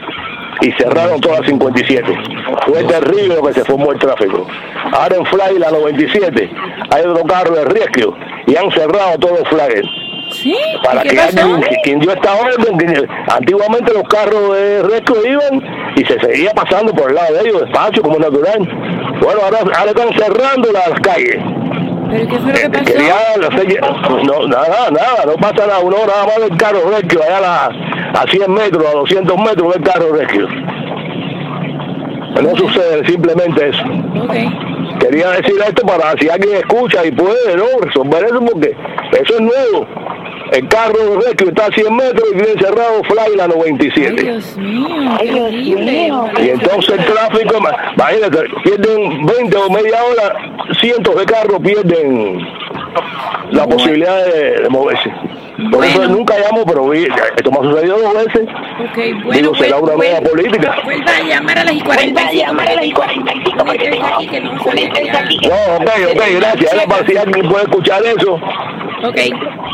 y 0.61 0.71
cerraron 0.73 1.19
todas 1.19 1.39
las 1.39 1.49
57. 1.49 2.13
Fue 2.67 2.83
terrible 2.83 3.35
lo 3.35 3.43
que 3.43 3.53
se 3.53 3.65
formó 3.65 3.91
el 3.91 3.99
tráfico. 3.99 4.47
Ahora 4.91 5.15
en 5.15 5.25
Fly, 5.25 5.59
la 5.59 5.71
97, 5.71 6.49
hay 6.91 7.05
otro 7.05 7.23
carro 7.25 7.55
de 7.55 7.65
rescue 7.65 8.13
y 8.45 8.55
han 8.55 8.71
cerrado 8.71 9.17
todos 9.17 9.39
los 9.39 9.49
flyers. 9.49 9.89
¿Sí? 10.31 10.55
Para 10.83 11.05
¿Y 11.05 11.09
qué 11.09 11.15
que 11.15 11.21
alguien, 11.21 11.61
quien 11.83 11.99
dio 11.99 12.11
esta 12.11 12.33
orden, 12.33 12.77
que 12.77 13.07
antiguamente 13.31 13.93
los 13.93 14.03
carros 14.03 14.55
de 14.55 14.83
rescue 14.83 15.29
iban 15.29 15.61
y 15.95 16.05
se 16.05 16.19
seguía 16.19 16.51
pasando 16.51 16.93
por 16.93 17.09
el 17.09 17.15
lado 17.15 17.33
de 17.33 17.49
ellos, 17.49 17.61
despacio, 17.61 18.01
como 18.01 18.17
natural. 18.17 18.59
Bueno, 19.21 19.41
ahora, 19.43 19.59
ahora 19.77 19.91
están 19.91 20.13
cerrando 20.13 20.71
las 20.71 20.99
calles. 21.01 21.37
¿Pero 22.09 22.27
qué 22.27 22.39
fue 22.39 22.51
lo 22.51 22.59
que 22.59 22.69
pasó? 22.69 22.85
Quería 22.85 23.15
no, 24.25 24.47
nada, 24.47 24.91
nada, 24.91 25.25
no 25.25 25.33
pasa 25.33 25.67
nada, 25.67 25.79
uno 25.79 25.97
nada 26.05 26.25
más 26.25 26.49
del 26.49 26.57
carro 26.57 26.79
rescue, 26.89 27.23
allá 27.23 27.65
a, 27.65 28.21
a 28.21 28.27
100 28.29 28.53
metros, 28.53 28.85
a 28.85 28.91
200 28.91 29.37
metros 29.37 29.73
del 29.73 29.83
carro 29.83 30.13
rescue. 30.13 30.47
No 32.41 32.55
sucede 32.55 33.05
simplemente 33.05 33.69
eso. 33.69 33.83
Quería 34.99 35.31
decir 35.31 35.55
esto 35.67 35.85
para 35.85 36.17
si 36.17 36.29
alguien 36.29 36.57
escucha 36.57 37.05
y 37.05 37.11
puede 37.11 37.55
¿no? 37.55 37.65
resolver 37.81 38.23
eso 38.25 38.39
porque 38.39 38.75
eso 39.11 39.33
es 39.33 39.41
nuevo. 39.41 39.87
El 40.51 40.67
carro 40.67 41.15
rescue 41.25 41.47
está 41.47 41.67
a 41.67 41.71
100 41.71 41.95
metros 41.95 42.23
y 42.31 42.35
viene 42.35 42.59
cerrado 42.59 43.01
Fly 43.05 43.37
la 43.37 43.47
97. 43.47 44.21
Dios 44.21 44.57
mío, 44.57 45.17
qué 45.21 45.41
horrible. 45.41 46.11
Y 46.43 46.49
entonces 46.49 46.99
el 46.99 47.05
tráfico, 47.05 47.55
ima- 47.57 47.93
imagínate, 47.95 48.37
pierden 48.63 49.25
20 49.25 49.57
o 49.57 49.69
media 49.69 50.03
hora, 50.03 50.35
cientos 50.79 51.15
de 51.15 51.25
carros 51.25 51.59
pierden 51.61 52.45
la 53.51 53.65
posibilidad 53.65 54.25
de, 54.25 54.61
de 54.63 54.69
moverse. 54.69 55.09
Por 55.71 55.85
eso 55.85 56.05
nunca 56.07 56.33
llamo, 56.39 56.65
pero 56.65 56.89
vi- 56.89 57.07
esto 57.37 57.51
me 57.51 57.57
ha 57.59 57.71
sucedido 57.71 57.97
dos 57.99 58.13
veces. 58.25 58.41
Ok, 58.43 59.23
bueno, 59.23 59.31
Digo, 59.31 59.55
será 59.55 59.77
pues, 59.77 59.83
una 59.95 60.03
nueva 60.03 60.19
política. 60.21 60.75
Vuelva 60.83 61.15
a 61.15 61.21
llamar 61.21 61.57
a 61.59 61.63
las 61.63 61.73
y 61.75 61.81
45. 61.81 62.33
llamar 62.45 62.67
a 62.67 62.73
las 62.75 62.85
y 62.85 62.91
45 62.91 63.65
porque 63.65 63.85
está 63.89 64.15
aquí 64.15 64.27
que 64.27 64.41
no 64.41 64.51
No, 64.53 64.57
ok, 64.57 65.89
ok, 66.13 66.21
gracias. 66.39 66.73
Era 66.73 66.83
para 66.87 67.05
si 67.07 67.15
alguien 67.17 67.47
puede 67.49 67.63
escuchar 67.63 68.01
eso 68.05 68.39
Ok. 69.03 69.17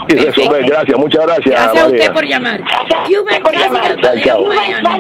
y 0.10 0.16
resolver. 0.16 0.66
Gracias, 0.66 0.98
muchas 0.98 1.26
gracias. 1.26 1.46
Gracias 1.46 1.84
a 1.84 1.88
usted 1.88 1.98
María. 1.98 2.14
por 2.14 2.26
llamar. 2.26 2.62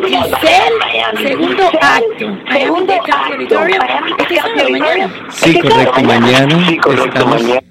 Giselle, 0.03 1.27
segundo 1.27 1.63
acto. 1.81 2.27
Miami 2.49 2.87
Country 2.87 3.33
Auditorium. 3.33 3.81
Este 4.17 4.35
sábado 4.35 4.69
mañana. 4.69 5.09
Sí, 5.29 5.59
correcto. 5.59 6.03
Mañana 6.03 6.69
estamos, 6.69 7.43
mañana 7.43 7.61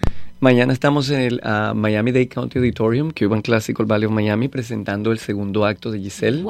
estamos 0.42 1.10
en 1.10 1.20
el 1.20 1.40
ah, 1.42 1.72
Miami 1.74 2.12
Dade 2.12 2.28
County 2.28 2.58
Auditorium, 2.58 3.10
Cuban 3.10 3.42
Classical 3.42 3.86
Valley 3.86 4.06
of 4.06 4.12
Miami, 4.12 4.48
presentando 4.48 5.12
el 5.12 5.18
segundo 5.18 5.64
acto 5.64 5.90
de 5.90 6.00
Giselle. 6.00 6.44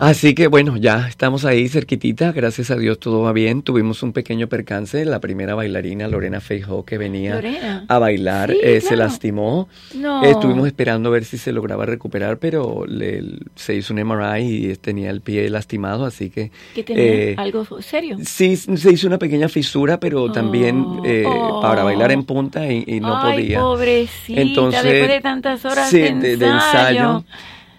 Así 0.00 0.34
que 0.34 0.48
bueno, 0.48 0.76
ya 0.76 1.06
estamos 1.06 1.44
ahí 1.44 1.68
cerquitita, 1.68 2.32
gracias 2.32 2.72
a 2.72 2.76
Dios 2.76 2.98
todo 2.98 3.22
va 3.22 3.32
bien. 3.32 3.62
Tuvimos 3.62 4.02
un 4.02 4.12
pequeño 4.12 4.48
percance, 4.48 5.04
la 5.04 5.20
primera 5.20 5.54
bailarina 5.54 6.08
Lorena 6.08 6.40
Feijó 6.40 6.84
que 6.84 6.98
venía 6.98 7.36
Lorena. 7.36 7.84
a 7.86 7.98
bailar 8.00 8.50
Sí, 8.50 8.58
eh, 8.62 8.80
se 8.80 8.96
lastimó. 8.96 9.68
No. 9.94 10.24
Eh, 10.24 10.30
Estuvimos 10.30 10.66
esperando 10.66 11.10
a 11.10 11.12
ver 11.12 11.24
si 11.24 11.38
se 11.38 11.52
lograba 11.52 11.86
recuperar, 11.86 12.38
pero 12.38 12.84
le- 12.86 13.22
se 13.54 13.76
hizo 13.76 13.94
un 13.94 14.00
MRI 14.00 14.72
y 14.72 14.76
tenía 14.76 15.10
el 15.10 15.20
pie 15.20 15.48
lastimado, 15.50 16.04
así 16.04 16.30
que... 16.30 16.50
Que 16.74 16.82
tenía 16.82 17.04
eh, 17.04 17.34
algo 17.38 17.64
serio. 17.80 18.16
Sí, 18.24 18.56
se 18.56 18.92
hizo 18.92 19.06
una 19.06 19.18
pequeña 19.18 19.48
fisura, 19.48 20.00
pero 20.00 20.32
también 20.32 20.84
eh, 21.04 21.24
oh. 21.26 21.60
para 21.60 21.84
bailar 21.84 22.10
en 22.10 22.24
punta 22.24 22.61
y, 22.70 22.84
y 22.86 23.00
no 23.00 23.16
Ay, 23.16 23.34
podía. 23.38 23.60
pobrecita, 23.60 24.40
Entonces, 24.40 24.82
después 24.82 25.08
de 25.10 25.20
tantas 25.20 25.64
horas 25.64 25.88
sí, 25.90 25.98
de 26.00 26.32
ensayo. 26.34 27.24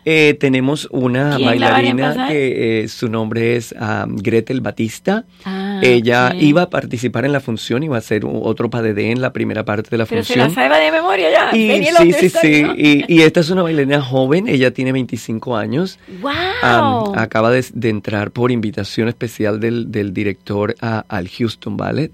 Eh, 0.05 0.35
tenemos 0.37 0.89
una 0.91 1.37
¿Quién 1.37 1.61
la 1.61 1.69
va 1.69 1.77
a 1.77 1.79
bailarina 1.79 2.27
que 2.27 2.81
eh, 2.83 2.87
su 2.89 3.07
nombre 3.07 3.55
es 3.55 3.73
ah, 3.79 4.05
Gretel 4.09 4.59
Batista. 4.59 5.23
Ah, 5.45 5.79
Ella 5.81 6.35
iba 6.37 6.63
a 6.63 6.69
participar 6.69 7.23
en 7.23 7.31
la 7.31 7.39
función, 7.39 7.83
iba 7.83 7.95
a 7.95 7.99
hacer 7.99 8.25
un- 8.25 8.41
otro 8.43 8.69
padedé 8.69 9.11
en 9.11 9.21
la 9.21 9.31
primera 9.31 9.63
parte 9.63 9.89
de 9.91 9.97
la 9.99 10.05
Pero 10.05 10.21
se 10.25 10.33
función. 10.33 10.49
la 10.49 10.69
sabe 10.69 10.83
de 10.83 10.91
memoria 10.91 11.29
ya. 11.31 11.55
Y, 11.57 11.85
sí, 11.85 12.11
sí, 12.19 12.29
sí. 12.29 12.63
¿no? 12.63 12.73
Y, 12.75 13.05
y 13.07 13.21
esta 13.21 13.39
es 13.39 13.49
una 13.49 13.61
bailarina 13.63 14.01
joven, 14.01 14.49
ella 14.49 14.71
tiene 14.73 14.91
25 14.91 15.55
años. 15.55 15.97
Acaba 16.61 17.51
de, 17.51 17.65
de 17.73 17.89
entrar 17.89 18.31
por 18.31 18.51
invitación 18.51 19.07
especial 19.07 19.61
del, 19.61 19.89
del 19.89 20.13
director 20.13 20.75
a- 20.81 21.05
al 21.07 21.29
Houston 21.29 21.77
Ballet. 21.77 22.11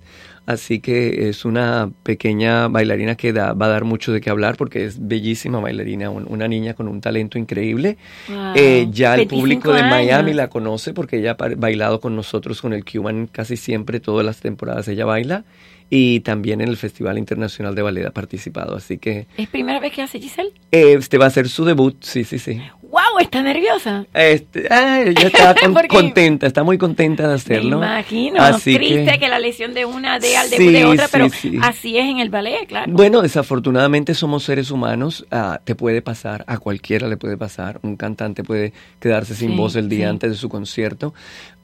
Así 0.50 0.80
que 0.80 1.30
es 1.30 1.46
una 1.46 1.92
pequeña 2.02 2.68
bailarina 2.70 3.14
que 3.14 3.34
da- 3.34 3.54
va 3.54 3.68
a 3.68 3.70
dar 3.70 3.84
mucho 3.84 4.12
de 4.12 4.20
qué 4.20 4.32
hablar 4.32 4.58
porque 4.58 4.84
es 4.84 4.98
bellísima 5.08 5.60
bailarina, 5.60 6.10
un- 6.10 6.26
una 6.28 6.48
niña 6.48 6.74
con 6.74 6.88
un 6.88 7.02
talento 7.02 7.38
increíble. 7.38 7.98
Wow. 8.28 8.54
Eh, 8.56 8.88
ya 8.92 9.14
el 9.14 9.20
25 9.28 9.40
público 9.40 9.74
de 9.74 9.84
Miami 9.84 10.32
años. 10.32 10.36
la 10.36 10.48
conoce 10.50 10.94
porque 10.94 11.20
ella 11.20 11.38
ha 11.40 11.48
bailado 11.56 12.00
con 12.00 12.16
nosotros 12.16 12.62
con 12.62 12.74
el 12.74 12.84
Cuban 12.84 13.28
casi 13.28 13.58
siempre, 13.58 14.00
todas 14.00 14.26
las 14.26 14.40
temporadas 14.40 14.88
ella 14.88 15.06
baila. 15.06 15.44
Y 15.92 16.20
también 16.22 16.62
en 16.62 16.70
el 16.70 16.78
Festival 16.78 17.18
Internacional 17.20 17.74
de 17.76 17.82
Ballet 17.84 18.06
ha 18.08 18.12
participado. 18.12 18.76
Así 18.76 18.98
que 18.98 19.28
¿Es 19.38 19.48
primera 19.50 19.80
vez 19.80 19.92
que 19.94 20.02
hace 20.02 20.20
Giselle? 20.20 20.52
eh, 20.72 20.94
este 20.98 21.18
va 21.20 21.28
a 21.28 21.30
ser 21.32 21.48
su 21.48 21.64
debut, 21.66 21.96
sí, 22.04 22.24
sí, 22.24 22.38
sí. 22.40 22.60
¡Wow! 22.90 23.20
Está 23.20 23.42
nerviosa. 23.44 24.06
Este, 24.14 24.68
ay, 24.74 25.10
ella 25.10 25.28
está 25.28 25.54
con- 25.64 25.74
contenta, 25.88 26.48
está 26.48 26.64
muy 26.64 26.78
contenta 26.78 27.28
de 27.28 27.36
hacerlo. 27.36 27.80
Me 27.80 27.86
imagino. 27.86 28.42
Así 28.42 28.76
Triste 28.76 29.12
que... 29.14 29.20
que, 29.20 29.28
la 29.30 29.40
lesión 29.40 29.74
de 29.74 29.86
una 29.86 30.18
dé 30.20 30.36
al 30.38 30.48
Sí, 30.48 30.58
debut 30.58 30.72
de 30.74 30.86
otra, 30.86 31.06
sí, 31.06 31.10
pero 31.12 31.30
sí. 31.30 31.58
así 31.62 31.98
es 31.98 32.06
en 32.10 32.20
el 32.20 32.30
ballet, 32.30 32.66
claro. 32.68 32.92
bueno, 32.92 33.22
desafortunadamente 33.22 34.14
somos 34.14 34.44
seres 34.44 34.72
humanos, 34.72 35.26
ah, 35.32 35.60
te 35.64 35.76
puede 35.76 36.02
pasar, 36.02 36.44
a 36.48 36.58
cualquiera 36.58 37.08
le 37.08 37.18
puede 37.18 37.38
pasar, 37.38 37.80
un 37.84 37.96
cantante 37.96 38.44
puede 38.44 38.74
quedarse 39.00 39.36
sin 39.36 39.52
Sí, 39.52 39.56
voz 39.56 39.76
el 39.76 39.88
día 39.90 40.06
sí. 40.08 40.10
antes 40.10 40.32
de 40.32 40.38
su 40.38 40.50
concierto, 40.50 41.14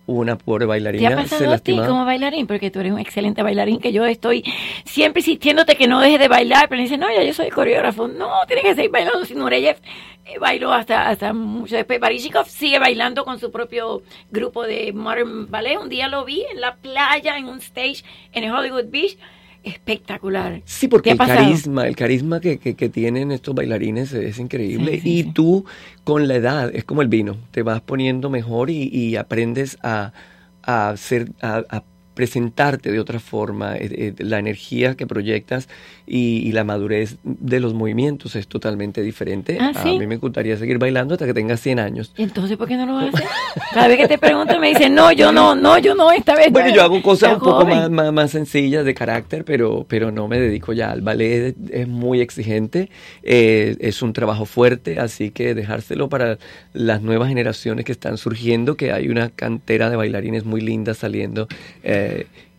una 0.07 0.37
pobre 0.37 0.61
¿Te 0.61 0.65
ha 0.65 0.67
bailarina 0.67 1.09
se 1.09 1.15
pasado 1.15 1.53
a 1.53 1.57
ti 1.57 1.75
como 1.75 2.05
bailarín? 2.05 2.47
Porque 2.47 2.71
tú 2.71 2.79
eres 2.79 2.93
un 2.93 2.99
excelente 2.99 3.41
bailarín, 3.41 3.79
que 3.79 3.91
yo 3.91 4.05
estoy 4.05 4.43
siempre 4.85 5.21
insistiéndote 5.21 5.75
que 5.75 5.87
no 5.87 5.99
dejes 5.99 6.19
de 6.19 6.27
bailar, 6.27 6.67
pero 6.69 6.77
me 6.77 6.83
dice, 6.83 6.97
no, 6.97 7.07
ya 7.11 7.23
yo 7.23 7.33
soy 7.33 7.49
coreógrafo. 7.49 8.07
No, 8.07 8.29
tienes 8.47 8.65
que 8.65 8.75
seguir 8.75 8.91
bailando. 8.91 9.25
Si 9.25 9.35
Nureyev 9.35 9.77
eh, 10.25 10.39
bailó 10.39 10.73
hasta, 10.73 11.07
hasta 11.07 11.33
mucho 11.33 11.75
después. 11.75 11.99
Barishikov 11.99 12.47
sigue 12.47 12.79
bailando 12.79 13.25
con 13.25 13.39
su 13.39 13.51
propio 13.51 14.01
grupo 14.31 14.63
de 14.63 14.91
Modern 14.93 15.49
Ballet. 15.49 15.77
Un 15.77 15.89
día 15.89 16.07
lo 16.07 16.25
vi 16.25 16.43
en 16.51 16.61
la 16.61 16.75
playa, 16.75 17.37
en 17.37 17.45
un 17.45 17.59
stage 17.59 18.03
en 18.33 18.51
Hollywood 18.51 18.85
Beach. 18.89 19.17
Espectacular. 19.65 20.61
Sí, 20.65 20.87
porque 20.87 21.09
¿Te 21.09 21.11
ha 21.11 21.13
el 21.13 21.17
pasado? 21.17 21.39
carisma, 21.39 21.87
el 21.87 21.95
carisma 21.95 22.39
que, 22.39 22.59
que- 22.59 22.75
que 22.75 22.87
tienen 22.89 23.31
estos 23.31 23.55
bailarines 23.55 24.13
es 24.13 24.37
increíble. 24.39 25.01
y 25.03 25.23
tú, 25.33 25.65
con 26.03 26.27
la 26.27 26.35
edad, 26.35 26.69
es 26.73 26.83
como 26.85 27.01
el 27.01 27.07
vino, 27.07 27.37
te 27.51 27.63
vas 27.63 27.81
poniendo 27.81 28.29
mejor 28.29 28.69
y, 28.69 28.87
y 28.93 29.15
aprendes 29.15 29.77
a, 29.81 30.13
a, 30.61 30.95
ser, 30.97 31.31
a, 31.41 31.63
a 31.69 31.83
presentarte 32.15 32.91
de 32.91 32.99
otra 32.99 33.19
forma, 33.19 33.75
eh, 33.75 33.89
eh, 33.91 34.13
la 34.19 34.39
energía 34.39 34.95
que 34.95 35.05
proyectas 35.05 35.67
y, 36.07 36.51
la 36.55 36.63
madurez 36.63 37.17
de 37.23 37.59
los 37.59 37.73
movimientos 37.73 38.35
es 38.37 38.47
totalmente 38.47 39.01
diferente. 39.01 39.57
¿Ah, 39.59 39.73
A 39.75 39.83
mí 39.83 40.07
me 40.07 40.15
gustaría 40.17 40.55
seguir 40.55 40.77
bailando 40.77 41.15
hasta 41.15 41.25
que 41.25 41.33
tenga 41.33 41.57
100 41.57 41.79
años. 41.79 42.13
¿Y 42.15 42.23
entonces 42.23 42.55
por 42.55 42.67
qué 42.67 42.77
no 42.77 42.85
lo 42.85 42.93
vas 42.93 43.05
a 43.05 43.09
hacer? 43.09 43.27
Cada 43.73 43.87
vez 43.89 43.97
que 43.97 44.07
te 44.07 44.17
pregunto 44.17 44.57
me 44.57 44.69
dicen, 44.69 44.95
no, 44.95 45.11
yo 45.11 45.33
no, 45.33 45.53
no, 45.53 45.77
yo 45.77 45.93
no, 45.93 46.11
esta 46.11 46.35
vez. 46.35 46.51
Bueno, 46.51 46.73
yo 46.73 46.81
hago 46.81 47.01
cosas 47.01 47.33
un 47.33 47.39
poco 47.39 47.65
más, 47.65 47.89
más, 47.89 48.31
sencillas 48.31 48.85
de 48.85 48.93
carácter, 48.93 49.43
pero, 49.43 49.85
pero 49.89 50.11
no 50.11 50.29
me 50.29 50.39
dedico 50.39 50.71
ya 50.71 50.91
al 50.91 51.01
ballet, 51.01 51.55
es 51.71 51.87
muy 51.87 52.21
exigente, 52.21 52.89
eh, 53.23 53.75
es 53.79 54.01
un 54.01 54.13
trabajo 54.13 54.45
fuerte, 54.45 54.99
así 54.99 55.31
que 55.31 55.53
dejárselo 55.53 56.07
para 56.07 56.37
las 56.71 57.01
nuevas 57.01 57.27
generaciones 57.27 57.83
que 57.83 57.91
están 57.91 58.17
surgiendo, 58.17 58.77
que 58.77 58.93
hay 58.93 59.09
una 59.09 59.29
cantera 59.29 59.89
de 59.89 59.97
bailarines 59.97 60.45
muy 60.45 60.61
linda 60.61 60.93
saliendo. 60.93 61.47
Eh, 61.83 62.04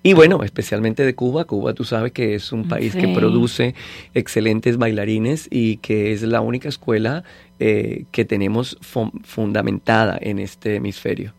y 0.06 0.12
bueno, 0.12 0.44
especialmente 0.44 1.04
de 1.04 1.16
Cuba. 1.16 1.46
Cuba, 1.46 1.74
tú 1.74 1.82
sabes 1.82 2.12
que 2.12 2.36
es 2.36 2.52
un 2.52 2.68
país 2.68 2.94
que 2.94 3.08
produce 3.08 3.74
excelentes 4.14 4.76
bailarines 4.76 5.48
y 5.50 5.78
que 5.78 6.12
es 6.12 6.22
la 6.22 6.40
única 6.40 6.68
escuela 6.68 7.24
eh, 7.58 8.04
que 8.12 8.24
tenemos 8.24 8.78
fundamentada 9.24 10.16
en 10.20 10.38
este 10.38 10.76
hemisferio. 10.76 11.34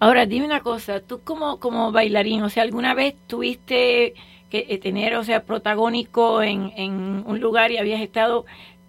Ahora, 0.00 0.26
dime 0.26 0.46
una 0.46 0.62
cosa, 0.62 0.98
tú 0.98 1.20
como, 1.22 1.60
como 1.60 1.92
bailarín, 1.92 2.42
o 2.42 2.50
sea, 2.50 2.64
¿alguna 2.64 2.92
vez 2.94 3.14
tuviste 3.28 4.14
que 4.50 4.66
eh, 4.68 4.78
tener, 4.78 5.14
o 5.14 5.22
sea, 5.22 5.44
protagónico 5.44 6.42
en, 6.42 6.72
en 6.76 7.22
un 7.24 7.38
lugar 7.38 7.70
y 7.70 7.78
habías 7.78 8.00
estado 8.00 8.46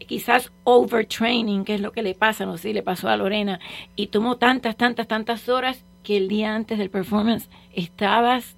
quizás 0.07 0.51
overtraining, 0.63 1.65
que 1.65 1.75
es 1.75 1.81
lo 1.81 1.91
que 1.91 2.01
le 2.01 2.15
pasa, 2.15 2.47
no 2.47 2.57
sé 2.57 2.73
le 2.73 2.81
pasó 2.81 3.09
a 3.09 3.17
Lorena, 3.17 3.59
y 3.95 4.07
tomó 4.07 4.37
tantas, 4.37 4.75
tantas, 4.75 5.07
tantas 5.07 5.47
horas 5.49 5.85
que 6.03 6.17
el 6.17 6.27
día 6.27 6.55
antes 6.55 6.77
del 6.77 6.89
performance 6.89 7.49
estabas 7.73 8.55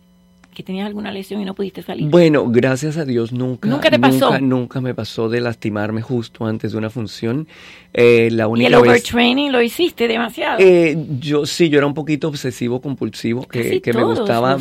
que 0.55 0.63
tenías 0.63 0.87
alguna 0.87 1.11
lesión 1.11 1.41
y 1.41 1.45
no 1.45 1.53
pudiste 1.53 1.83
salir? 1.83 2.09
Bueno, 2.09 2.49
gracias 2.49 2.97
a 2.97 3.05
Dios 3.05 3.31
nunca. 3.31 3.69
¿Nunca 3.69 3.91
te 3.91 3.99
pasó? 3.99 4.39
Nunca, 4.39 4.81
me 4.81 4.95
pasó 4.95 5.29
de 5.29 5.41
lastimarme 5.41 6.01
justo 6.01 6.45
antes 6.45 6.71
de 6.71 6.77
una 6.77 6.89
función. 6.89 7.47
Eh, 7.93 8.29
la 8.31 8.47
única 8.47 8.69
¿Y 8.69 8.73
el 8.73 8.75
overtraining 8.75 9.51
lo 9.51 9.61
hiciste 9.61 10.07
demasiado? 10.07 10.57
Eh, 10.59 10.97
yo 11.19 11.45
sí, 11.45 11.69
yo 11.69 11.77
era 11.77 11.85
un 11.85 11.93
poquito 11.93 12.29
obsesivo 12.29 12.81
compulsivo, 12.81 13.47
que, 13.47 13.81
que 13.81 13.93
me 13.93 14.03
gustaba 14.03 14.57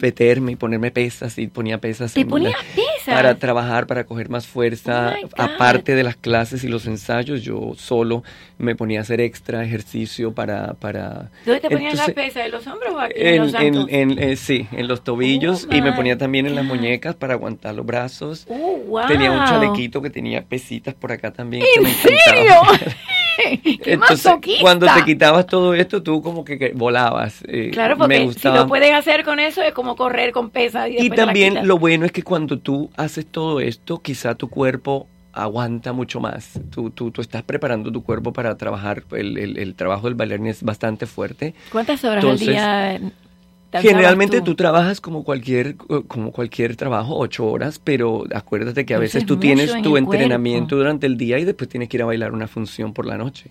meterme 0.00 0.52
y 0.52 0.56
ponerme 0.56 0.90
pesas 0.90 1.36
y 1.38 1.48
ponía 1.48 1.78
pesas. 1.78 2.14
¿Te 2.14 2.24
ponías 2.24 2.54
pesas? 2.74 2.91
Para 3.06 3.34
trabajar, 3.36 3.86
para 3.86 4.04
coger 4.04 4.28
más 4.28 4.46
fuerza. 4.46 5.14
Oh 5.22 5.28
Aparte 5.36 5.94
de 5.94 6.02
las 6.02 6.16
clases 6.16 6.64
y 6.64 6.68
los 6.68 6.86
ensayos, 6.86 7.42
yo 7.42 7.72
solo 7.76 8.22
me 8.58 8.74
ponía 8.76 9.00
a 9.00 9.02
hacer 9.02 9.20
extra 9.20 9.64
ejercicio 9.64 10.32
para... 10.32 10.74
para 10.74 11.30
¿Dónde 11.44 11.60
te 11.60 11.70
ponías 11.70 11.94
la 11.94 12.06
pesa? 12.08 12.44
¿En 12.44 12.52
los 12.52 12.66
hombros 12.66 12.94
o 12.94 13.00
aquí 13.00 13.14
en, 13.16 13.38
los 13.38 13.54
en, 13.54 14.18
eh, 14.18 14.36
Sí, 14.36 14.68
en 14.72 14.88
los 14.88 15.02
tobillos 15.04 15.66
y 15.70 15.80
me 15.80 15.92
ponía 15.92 16.16
también 16.18 16.46
en 16.46 16.54
las 16.54 16.64
muñecas 16.64 17.14
para 17.14 17.34
aguantar 17.34 17.74
los 17.74 17.86
brazos. 17.86 18.46
Oh, 18.48 19.00
tenía 19.06 19.30
un 19.32 19.44
chalequito 19.46 20.02
que 20.02 20.10
tenía 20.10 20.42
pesitas 20.42 20.94
por 20.94 21.12
acá 21.12 21.32
también. 21.32 21.64
¿En 21.76 21.86
serio? 21.86 22.54
¿Qué 23.62 23.92
Entonces, 23.92 24.32
cuando 24.60 24.86
te 24.86 25.04
quitabas 25.04 25.46
todo 25.46 25.74
esto, 25.74 26.02
tú 26.02 26.22
como 26.22 26.44
que, 26.44 26.72
volabas. 26.74 27.42
Eh, 27.48 27.70
claro, 27.72 27.96
porque 27.96 28.32
si 28.32 28.48
lo 28.48 28.66
puedes 28.66 28.92
hacer 28.92 29.24
con 29.24 29.40
eso 29.40 29.62
es 29.62 29.72
como 29.72 29.96
correr 29.96 30.32
con 30.32 30.50
pesas. 30.50 30.88
Y, 30.88 31.06
y 31.06 31.10
también 31.10 31.66
lo 31.66 31.78
bueno 31.78 32.04
es 32.04 32.12
que 32.12 32.22
cuando 32.22 32.58
tú 32.58 32.90
haces 32.96 33.26
todo 33.26 33.60
esto, 33.60 34.00
quizá 34.00 34.34
tu 34.34 34.48
cuerpo 34.48 35.06
aguanta 35.32 35.92
mucho 35.92 36.20
más. 36.20 36.60
Tú, 36.70 36.90
tú, 36.90 37.10
tú, 37.10 37.20
estás 37.20 37.42
preparando 37.42 37.90
tu 37.90 38.02
cuerpo 38.02 38.32
para 38.32 38.56
trabajar. 38.56 39.04
El, 39.12 39.38
el, 39.38 39.74
trabajo 39.74 40.06
del 40.06 40.14
bailarín 40.14 40.46
es 40.46 40.62
bastante 40.62 41.06
fuerte. 41.06 41.54
¿Cuántas 41.70 42.04
horas 42.04 42.24
al 42.24 42.38
día? 42.38 43.00
Generalmente 43.80 44.40
tú? 44.42 44.54
trabajas 44.54 45.00
como 45.00 45.24
cualquier, 45.24 45.76
como 45.76 46.32
cualquier 46.32 46.76
trabajo, 46.76 47.16
ocho 47.16 47.46
horas, 47.46 47.80
pero 47.82 48.24
acuérdate 48.34 48.84
que 48.84 48.94
a 48.94 48.98
veces 48.98 49.24
tú 49.24 49.38
tienes 49.38 49.80
tu 49.82 49.96
entrenamiento 49.96 50.76
durante 50.76 51.06
el 51.06 51.16
día 51.16 51.38
y 51.38 51.44
después 51.44 51.68
tienes 51.68 51.88
que 51.88 51.96
ir 51.96 52.02
a 52.02 52.06
bailar 52.06 52.32
una 52.32 52.48
función 52.48 52.92
por 52.92 53.06
la 53.06 53.16
noche. 53.16 53.50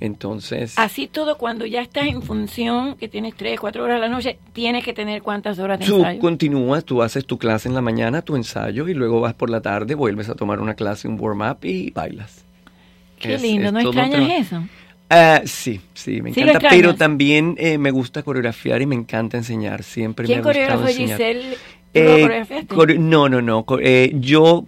Entonces. 0.00 0.74
Así 0.76 1.06
todo, 1.06 1.38
cuando 1.38 1.64
ya 1.66 1.80
estás 1.80 2.06
en 2.06 2.20
función, 2.20 2.96
que 2.96 3.08
tienes 3.08 3.34
tres, 3.36 3.58
cuatro 3.60 3.84
horas 3.84 3.96
a 3.96 4.00
la 4.00 4.08
noche, 4.08 4.38
tienes 4.52 4.84
que 4.84 4.92
tener 4.92 5.22
cuántas 5.22 5.58
horas 5.58 5.78
de 5.78 5.86
ensayo. 5.86 6.16
Tú 6.16 6.20
continúas, 6.20 6.84
tú 6.84 7.00
haces 7.02 7.24
tu 7.24 7.38
clase 7.38 7.68
en 7.68 7.74
la 7.74 7.80
mañana, 7.80 8.20
tu 8.20 8.36
ensayo, 8.36 8.88
y 8.88 8.94
luego 8.94 9.20
vas 9.20 9.34
por 9.34 9.50
la 9.50 9.60
tarde, 9.60 9.94
vuelves 9.94 10.28
a 10.28 10.34
tomar 10.34 10.60
una 10.60 10.74
clase, 10.74 11.08
un 11.08 11.18
warm-up 11.18 11.58
y 11.62 11.90
bailas. 11.90 12.44
Qué 13.18 13.38
lindo, 13.38 13.72
¿no 13.72 13.80
extrañas 13.80 14.46
eso? 14.46 14.62
Ah, 15.10 15.42
sí, 15.44 15.80
sí, 15.92 16.22
me 16.22 16.30
encanta, 16.30 16.68
pero 16.70 16.94
también 16.94 17.54
eh, 17.58 17.78
me 17.78 17.90
gusta 17.90 18.22
coreografiar 18.22 18.82
y 18.82 18.86
me 18.86 18.94
encanta 18.94 19.36
enseñar. 19.36 19.82
Siempre 19.82 20.26
¿Quién 20.26 20.42
me 20.42 20.50
ha 20.50 20.52
gustado 20.52 20.88
enseñar. 20.88 21.18
Giselle? 21.18 21.56
Eh, 21.94 22.66
no, 22.98 23.28
no, 23.28 23.40
no. 23.40 23.64
Eh, 23.80 24.12
yo 24.16 24.66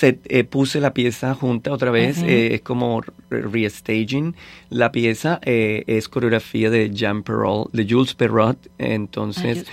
eh, 0.00 0.44
puse 0.44 0.80
la 0.80 0.94
pieza 0.94 1.34
junta 1.34 1.70
otra 1.70 1.90
vez. 1.90 2.22
es 2.22 2.62
como 2.62 3.02
restaging 3.28 4.34
la 4.70 4.90
pieza. 4.90 5.38
es 5.44 6.08
coreografía 6.08 6.70
de 6.70 6.90
Jean 6.90 7.22
Perrault, 7.22 7.70
de 7.72 7.86
Jules 7.88 8.14
Perrot. 8.14 8.56
Entonces, 8.78 9.66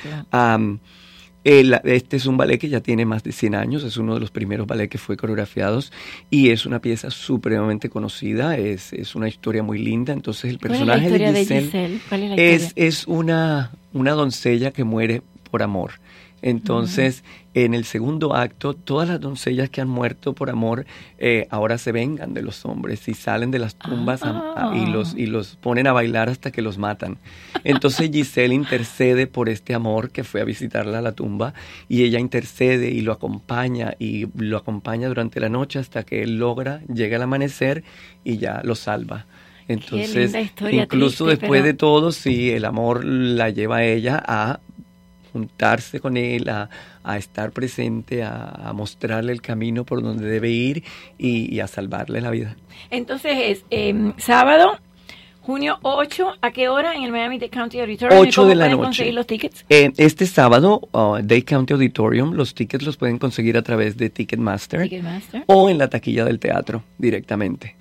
este 1.43 2.17
es 2.17 2.25
un 2.25 2.37
ballet 2.37 2.57
que 2.57 2.69
ya 2.69 2.81
tiene 2.81 3.05
más 3.05 3.23
de 3.23 3.31
100 3.31 3.55
años. 3.55 3.83
Es 3.83 3.97
uno 3.97 4.13
de 4.13 4.19
los 4.19 4.31
primeros 4.31 4.67
ballets 4.67 4.89
que 4.89 4.97
fue 4.97 5.17
coreografiados. 5.17 5.91
Y 6.29 6.49
es 6.49 6.65
una 6.65 6.79
pieza 6.79 7.09
supremamente 7.11 7.89
conocida. 7.89 8.57
Es, 8.57 8.93
es 8.93 9.15
una 9.15 9.27
historia 9.27 9.63
muy 9.63 9.79
linda. 9.79 10.13
Entonces, 10.13 10.51
el 10.51 10.59
personaje 10.59 11.09
de 11.09 11.45
Giselle, 11.45 11.99
es, 12.37 12.73
es 12.75 13.07
una, 13.07 13.71
una 13.93 14.11
doncella 14.11 14.71
que 14.71 14.83
muere 14.83 15.21
por 15.49 15.63
amor. 15.63 15.93
Entonces, 16.41 17.23
en 17.53 17.73
el 17.73 17.83
segundo 17.83 18.35
acto, 18.35 18.73
todas 18.73 19.09
las 19.09 19.19
doncellas 19.19 19.69
que 19.69 19.81
han 19.81 19.89
muerto 19.89 20.33
por 20.33 20.49
amor 20.49 20.85
eh, 21.17 21.47
ahora 21.49 21.77
se 21.77 21.91
vengan 21.91 22.33
de 22.33 22.41
los 22.41 22.65
hombres 22.65 23.07
y 23.07 23.13
salen 23.13 23.51
de 23.51 23.59
las 23.59 23.75
tumbas 23.75 24.21
y, 24.75 24.85
los, 24.85 25.15
y 25.15 25.25
los 25.25 25.55
ponen 25.55 25.87
a 25.87 25.93
bailar 25.93 26.29
hasta 26.29 26.51
que 26.51 26.61
los 26.61 26.77
matan. 26.77 27.17
Entonces 27.63 28.09
Giselle 28.13 28.53
intercede 28.53 29.27
por 29.27 29.49
este 29.49 29.73
amor 29.73 30.11
que 30.11 30.23
fue 30.23 30.41
a 30.41 30.45
visitarla 30.45 30.99
a 30.99 31.01
la 31.01 31.13
tumba 31.13 31.53
y 31.87 32.03
ella 32.03 32.19
intercede 32.19 32.91
y 32.91 33.01
lo 33.01 33.11
acompaña 33.11 33.95
y 33.99 34.27
lo 34.37 34.57
acompaña 34.57 35.07
durante 35.07 35.39
la 35.39 35.49
noche 35.49 35.79
hasta 35.79 36.03
que 36.03 36.23
él 36.23 36.37
logra, 36.37 36.81
llega 36.93 37.17
al 37.17 37.23
amanecer 37.23 37.83
y 38.23 38.37
ya 38.37 38.61
lo 38.63 38.75
salva. 38.75 39.25
Entonces, 39.67 40.33
incluso 40.71 41.27
después 41.27 41.63
de 41.63 41.75
todo, 41.75 42.11
sí, 42.11 42.49
el 42.49 42.65
amor 42.65 43.05
la 43.05 43.51
lleva 43.51 43.77
a 43.77 43.83
ella 43.85 44.21
a 44.25 44.59
juntarse 45.31 45.99
con 45.99 46.17
él, 46.17 46.49
a, 46.49 46.69
estar 47.17 47.51
presente, 47.51 48.23
a, 48.23 48.71
mostrarle 48.73 49.31
el 49.31 49.41
camino 49.41 49.83
por 49.85 50.01
donde 50.01 50.27
debe 50.27 50.49
ir 50.49 50.83
y, 51.17 51.59
a 51.59 51.67
salvarle 51.67 52.21
la 52.21 52.31
vida. 52.31 52.55
Entonces 52.91 53.33
es 53.37 53.65
em, 53.69 54.13
sábado, 54.17 54.77
junio 55.41 55.79
8, 55.81 56.33
¿a 56.41 56.51
qué 56.51 56.69
hora 56.69 56.93
en 56.93 57.03
el 57.03 57.11
Miami 57.11 57.39
Dade 57.39 57.49
County 57.49 57.79
Auditorium? 57.79 58.21
8 58.21 58.45
de 58.45 58.55
la 58.55 58.69
noche. 58.69 58.83
conseguir 58.83 59.13
los 59.13 59.27
tickets? 59.27 59.65
Eh, 59.69 59.91
este 59.97 60.25
sábado, 60.25 60.81
uh, 60.91 61.15
Dade 61.15 61.43
County 61.43 61.73
Auditorium, 61.73 62.33
los 62.33 62.53
tickets 62.53 62.85
los 62.85 62.97
pueden 62.97 63.17
conseguir 63.17 63.57
a 63.57 63.61
través 63.61 63.97
de 63.97 64.09
Ticketmaster, 64.09 64.83
Ticketmaster. 64.83 65.43
o 65.47 65.69
en 65.69 65.77
la 65.77 65.89
taquilla 65.89 66.25
del 66.25 66.39
teatro 66.39 66.83
directamente. 66.97 67.78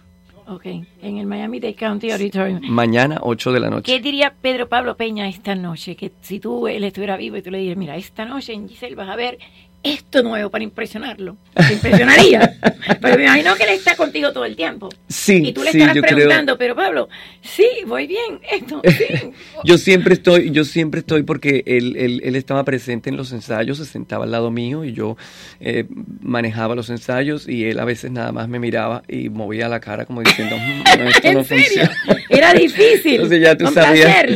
Ok, 0.51 0.65
en 0.65 1.19
el 1.19 1.27
Miami 1.27 1.61
Dade 1.61 1.75
County 1.75 2.11
Auditorium. 2.11 2.61
Mañana, 2.71 3.19
8 3.21 3.53
de 3.53 3.61
la 3.61 3.69
noche. 3.69 3.93
¿Qué 3.93 4.01
diría 4.01 4.35
Pedro 4.41 4.67
Pablo 4.67 4.97
Peña 4.97 5.29
esta 5.29 5.55
noche? 5.55 5.95
Que 5.95 6.11
si 6.23 6.41
tú 6.41 6.67
él 6.67 6.85
estuviera 6.85 7.19
vivo 7.19 7.37
y 7.37 7.43
tú 7.43 7.51
le 7.51 7.59
dirías, 7.59 7.77
mira, 7.77 7.97
esta 7.97 8.25
noche 8.25 8.55
en 8.55 8.67
Giselle 8.67 8.95
vas 8.95 9.11
a 9.11 9.17
ver 9.17 9.39
esto 9.83 10.23
nuevo 10.23 10.51
para 10.51 10.65
impresionarlo. 10.65 11.37
Te 11.55 11.73
impresionaría. 11.73 12.57
pero 13.01 13.17
me 13.17 13.25
imagino 13.25 13.55
que 13.55 13.65
él 13.65 13.71
está 13.71 13.97
contigo 13.97 14.33
todo 14.33 14.45
el 14.45 14.57
tiempo. 14.57 14.89
Sí. 15.09 15.43
Y 15.47 15.53
tú 15.53 15.63
le 15.63 15.71
estarás 15.71 15.97
preguntando, 15.99 16.59
pero 16.59 16.75
Pablo, 16.75 17.09
sí, 17.43 17.67
voy 17.87 18.07
bien, 18.07 18.41
esto, 18.51 18.83
sí. 18.85 19.33
yo 19.65 19.79
siempre 19.79 20.15
estoy, 20.15 20.51
yo 20.51 20.65
siempre 20.65 21.01
estoy 21.01 21.23
porque 21.23 21.63
él, 21.67 21.97
él, 21.97 22.21
él, 22.25 22.37
estaba 22.37 22.65
presente 22.65 23.11
en 23.11 23.17
los 23.17 23.33
ensayos, 23.33 23.79
se 23.79 23.85
sentaba 23.85 24.25
al 24.25 24.31
lado 24.31 24.51
mío 24.51 24.85
y 24.85 24.93
yo 24.93 25.17
eh, 25.61 25.87
manejaba 26.21 26.75
los 26.75 26.91
ensayos 26.91 27.49
y 27.49 27.65
él 27.65 27.79
a 27.79 27.85
veces 27.85 28.11
nada 28.11 28.33
más 28.33 28.49
me 28.49 28.59
miraba 28.59 29.03
y 29.09 29.29
movía 29.29 29.69
la 29.69 29.81
cara 29.81 30.05
como 30.05 30.23
diciendo, 30.23 30.57
mm, 30.57 31.07
esto 31.09 31.33
no 31.33 31.45
funciona. 31.45 31.97
Era 32.29 32.53
difícil. 32.53 33.15
Entonces 33.15 33.41
ya 33.41 33.57
tú 33.57 33.67
sabías. 33.69 34.27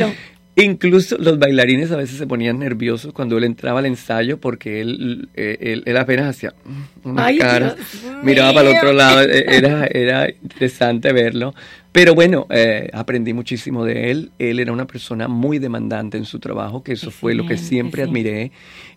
Incluso 0.55 1.17
los 1.17 1.39
bailarines 1.39 1.91
a 1.91 1.97
veces 1.97 2.17
se 2.17 2.27
ponían 2.27 2.59
nerviosos 2.59 3.11
cuando 3.11 3.37
él 3.39 3.43
entraba 3.43 3.79
al 3.79 3.87
ensayo 3.87 4.39
porque 4.39 4.81
él, 4.81 5.29
eh, 5.33 5.81
él, 5.83 5.97
apenas 5.97 6.27
hacía 6.27 6.53
una 7.03 7.35
cara, 7.35 7.75
miraba 8.21 8.53
para 8.53 8.69
el 8.69 8.77
otro 8.77 8.93
lado, 8.93 9.21
e, 9.23 9.45
era, 9.47 9.87
era 9.91 10.29
interesante 10.29 11.11
verlo. 11.11 11.55
Pero 11.91 12.13
bueno, 12.13 12.45
eh, 12.49 12.89
aprendí 12.93 13.33
muchísimo 13.33 13.83
de 13.83 14.11
él. 14.11 14.31
Él 14.37 14.59
era 14.59 14.71
una 14.71 14.85
persona 14.85 15.27
muy 15.27 15.57
demandante 15.59 16.17
en 16.17 16.25
su 16.25 16.39
trabajo, 16.39 16.83
que 16.83 16.93
eso 16.93 17.09
fue 17.09 17.33
lo 17.33 17.45
que 17.45 17.57
siempre 17.57 18.03
admiré. 18.03 18.51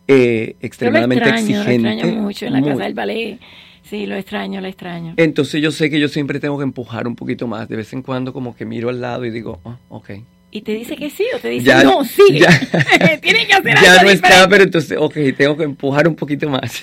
Eh, 0.08 0.56
extremadamente 0.60 1.28
exigente. 1.28 1.78
Lo 1.78 1.90
extraño 1.90 2.22
mucho 2.22 2.46
en 2.46 2.52
la 2.52 2.62
casa 2.62 2.84
del 2.84 2.94
ballet. 2.94 3.38
Sí, 3.82 4.06
lo 4.06 4.16
extraño, 4.16 4.60
lo 4.60 4.66
extraño. 4.66 5.14
Entonces 5.16 5.62
yo 5.62 5.70
sé 5.70 5.90
que 5.90 6.00
yo 6.00 6.08
siempre 6.08 6.40
tengo 6.40 6.58
que 6.58 6.64
empujar 6.64 7.06
un 7.06 7.16
poquito 7.16 7.46
más. 7.46 7.68
De 7.68 7.76
vez 7.76 7.92
en 7.92 8.02
cuando 8.02 8.32
como 8.32 8.56
que 8.56 8.64
miro 8.64 8.88
al 8.88 9.00
lado 9.00 9.24
y 9.24 9.30
digo, 9.30 9.60
oh, 9.62 9.76
ok, 9.88 10.10
y 10.56 10.62
te 10.62 10.72
dice 10.72 10.96
que 10.96 11.10
sí 11.10 11.26
o 11.34 11.38
te 11.38 11.50
dice 11.50 11.84
no, 11.84 12.02
sí. 12.02 12.22
Ya, 12.40 12.48
Tienen 13.20 13.46
que 13.46 13.52
hacer 13.52 13.74
Ya 13.82 14.02
no 14.02 14.08
está, 14.08 14.48
pero 14.48 14.64
entonces, 14.64 14.96
ok, 14.98 15.14
tengo 15.36 15.54
que 15.54 15.64
empujar 15.64 16.08
un 16.08 16.16
poquito 16.16 16.48
más. 16.48 16.82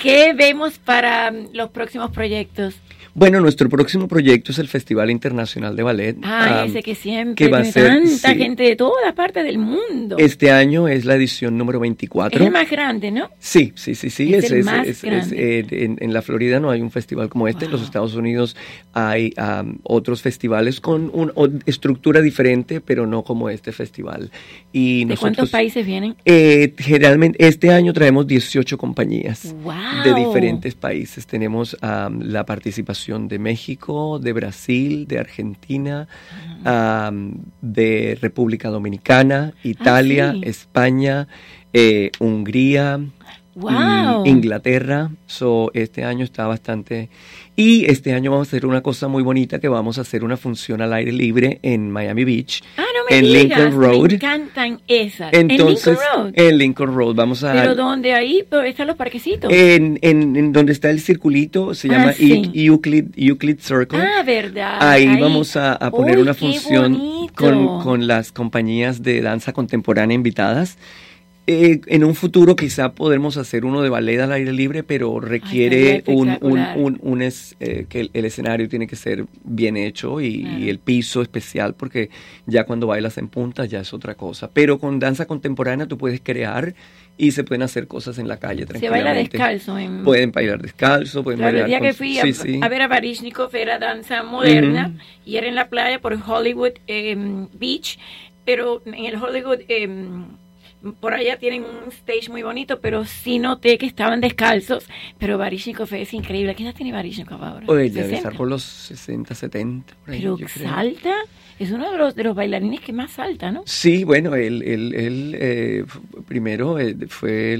¿Qué 0.00 0.32
vemos 0.32 0.76
para 0.80 1.30
los 1.30 1.70
próximos 1.70 2.10
proyectos? 2.10 2.74
Bueno, 3.16 3.40
nuestro 3.40 3.70
próximo 3.70 4.08
proyecto 4.08 4.52
es 4.52 4.58
el 4.58 4.68
Festival 4.68 5.10
Internacional 5.10 5.74
de 5.74 5.82
Ballet. 5.82 6.18
Ah, 6.22 6.66
ese 6.68 6.82
que 6.82 6.94
siempre 6.94 7.46
que 7.46 7.50
tanta 7.50 8.34
gente 8.34 8.62
de 8.62 8.76
todas 8.76 9.14
partes 9.14 9.42
del 9.42 9.56
mundo. 9.56 10.16
Este 10.18 10.50
año 10.50 10.86
es 10.86 11.06
la 11.06 11.14
edición 11.14 11.56
número 11.56 11.80
24. 11.80 12.38
Es 12.38 12.46
el 12.46 12.52
más 12.52 12.70
grande, 12.70 13.10
¿no? 13.10 13.30
Sí, 13.38 13.72
sí, 13.74 13.94
sí, 13.94 14.10
sí. 14.10 14.34
Es, 14.34 14.50
el 14.50 14.64
más 14.64 15.00
grande. 15.00 15.34
Eh, 15.34 15.96
en, 15.98 16.12
la 16.12 16.20
Florida 16.20 16.60
no 16.60 16.68
hay 16.68 16.82
un 16.82 16.90
festival 16.90 17.30
como 17.30 17.48
este. 17.48 17.64
En 17.64 17.70
los 17.70 17.80
Estados 17.80 18.14
Unidos 18.14 18.54
hay 18.92 19.32
otros 19.84 20.20
festivales 20.20 20.82
con 20.82 21.10
una 21.14 21.32
estructura 21.64 22.20
diferente, 22.20 22.82
pero 22.82 23.06
no 23.06 23.24
como 23.24 23.48
este 23.48 23.72
festival. 23.72 24.30
Y 24.74 25.06
¿De 25.06 25.16
cuántos 25.16 25.48
países 25.48 25.86
vienen? 25.86 26.16
Eh, 26.26 26.74
generalmente, 26.76 27.46
este 27.46 27.70
año 27.70 27.94
traemos 27.94 28.26
18 28.26 28.76
compañías 28.76 29.54
de 30.04 30.12
diferentes 30.12 30.74
países. 30.74 31.26
Tenemos 31.26 31.74
la 31.80 32.44
participación 32.44 33.05
de 33.06 33.38
México, 33.38 34.18
de 34.18 34.32
Brasil, 34.32 35.06
de 35.06 35.20
Argentina, 35.20 36.08
de 37.60 38.18
República 38.20 38.68
Dominicana, 38.68 39.54
Italia, 39.62 40.34
ah, 40.34 40.40
España, 40.42 41.28
eh, 41.72 42.10
Hungría, 42.18 43.00
Inglaterra. 44.24 45.10
So, 45.26 45.70
este 45.72 46.02
año 46.02 46.24
está 46.24 46.48
bastante 46.48 47.10
y 47.54 47.84
este 47.84 48.12
año 48.12 48.32
vamos 48.32 48.48
a 48.48 48.50
hacer 48.50 48.66
una 48.66 48.82
cosa 48.82 49.06
muy 49.06 49.22
bonita 49.22 49.60
que 49.60 49.68
vamos 49.68 49.98
a 49.98 50.00
hacer 50.00 50.24
una 50.24 50.36
función 50.36 50.82
al 50.82 50.92
aire 50.92 51.12
libre 51.12 51.60
en 51.62 51.90
Miami 51.90 52.24
Beach. 52.24 52.62
Ah, 52.76 52.82
me 53.10 53.18
en 53.18 53.32
Lincoln 53.32 53.72
Road. 53.72 54.08
Me 54.08 54.14
encantan 54.14 54.80
esas. 54.86 55.32
Entonces, 55.32 55.98
en 55.98 55.98
Lincoln 55.98 56.16
Road. 56.16 56.32
En 56.34 56.58
Lincoln 56.58 56.94
Road 56.94 57.14
vamos 57.14 57.44
a. 57.44 57.52
Pero 57.52 57.74
dónde 57.74 58.14
ahí 58.14 58.44
están 58.64 58.86
los 58.86 58.96
parquecitos. 58.96 59.52
En, 59.52 59.98
en, 60.02 60.52
donde 60.52 60.72
está 60.72 60.90
el 60.90 61.00
circulito 61.00 61.74
se 61.74 61.88
llama 61.88 62.10
ah, 62.10 62.14
Euclid, 62.18 63.06
Euclid 63.16 63.58
Circle. 63.60 64.00
Ah, 64.00 64.22
verdad. 64.22 64.78
Ahí, 64.80 65.20
vamos 65.20 65.56
a, 65.56 65.78
poner 65.90 66.18
una 66.18 66.34
función 66.34 67.28
con, 67.34 67.82
con 67.82 68.06
las 68.06 68.32
compañías 68.32 69.02
de 69.02 69.20
danza 69.20 69.52
contemporánea 69.52 70.14
invitadas. 70.14 70.78
Eh, 71.48 71.80
en 71.86 72.02
un 72.02 72.16
futuro 72.16 72.56
quizá 72.56 72.92
podremos 72.92 73.36
hacer 73.36 73.64
uno 73.64 73.80
de 73.80 73.88
ballet 73.88 74.18
al 74.18 74.32
aire 74.32 74.52
libre, 74.52 74.82
pero 74.82 75.20
requiere 75.20 76.02
un, 76.08 76.36
un, 76.40 76.98
un, 77.00 77.22
es, 77.22 77.54
eh, 77.60 77.86
que 77.88 78.10
el, 78.12 78.24
escenario 78.24 78.68
tiene 78.68 78.88
que 78.88 78.96
ser 78.96 79.26
bien 79.44 79.76
hecho 79.76 80.20
y, 80.20 80.68
el 80.68 80.80
piso 80.80 81.22
especial, 81.22 81.74
porque 81.74 82.10
ya 82.46 82.64
cuando 82.64 82.88
bailas 82.88 83.16
en 83.18 83.28
punta 83.28 83.64
ya 83.64 83.78
es 83.78 83.94
otra 83.94 84.16
cosa. 84.16 84.50
Pero 84.52 84.80
con 84.80 84.98
danza 84.98 85.26
contemporánea 85.26 85.86
tú 85.86 85.96
puedes 85.96 86.20
crear 86.20 86.74
y 87.16 87.30
se 87.30 87.44
pueden 87.44 87.62
hacer 87.62 87.86
cosas 87.86 88.18
en 88.18 88.26
la 88.26 88.38
calle 88.38 88.66
tranquilamente. 88.66 89.30
Se 89.30 89.38
baila 89.38 89.54
descalzo. 89.54 90.02
Pueden 90.04 90.32
bailar 90.32 90.60
descalzo, 90.60 91.22
pueden 91.22 91.40
bailar 91.40 91.62
El 91.62 91.66
día 91.68 91.80
que 91.80 91.94
fui 91.94 92.18
a, 92.18 92.68
ver 92.68 92.82
a 92.82 92.88
Barishnikov 92.88 93.54
era 93.54 93.78
danza 93.78 94.24
moderna 94.24 94.94
y 95.24 95.36
era 95.36 95.46
en 95.46 95.54
la 95.54 95.68
playa 95.68 96.00
por 96.00 96.12
Hollywood 96.14 96.72
em, 96.88 97.46
Beach, 97.52 98.00
pero 98.44 98.82
en 98.84 99.04
el 99.04 99.14
Hollywood... 99.14 99.60
Por 101.00 101.14
allá 101.14 101.38
tienen 101.38 101.64
un 101.64 101.90
stage 101.90 102.28
muy 102.30 102.42
bonito, 102.42 102.80
pero 102.80 103.04
sí 103.04 103.38
noté 103.38 103.78
que 103.78 103.86
estaban 103.86 104.20
descalzos. 104.20 104.86
Pero 105.18 105.38
Barishnikov 105.38 105.92
es 105.94 106.12
increíble. 106.14 106.54
¿Qué 106.54 106.62
edad 106.64 106.74
tiene 106.74 106.92
Barishnikov 106.92 107.42
ahora? 107.42 107.66
Oye, 107.66 107.90
debe 107.90 108.16
estar 108.16 108.36
por 108.36 108.48
los 108.48 108.62
60, 108.62 109.34
70. 109.34 109.94
pero 110.04 110.36
salta. 110.48 111.14
Es 111.58 111.70
uno 111.70 111.90
de 111.90 111.98
los, 111.98 112.14
de 112.14 112.24
los 112.24 112.36
bailarines 112.36 112.80
que 112.80 112.92
más 112.92 113.12
salta, 113.12 113.50
¿no? 113.50 113.62
Sí, 113.64 114.04
bueno, 114.04 114.34
él, 114.34 114.62
él, 114.62 114.94
él 114.94 115.36
eh, 115.38 115.84
primero 116.28 116.78
eh, 116.78 116.94
fue 117.08 117.58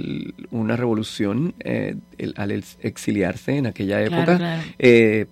una 0.51 0.76
revolución 0.76 1.55
eh, 1.61 1.97
al 2.36 2.51
exiliarse 2.51 3.57
en 3.57 3.66
aquella 3.66 4.03
época, 4.03 4.62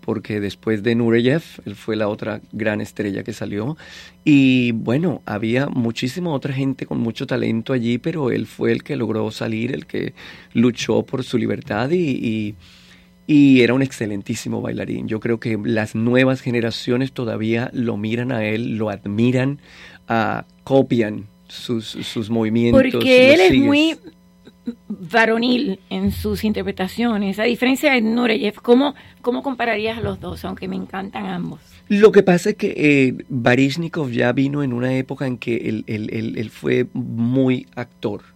porque 0.00 0.40
después 0.40 0.82
de 0.82 0.94
Nureyev, 0.94 1.42
él 1.66 1.74
fue 1.74 1.96
la 1.96 2.08
otra 2.08 2.40
gran 2.52 2.80
estrella 2.80 3.22
que 3.22 3.32
salió. 3.32 3.76
Y 4.24 4.72
bueno, 4.72 5.20
había 5.26 5.66
muchísima 5.66 6.30
otra 6.30 6.54
gente 6.54 6.86
con 6.86 6.98
mucho 7.00 7.26
talento 7.26 7.74
allí, 7.74 7.98
pero 7.98 8.30
él 8.30 8.46
fue 8.46 8.72
el 8.72 8.82
que 8.82 8.96
logró 8.96 9.30
salir, 9.30 9.74
el 9.74 9.84
que 9.84 10.14
luchó 10.54 11.02
por 11.02 11.22
su 11.22 11.36
libertad 11.36 11.90
y 11.90 12.14
y 12.24 12.54
era 13.26 13.74
un 13.74 13.82
excelentísimo 13.82 14.60
bailarín. 14.60 15.08
Yo 15.08 15.20
creo 15.20 15.40
que 15.40 15.58
las 15.62 15.94
nuevas 15.94 16.40
generaciones 16.40 17.12
todavía 17.12 17.70
lo 17.72 17.96
miran 17.96 18.32
a 18.32 18.44
él, 18.44 18.76
lo 18.76 18.90
admiran, 18.90 19.60
uh, 20.08 20.42
copian 20.62 21.26
sus, 21.48 21.86
sus 21.86 22.30
movimientos. 22.30 22.82
Porque 22.82 23.34
él 23.34 23.40
es 23.40 23.54
muy 23.54 23.96
varonil 24.88 25.80
en 25.90 26.12
sus 26.12 26.44
interpretaciones. 26.44 27.38
A 27.38 27.44
diferencia 27.44 27.92
de 27.92 28.00
Nureyev, 28.02 28.60
¿cómo, 28.60 28.94
¿cómo 29.22 29.42
compararías 29.42 29.98
a 29.98 30.00
los 30.00 30.20
dos? 30.20 30.44
Aunque 30.44 30.68
me 30.68 30.76
encantan 30.76 31.26
ambos. 31.26 31.60
Lo 31.88 32.12
que 32.12 32.22
pasa 32.22 32.50
es 32.50 32.56
que 32.56 32.74
eh, 32.76 33.24
ya 34.10 34.32
vino 34.32 34.62
en 34.62 34.72
una 34.72 34.96
época 34.96 35.26
en 35.26 35.36
que 35.36 35.56
él, 35.56 35.84
él, 35.86 36.34
él 36.36 36.50
fue 36.50 36.86
muy 36.94 37.66
actor 37.74 38.33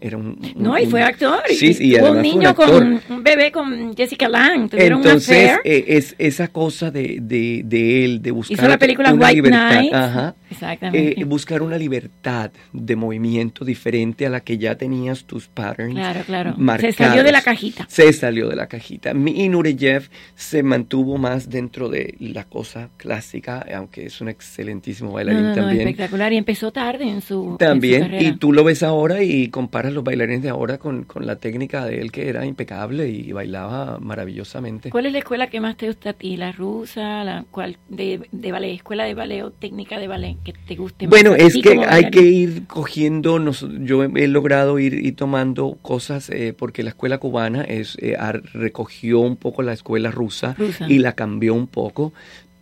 era, 0.00 0.16
un, 0.16 0.38
No, 0.56 0.78
y 0.78 0.86
fue 0.86 1.02
actor. 1.02 1.42
Sí, 1.48 1.76
y 1.78 1.96
tuvo 1.96 2.12
un 2.12 2.22
niño 2.22 2.54
con 2.54 3.00
un 3.08 3.22
bebé 3.22 3.52
con 3.52 3.94
Jessica 3.94 4.28
Lange. 4.28 4.86
Entonces, 4.86 5.52
eh, 5.64 5.84
es 5.88 6.14
esa 6.18 6.48
cosa 6.48 6.90
de, 6.90 7.18
de, 7.20 7.62
de, 7.64 8.04
él, 8.04 8.22
de 8.22 8.30
buscar 8.30 8.58
Hizo 8.58 8.68
la 8.68 8.78
película 8.78 9.12
una 9.12 9.26
White 9.26 9.34
libertad. 9.34 9.74
Night. 9.74 9.94
Ajá, 9.94 10.34
Exactamente. 10.50 11.20
Eh, 11.20 11.24
buscar 11.24 11.62
una 11.62 11.76
libertad 11.76 12.50
de 12.72 12.96
movimiento 12.96 13.64
diferente 13.64 14.26
a 14.26 14.30
la 14.30 14.40
que 14.40 14.58
ya 14.58 14.76
tenías 14.76 15.24
tus 15.24 15.48
patterns. 15.48 15.94
Claro, 15.94 16.20
claro. 16.24 16.56
Se 16.80 16.92
salió 16.92 17.22
de 17.22 17.32
la 17.32 17.42
cajita. 17.42 17.86
Se 17.88 18.12
salió 18.12 18.48
de 18.48 18.56
la 18.56 18.66
cajita. 18.66 19.12
Y 19.12 19.48
Nureyev 19.48 20.08
se 20.34 20.62
mantuvo 20.62 21.18
más 21.18 21.50
dentro 21.50 21.88
de 21.88 22.14
la 22.20 22.44
cosa 22.44 22.88
clásica, 22.96 23.66
aunque 23.74 24.06
es 24.06 24.20
un 24.20 24.28
excelentísimo 24.28 25.12
bailarín 25.12 25.48
no, 25.48 25.54
también. 25.54 25.88
espectacular. 25.88 26.32
Y 26.32 26.36
empezó 26.38 26.72
tarde 26.72 27.08
en 27.08 27.20
su. 27.20 27.56
También. 27.58 28.14
y 28.18 28.32
tú 28.32 28.52
lo 28.52 28.64
ves 28.64 28.82
ahora 28.82 29.22
y 29.22 29.41
comparas 29.48 29.92
los 29.92 30.04
bailarines 30.04 30.42
de 30.42 30.48
ahora 30.48 30.78
con, 30.78 31.04
con 31.04 31.26
la 31.26 31.36
técnica 31.36 31.84
de 31.84 32.00
él, 32.00 32.12
que 32.12 32.28
era 32.28 32.46
impecable 32.46 33.08
y 33.08 33.32
bailaba 33.32 33.98
maravillosamente. 34.00 34.90
¿Cuál 34.90 35.06
es 35.06 35.12
la 35.12 35.18
escuela 35.18 35.48
que 35.48 35.60
más 35.60 35.76
te 35.76 35.86
gusta 35.86 36.10
a 36.10 36.12
ti? 36.12 36.36
¿La 36.36 36.52
rusa? 36.52 37.24
¿La 37.24 37.44
cual 37.50 37.78
de, 37.88 38.28
de 38.30 38.52
ballet? 38.52 38.74
¿Escuela 38.74 39.04
de 39.04 39.14
ballet 39.14 39.42
o 39.42 39.50
técnica 39.50 39.98
de 39.98 40.08
ballet? 40.08 40.36
que 40.44 40.52
te 40.52 40.76
guste 40.76 41.06
Bueno, 41.06 41.34
es 41.34 41.54
que 41.54 41.80
hay 41.86 42.10
que 42.10 42.22
ir 42.22 42.66
cogiendo, 42.66 43.38
yo 43.80 44.04
he, 44.04 44.28
logrado 44.28 44.78
ir, 44.78 44.94
y 44.94 45.12
tomando 45.12 45.78
cosas 45.82 46.30
eh, 46.30 46.54
porque 46.56 46.82
la 46.82 46.90
escuela 46.90 47.18
cubana 47.18 47.62
es 47.62 47.96
eh, 48.00 48.16
recogió 48.52 49.20
un 49.20 49.36
poco 49.36 49.62
la 49.62 49.72
escuela 49.72 50.10
rusa, 50.10 50.56
y 50.88 50.98
la 50.98 51.12
cambió 51.12 51.54
un 51.54 51.66
poco, 51.66 52.12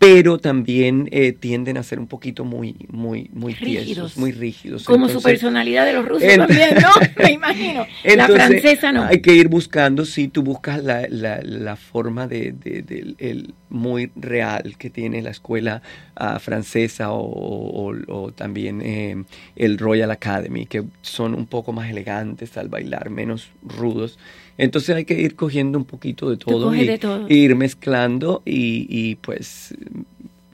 pero 0.00 0.38
también 0.38 1.10
eh, 1.12 1.32
tienden 1.32 1.76
a 1.76 1.82
ser 1.82 2.00
un 2.00 2.06
poquito 2.06 2.42
muy, 2.46 2.74
muy, 2.88 3.28
muy 3.34 3.52
rígidos, 3.52 4.16
muy 4.16 4.32
rígidos. 4.32 4.84
Como 4.84 5.10
su 5.10 5.20
personalidad 5.20 5.84
de 5.84 5.92
los 5.92 6.08
rusos 6.08 6.26
también, 6.26 6.74
¿no? 6.80 6.88
Me 7.22 7.32
imagino. 7.32 7.86
la 8.02 8.26
francesa 8.26 8.92
no. 8.92 9.04
Hay 9.04 9.20
que 9.20 9.34
ir 9.34 9.48
buscando, 9.48 10.06
si 10.06 10.28
tú 10.28 10.42
buscas 10.42 10.82
la, 10.82 11.06
la, 11.10 11.42
la 11.42 11.76
forma 11.76 12.26
de, 12.26 12.52
de, 12.52 13.14
el 13.18 13.52
muy 13.68 14.10
real 14.16 14.74
que 14.78 14.88
tiene 14.88 15.20
la 15.20 15.30
escuela 15.30 15.82
uh, 16.18 16.38
francesa 16.38 17.12
o, 17.12 17.92
o, 18.08 18.32
también 18.32 18.80
eh, 18.80 19.22
el 19.54 19.76
Royal 19.76 20.10
Academy, 20.10 20.64
que 20.64 20.82
son 21.02 21.34
un 21.34 21.44
poco 21.44 21.74
más 21.74 21.90
elegantes 21.90 22.56
al 22.56 22.70
bailar, 22.70 23.10
menos 23.10 23.50
rudos. 23.62 24.18
Entonces 24.58 24.94
hay 24.94 25.04
que 25.04 25.20
ir 25.20 25.36
cogiendo 25.36 25.78
un 25.78 25.84
poquito 25.84 26.28
de 26.28 26.36
todo, 26.36 26.74
y, 26.74 26.98
ir 27.28 27.56
mezclando 27.56 28.42
y, 28.44 28.86
y 28.88 29.16
pues 29.16 29.74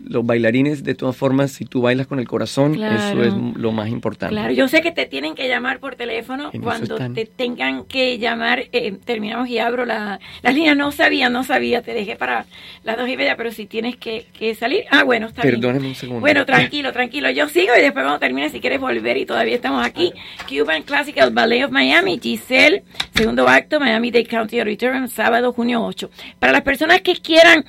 los 0.07 0.25
bailarines, 0.25 0.85
de 0.85 0.95
todas 0.95 1.17
formas, 1.17 1.53
si 1.53 1.65
tú 1.65 1.83
bailas 1.83 2.07
con 2.07 2.19
el 2.19 2.29
corazón, 2.29 2.75
eso 2.83 3.23
es 3.23 3.35
lo 3.35 3.73
más 3.73 3.89
importante. 3.89 4.35
Claro, 4.35 4.53
yo 4.53 4.69
sé 4.69 4.81
que 4.81 4.93
te 4.93 5.07
tienen 5.07 5.35
que 5.35 5.49
llamar 5.49 5.81
por 5.81 5.97
teléfono. 5.97 6.51
Cuando 6.63 6.97
te 6.97 7.27
tengan 7.27 7.85
que 7.85 8.19
llamar, 8.19 8.65
eh, 8.73 8.97
terminamos 9.05 9.49
y 9.49 9.59
abro 9.59 9.85
la, 9.85 10.21
las 10.43 10.55
líneas. 10.55 10.77
No 10.77 10.93
sabía, 10.93 11.29
no 11.29 11.45
sabía, 11.45 11.83
te 11.83 11.93
dejé 11.93 12.17
para 12.17 12.47
las 12.85 12.97
dos 12.97 13.09
y 13.09 13.17
media, 13.17 13.37
pero 13.37 13.51
si 13.51 13.67
tienes 13.67 13.97
que, 13.97 14.27
salir. 14.59 14.85
Ah, 14.91 15.03
bueno, 15.03 15.27
está 15.27 15.43
Perdóneme 15.43 15.89
un 15.89 15.95
segundo. 15.95 16.21
Bueno, 16.21 16.47
tranquilo, 16.47 16.93
tranquilo. 16.93 17.31
Yo 17.31 17.49
sigo 17.49 17.73
y 17.77 17.81
después 17.81 18.05
cuando 18.05 18.21
termine, 18.21 18.49
si 18.49 18.61
quieres 18.61 18.81
volver 18.81 19.17
y 19.17 19.27
todavía 19.27 19.55
estamos 19.55 19.85
aquí. 19.85 20.13
Cuban 20.49 20.83
Classical 20.83 21.31
Ballet 21.31 21.65
of 21.65 21.73
Miami, 21.73 22.21
Giselle, 22.23 22.85
segundo 23.15 23.49
acto, 23.49 23.81
Miami 23.81 24.11
Dade 24.11 24.27
County 24.27 24.61
Auditorium, 24.61 25.09
sábado, 25.09 25.53
junio 25.53 25.85
8. 25.85 26.11
Para 26.39 26.53
las 26.53 26.63
personas 26.63 27.01
que 27.01 27.15
quieran 27.17 27.65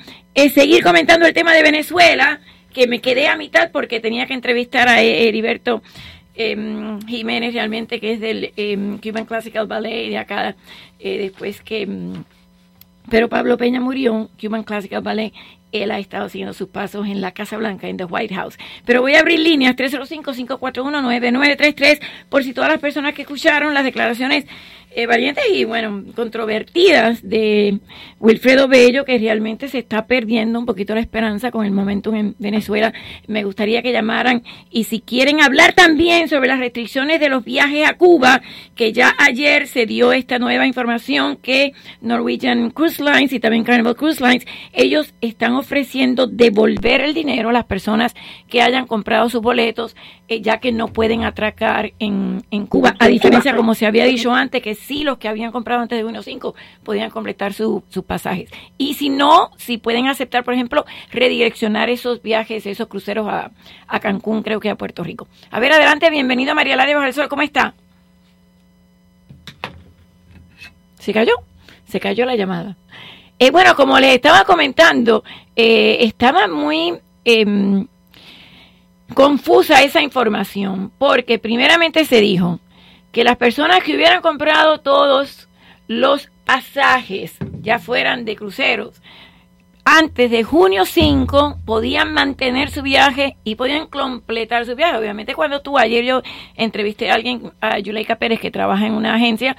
seguir 0.48 0.82
comentando 0.82 1.26
el 1.26 1.34
tema 1.34 1.52
de 1.52 1.62
Venezuela, 1.62 2.40
que 2.72 2.86
me 2.86 3.00
quedé 3.00 3.28
a 3.28 3.36
mitad 3.36 3.70
porque 3.72 4.00
tenía 4.00 4.26
que 4.26 4.34
entrevistar 4.34 4.88
a 4.88 5.02
Heriberto 5.02 5.82
em, 6.34 7.00
Jiménez 7.02 7.52
realmente, 7.52 7.98
que 7.98 8.12
es 8.12 8.20
del 8.20 8.52
em, 8.56 8.98
Cuban 8.98 9.24
Classical 9.24 9.66
Ballet, 9.66 10.08
de 10.08 10.18
acá, 10.18 10.54
eh, 11.00 11.18
después 11.18 11.60
que... 11.62 11.82
Em, 11.82 12.24
pero 13.10 13.28
Pablo 13.28 13.56
Peña 13.56 13.80
murió, 13.80 14.28
Cuban 14.38 14.62
Classical 14.62 15.02
Ballet, 15.02 15.32
él 15.72 15.90
ha 15.90 15.98
estado 15.98 16.28
siguiendo 16.28 16.54
sus 16.54 16.68
pasos 16.68 17.06
en 17.06 17.20
la 17.20 17.32
Casa 17.32 17.56
Blanca, 17.56 17.88
en 17.88 17.96
the 17.96 18.04
White 18.04 18.34
House. 18.34 18.56
Pero 18.84 19.00
voy 19.02 19.14
a 19.14 19.20
abrir 19.20 19.40
líneas 19.40 19.74
305-541-9933 19.76 22.00
por 22.28 22.44
si 22.44 22.52
todas 22.52 22.70
las 22.70 22.80
personas 22.80 23.14
que 23.14 23.22
escucharon 23.22 23.72
las 23.74 23.84
declaraciones 23.84 24.44
eh, 24.90 25.06
valientes 25.06 25.44
y, 25.52 25.64
bueno, 25.64 26.02
controvertidas 26.14 27.20
de 27.22 27.78
Wilfredo 28.20 28.68
Bello, 28.68 29.04
que 29.04 29.18
realmente 29.18 29.68
se 29.68 29.78
está 29.78 30.06
perdiendo 30.06 30.58
un 30.58 30.66
poquito 30.66 30.94
la 30.94 31.00
esperanza 31.00 31.50
con 31.50 31.66
el 31.66 31.72
momento 31.72 32.14
en 32.14 32.34
Venezuela. 32.38 32.92
Me 33.26 33.44
gustaría 33.44 33.82
que 33.82 33.92
llamaran 33.92 34.42
y 34.70 34.84
si 34.84 35.00
quieren 35.00 35.40
hablar 35.40 35.74
también 35.74 36.28
sobre 36.28 36.48
las 36.48 36.58
restricciones 36.58 37.20
de 37.20 37.28
los 37.28 37.44
viajes 37.44 37.86
a 37.86 37.94
Cuba, 37.94 38.40
que 38.74 38.92
ya 38.92 39.14
ayer 39.18 39.66
se 39.66 39.84
dio 39.84 40.12
esta 40.12 40.38
nueva 40.38 40.66
información 40.66 41.36
que 41.36 41.74
Norwegian 42.00 42.70
Cruise 42.70 42.98
Lines 42.98 43.32
y 43.32 43.40
también 43.40 43.64
Carnival 43.64 43.94
Cruise 43.94 44.20
Lines, 44.20 44.46
ellos 44.72 45.14
están 45.20 45.52
ofreciendo 45.54 46.26
devolver 46.26 47.02
el 47.02 47.14
dinero 47.14 47.50
a 47.50 47.52
las 47.52 47.64
personas 47.64 48.14
que 48.48 48.62
hayan 48.62 48.86
comprado 48.86 49.28
sus 49.28 49.42
boletos, 49.42 49.96
eh, 50.28 50.40
ya 50.40 50.58
que 50.58 50.72
no 50.72 50.88
pueden 50.88 51.24
atracar 51.24 51.92
en, 51.98 52.42
en 52.50 52.66
Cuba, 52.66 52.96
a 52.98 53.08
diferencia 53.08 53.54
como 53.54 53.74
se 53.74 53.86
había 53.86 54.04
dicho 54.04 54.32
antes, 54.32 54.62
que 54.62 54.77
sí 54.78 55.04
los 55.04 55.18
que 55.18 55.28
habían 55.28 55.52
comprado 55.52 55.82
antes 55.82 55.98
de 55.98 56.04
1.5 56.04 56.54
podían 56.82 57.10
completar 57.10 57.52
sus 57.52 57.82
pasajes. 58.06 58.50
Y 58.76 58.94
si 58.94 59.08
no, 59.08 59.50
si 59.56 59.78
pueden 59.78 60.08
aceptar, 60.08 60.44
por 60.44 60.54
ejemplo, 60.54 60.84
redireccionar 61.10 61.90
esos 61.90 62.22
viajes, 62.22 62.66
esos 62.66 62.88
cruceros 62.88 63.28
a, 63.28 63.50
Cancún, 64.00 64.42
creo 64.42 64.60
que 64.60 64.70
a 64.70 64.76
Puerto 64.76 65.02
Rico. 65.02 65.28
A 65.50 65.60
ver, 65.60 65.72
adelante, 65.72 66.10
bienvenido 66.10 66.54
María 66.54 66.76
Laria 66.76 66.96
Bajo 66.96 67.06
el 67.06 67.14
Sol, 67.14 67.28
¿cómo 67.28 67.42
está? 67.42 67.74
¿Se 70.98 71.12
cayó? 71.12 71.32
Se 71.86 72.00
cayó 72.00 72.24
la 72.26 72.36
llamada. 72.36 72.76
Eh, 73.38 73.50
bueno, 73.50 73.74
como 73.76 73.98
les 73.98 74.14
estaba 74.14 74.44
comentando, 74.44 75.22
eh, 75.54 75.98
estaba 76.00 76.48
muy 76.48 76.98
em, 77.24 77.86
confusa 79.14 79.82
esa 79.82 80.02
información, 80.02 80.92
porque 80.98 81.38
primeramente 81.38 82.04
se 82.04 82.20
dijo 82.20 82.60
que 83.12 83.24
las 83.24 83.36
personas 83.36 83.82
que 83.82 83.96
hubieran 83.96 84.22
comprado 84.22 84.80
todos 84.80 85.48
los 85.86 86.30
pasajes, 86.44 87.36
ya 87.60 87.78
fueran 87.78 88.24
de 88.24 88.36
cruceros, 88.36 89.00
antes 89.90 90.30
de 90.30 90.44
junio 90.44 90.84
5 90.84 91.60
podían 91.64 92.12
mantener 92.12 92.70
su 92.70 92.82
viaje 92.82 93.38
y 93.42 93.54
podían 93.54 93.86
completar 93.86 94.66
su 94.66 94.76
viaje. 94.76 94.98
Obviamente 94.98 95.34
cuando 95.34 95.62
tú, 95.62 95.78
ayer 95.78 96.04
yo 96.04 96.20
entrevisté 96.56 97.10
a 97.10 97.14
alguien, 97.14 97.52
a 97.62 97.78
Yuleika 97.78 98.16
Pérez, 98.16 98.38
que 98.38 98.50
trabaja 98.50 98.86
en 98.86 98.92
una 98.92 99.14
agencia, 99.14 99.56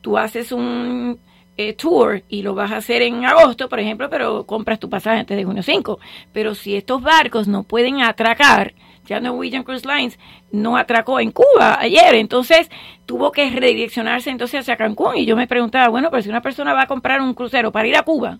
tú 0.00 0.18
haces 0.18 0.50
un 0.50 1.20
eh, 1.56 1.74
tour 1.74 2.24
y 2.28 2.42
lo 2.42 2.54
vas 2.54 2.72
a 2.72 2.78
hacer 2.78 3.02
en 3.02 3.24
agosto, 3.24 3.68
por 3.68 3.78
ejemplo, 3.78 4.10
pero 4.10 4.44
compras 4.44 4.80
tu 4.80 4.90
pasaje 4.90 5.20
antes 5.20 5.36
de 5.36 5.44
junio 5.44 5.62
5. 5.62 6.00
Pero 6.32 6.56
si 6.56 6.74
estos 6.74 7.00
barcos 7.00 7.46
no 7.46 7.62
pueden 7.62 8.02
atracar, 8.02 8.74
ya 9.10 9.18
Norwegian 9.18 9.64
Cruise 9.64 9.84
Lines 9.84 10.18
no 10.52 10.76
atracó 10.76 11.18
en 11.18 11.32
Cuba 11.32 11.80
ayer, 11.80 12.14
entonces 12.14 12.70
tuvo 13.06 13.32
que 13.32 13.50
redireccionarse 13.50 14.30
entonces 14.30 14.60
hacia 14.60 14.76
Cancún 14.76 15.16
y 15.16 15.26
yo 15.26 15.36
me 15.36 15.48
preguntaba, 15.48 15.88
bueno, 15.88 16.10
pero 16.10 16.22
si 16.22 16.28
una 16.28 16.40
persona 16.40 16.74
va 16.74 16.82
a 16.82 16.86
comprar 16.86 17.20
un 17.20 17.34
crucero 17.34 17.72
para 17.72 17.88
ir 17.88 17.96
a 17.96 18.02
Cuba 18.02 18.38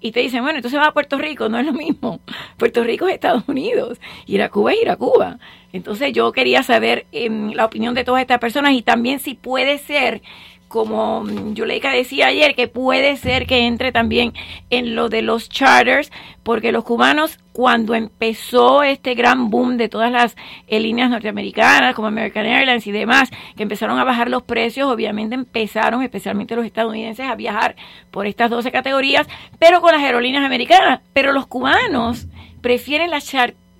y 0.00 0.10
te 0.10 0.18
dicen, 0.18 0.42
bueno, 0.42 0.58
entonces 0.58 0.78
va 0.78 0.88
a 0.88 0.92
Puerto 0.92 1.18
Rico, 1.18 1.48
no 1.48 1.58
es 1.58 1.66
lo 1.66 1.72
mismo. 1.72 2.20
Puerto 2.56 2.82
Rico 2.82 3.06
es 3.06 3.14
Estados 3.14 3.44
Unidos, 3.46 4.00
ir 4.26 4.42
a 4.42 4.48
Cuba 4.48 4.72
es 4.72 4.82
ir 4.82 4.90
a 4.90 4.96
Cuba. 4.96 5.38
Entonces 5.72 6.12
yo 6.12 6.32
quería 6.32 6.64
saber 6.64 7.06
em, 7.12 7.52
la 7.52 7.64
opinión 7.64 7.94
de 7.94 8.02
todas 8.02 8.20
estas 8.20 8.40
personas 8.40 8.72
y 8.72 8.82
también 8.82 9.20
si 9.20 9.34
puede 9.34 9.78
ser 9.78 10.20
como 10.68 11.24
Yuleika 11.54 11.90
decía 11.92 12.26
ayer, 12.26 12.54
que 12.54 12.68
puede 12.68 13.16
ser 13.16 13.46
que 13.46 13.66
entre 13.66 13.90
también 13.90 14.34
en 14.70 14.94
lo 14.94 15.08
de 15.08 15.22
los 15.22 15.48
charters, 15.48 16.12
porque 16.42 16.72
los 16.72 16.84
cubanos, 16.84 17.38
cuando 17.52 17.94
empezó 17.94 18.82
este 18.82 19.14
gran 19.14 19.50
boom 19.50 19.78
de 19.78 19.88
todas 19.88 20.12
las 20.12 20.36
eh, 20.66 20.78
líneas 20.78 21.10
norteamericanas, 21.10 21.94
como 21.94 22.08
American 22.08 22.46
Airlines 22.46 22.86
y 22.86 22.92
demás, 22.92 23.30
que 23.56 23.62
empezaron 23.62 23.98
a 23.98 24.04
bajar 24.04 24.28
los 24.28 24.42
precios, 24.42 24.88
obviamente 24.88 25.34
empezaron, 25.34 26.02
especialmente 26.02 26.54
los 26.54 26.66
estadounidenses, 26.66 27.26
a 27.26 27.34
viajar 27.34 27.74
por 28.10 28.26
estas 28.26 28.50
12 28.50 28.70
categorías, 28.70 29.26
pero 29.58 29.80
con 29.80 29.92
las 29.92 30.02
aerolíneas 30.02 30.44
americanas. 30.44 31.00
Pero 31.12 31.32
los 31.32 31.46
cubanos 31.46 32.26
prefieren 32.60 33.10
las 33.10 33.32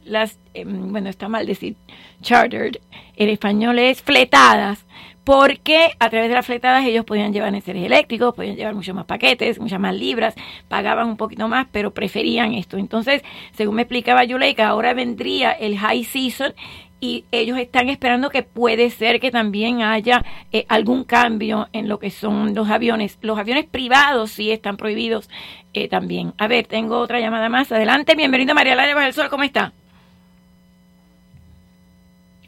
las, 0.05 0.39
em, 0.55 0.91
bueno, 0.91 1.11
está 1.11 1.29
mal 1.29 1.47
decir 1.47 1.77
chartered, 2.23 2.77
en 3.17 3.29
español 3.29 3.79
es 3.79 4.03
fletadas, 4.03 4.87
porque 5.29 5.91
a 5.99 6.09
través 6.09 6.31
de 6.31 6.37
las 6.37 6.47
fletadas 6.47 6.87
ellos 6.87 7.05
podían 7.05 7.35
llevar 7.35 7.55
enseres 7.55 7.85
eléctricos, 7.85 8.35
podían 8.35 8.57
llevar 8.57 8.75
muchos 8.75 8.95
más 8.95 9.05
paquetes, 9.05 9.61
muchas 9.61 9.79
más 9.79 9.95
libras, 9.95 10.35
pagaban 10.69 11.07
un 11.07 11.19
poquito 11.19 11.49
más, 11.49 11.67
pero 11.71 11.93
preferían 11.93 12.55
esto. 12.55 12.79
Entonces, 12.79 13.23
según 13.53 13.75
me 13.75 13.83
explicaba 13.83 14.25
Yuleika, 14.25 14.67
ahora 14.67 14.95
vendría 14.95 15.53
el 15.53 15.77
high 15.77 16.03
season 16.05 16.55
y 16.99 17.27
ellos 17.31 17.59
están 17.59 17.91
esperando 17.91 18.31
que 18.31 18.43
puede 18.43 18.89
ser 18.89 19.21
que 19.21 19.31
también 19.31 19.83
haya 19.83 20.25
eh, 20.51 20.65
algún 20.67 21.05
cambio 21.05 21.69
en 21.75 21.91
lo 21.91 21.99
que 21.99 22.09
son 22.11 22.55
los 22.55 22.71
aviones. 22.71 23.19
Los 23.21 23.39
aviones 23.39 23.67
privados 23.67 24.31
sí 24.31 24.51
están 24.51 24.79
prohibidos 24.79 25.29
eh, 25.75 25.89
también. 25.89 26.33
A 26.39 26.49
ver, 26.49 26.67
tengo 26.67 26.97
otra 26.97 27.21
llamada 27.21 27.51
más. 27.51 27.71
Adelante, 27.71 28.15
bienvenido 28.15 28.55
María 28.55 28.75
Lara 28.75 28.99
del 28.99 29.13
Sol, 29.13 29.29
¿cómo 29.29 29.43
está? 29.43 29.75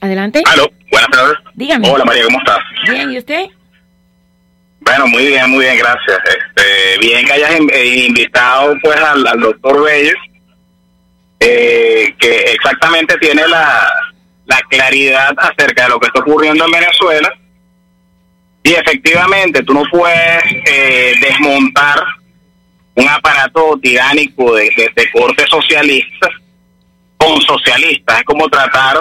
Adelante. 0.00 0.42
Aló, 0.46 0.70
buenas 0.90 1.10
tardes. 1.10 1.38
Dígame. 1.54 1.90
Hola 1.90 2.04
María, 2.04 2.24
¿cómo 2.24 2.38
estás? 2.38 2.58
Bien, 2.88 3.12
¿y 3.12 3.18
usted? 3.18 3.46
Bueno, 4.80 5.06
muy 5.08 5.26
bien, 5.26 5.50
muy 5.50 5.64
bien, 5.64 5.76
gracias. 5.78 6.18
Este, 6.24 6.98
bien 7.00 7.26
que 7.26 7.32
hayas 7.32 7.50
eh, 7.50 8.04
invitado 8.06 8.74
pues 8.82 8.96
al, 8.96 9.22
doctor 9.40 9.84
Bello, 9.84 10.14
eh, 11.38 12.14
que 12.18 12.36
exactamente 12.52 13.18
tiene 13.18 13.46
la, 13.46 13.92
la 14.46 14.58
claridad 14.70 15.34
acerca 15.36 15.84
de 15.84 15.90
lo 15.90 16.00
que 16.00 16.06
está 16.06 16.20
ocurriendo 16.20 16.64
en 16.64 16.70
Venezuela. 16.70 17.32
Y 18.62 18.72
efectivamente, 18.72 19.62
tú 19.62 19.74
no 19.74 19.82
puedes 19.90 20.44
eh, 20.66 21.14
desmontar 21.20 22.02
un 22.94 23.08
aparato 23.08 23.78
tiránico 23.82 24.54
de, 24.54 24.70
de 24.94 25.10
corte 25.12 25.46
socialista 25.46 26.28
con 27.18 27.40
socialistas. 27.42 28.18
Es 28.18 28.24
como 28.24 28.48
tratar 28.48 28.96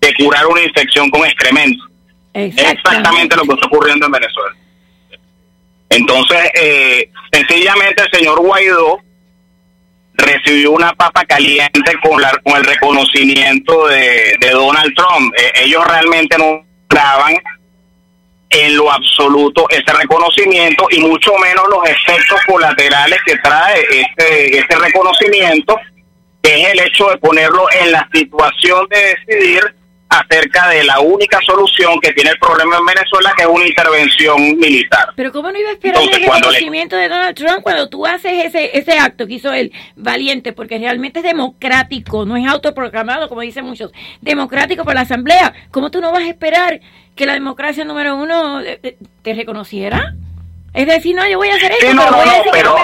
de 0.00 0.14
curar 0.14 0.46
una 0.46 0.62
infección 0.62 1.10
con 1.10 1.24
excremento. 1.24 1.84
Es 2.32 2.56
exactamente 2.56 3.36
lo 3.36 3.42
que 3.42 3.54
está 3.54 3.66
ocurriendo 3.66 4.06
en 4.06 4.12
Venezuela. 4.12 4.56
Entonces, 5.90 6.38
eh, 6.54 7.10
sencillamente 7.32 8.02
el 8.02 8.10
señor 8.10 8.40
Guaidó 8.40 9.00
recibió 10.14 10.72
una 10.72 10.92
papa 10.92 11.24
caliente 11.24 11.94
con, 12.02 12.20
la, 12.20 12.30
con 12.44 12.56
el 12.56 12.64
reconocimiento 12.64 13.86
de, 13.86 14.36
Donald 14.52 14.94
Trump. 14.94 15.32
Eh, 15.38 15.52
ellos 15.64 15.86
realmente 15.86 16.36
no 16.36 16.64
daban 16.88 17.36
en 18.50 18.76
lo 18.76 18.90
absoluto 18.90 19.68
ese 19.70 19.92
reconocimiento 19.92 20.86
y 20.90 21.00
mucho 21.00 21.32
menos 21.38 21.64
los 21.68 21.88
efectos 21.88 22.40
colaterales 22.46 23.18
que 23.24 23.36
trae 23.38 23.80
este, 23.90 24.58
este 24.58 24.76
reconocimiento, 24.76 25.76
que 26.42 26.62
es 26.62 26.68
el 26.72 26.80
hecho 26.80 27.10
de 27.10 27.18
ponerlo 27.18 27.66
en 27.80 27.92
la 27.92 28.08
situación 28.12 28.86
de 28.88 29.16
decidir 29.26 29.77
acerca 30.08 30.68
de 30.68 30.84
la 30.84 31.00
única 31.00 31.38
solución 31.44 32.00
que 32.00 32.12
tiene 32.12 32.30
el 32.30 32.38
problema 32.38 32.78
en 32.78 32.86
Venezuela, 32.86 33.32
que 33.36 33.42
es 33.42 33.48
una 33.48 33.66
intervención 33.66 34.58
militar. 34.58 35.10
Pero 35.14 35.32
¿cómo 35.32 35.52
no 35.52 35.58
iba 35.58 35.70
a 35.70 35.72
esperar 35.72 36.02
el 36.02 36.10
reconocimiento 36.10 36.96
de 36.96 37.08
Donald 37.08 37.36
Trump 37.36 37.62
cuando 37.62 37.88
tú 37.88 38.06
haces 38.06 38.46
ese, 38.46 38.76
ese 38.78 38.98
acto 38.98 39.26
que 39.26 39.34
hizo 39.34 39.52
él, 39.52 39.72
valiente, 39.96 40.52
porque 40.52 40.78
realmente 40.78 41.20
es 41.20 41.24
democrático, 41.24 42.24
no 42.24 42.36
es 42.36 42.46
autoproclamado, 42.46 43.28
como 43.28 43.42
dicen 43.42 43.64
muchos, 43.64 43.92
democrático 44.20 44.84
por 44.84 44.94
la 44.94 45.02
Asamblea? 45.02 45.52
¿Cómo 45.70 45.90
tú 45.90 46.00
no 46.00 46.10
vas 46.10 46.22
a 46.22 46.28
esperar 46.28 46.80
que 47.14 47.26
la 47.26 47.34
democracia 47.34 47.84
número 47.84 48.16
uno 48.16 48.60
eh, 48.60 48.80
eh, 48.82 48.96
te 49.22 49.34
reconociera? 49.34 50.14
Es 50.72 50.86
decir, 50.86 51.14
no, 51.14 51.26
yo 51.28 51.38
voy 51.38 51.48
a 51.48 51.56
hacer 51.56 51.72
esto, 51.72 51.86
pero 51.86 52.12
voy 52.12 52.28
a 52.28 52.32
decir 52.32 52.52
pero, 52.52 52.76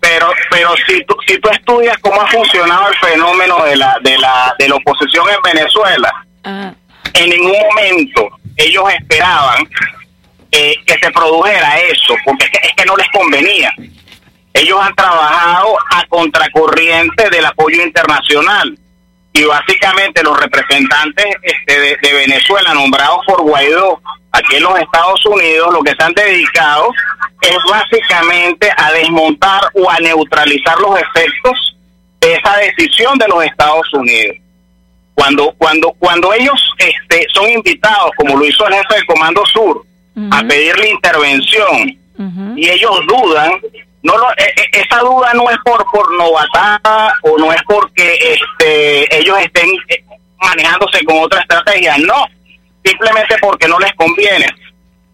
Pero, 0.00 0.30
pero 0.50 0.74
si 0.86 1.02
tú, 1.04 1.16
si 1.26 1.38
tú 1.38 1.48
estudias 1.50 1.96
cómo 1.98 2.20
ha 2.20 2.26
funcionado 2.26 2.88
el 2.88 2.94
fenómeno 2.96 3.64
de 3.64 3.76
la, 3.76 3.98
de 4.02 4.18
la, 4.18 4.54
de 4.58 4.68
la 4.68 4.74
oposición 4.74 5.26
en 5.30 5.54
Venezuela, 5.54 6.26
en 6.44 7.30
ningún 7.30 7.56
momento 7.68 8.30
ellos 8.56 8.84
esperaban 8.92 9.68
eh, 10.50 10.76
que 10.86 10.94
se 10.94 11.10
produjera 11.10 11.78
eso, 11.80 12.14
porque 12.24 12.46
es 12.46 12.74
que, 12.74 12.84
no 12.84 12.96
les 12.96 13.08
convenía. 13.10 13.72
Ellos 14.54 14.78
han 14.80 14.94
trabajado 14.94 15.76
a 15.90 16.06
contracorriente 16.06 17.28
del 17.30 17.44
apoyo 17.44 17.82
internacional 17.82 18.78
y 19.32 19.44
básicamente 19.44 20.22
los 20.22 20.40
representantes 20.40 21.26
este, 21.42 21.78
de, 21.78 22.12
Venezuela 22.14 22.72
nombrados 22.74 23.20
por 23.26 23.42
Guaidó 23.42 24.00
aquí 24.32 24.56
en 24.56 24.62
los 24.62 24.80
Estados 24.80 25.24
Unidos 25.26 25.72
lo 25.72 25.82
que 25.82 25.94
se 25.94 26.02
han 26.02 26.14
dedicado 26.14 26.90
es 27.42 27.58
básicamente 27.70 28.70
a 28.76 28.90
desmontar 28.92 29.60
o 29.74 29.88
a 29.90 29.98
neutralizar 30.00 30.78
los 30.80 30.98
efectos 30.98 31.76
de 32.20 32.34
esa 32.34 32.56
decisión 32.56 33.16
de 33.18 33.28
los 33.28 33.44
Estados 33.44 33.92
Unidos. 33.92 34.38
Cuando, 35.18 35.52
cuando, 35.58 35.90
cuando 35.98 36.32
ellos 36.32 36.54
este, 36.78 37.26
son 37.34 37.50
invitados, 37.50 38.12
como 38.16 38.36
lo 38.36 38.46
hizo 38.46 38.68
el 38.68 38.74
jefe 38.74 38.94
del 38.94 39.06
Comando 39.06 39.44
Sur, 39.46 39.84
a 40.30 40.42
pedir 40.44 40.78
la 40.78 40.86
intervención, 40.86 41.98
y 42.56 42.68
ellos 42.68 43.00
dudan, 43.08 43.50
no 44.04 44.16
lo, 44.16 44.30
e, 44.36 44.44
e, 44.44 44.80
esa 44.80 45.00
duda 45.00 45.32
no 45.34 45.50
es 45.50 45.56
por 45.64 45.84
por 45.90 46.16
novatada 46.16 47.14
o 47.22 47.36
no 47.36 47.52
es 47.52 47.60
porque 47.64 48.16
este 48.32 49.18
ellos 49.18 49.36
estén 49.40 49.68
eh, 49.88 50.04
manejándose 50.40 51.04
con 51.04 51.18
otra 51.18 51.40
estrategia, 51.40 51.98
no, 51.98 52.24
simplemente 52.84 53.34
porque 53.40 53.66
no 53.66 53.80
les 53.80 53.92
conviene. 53.94 54.46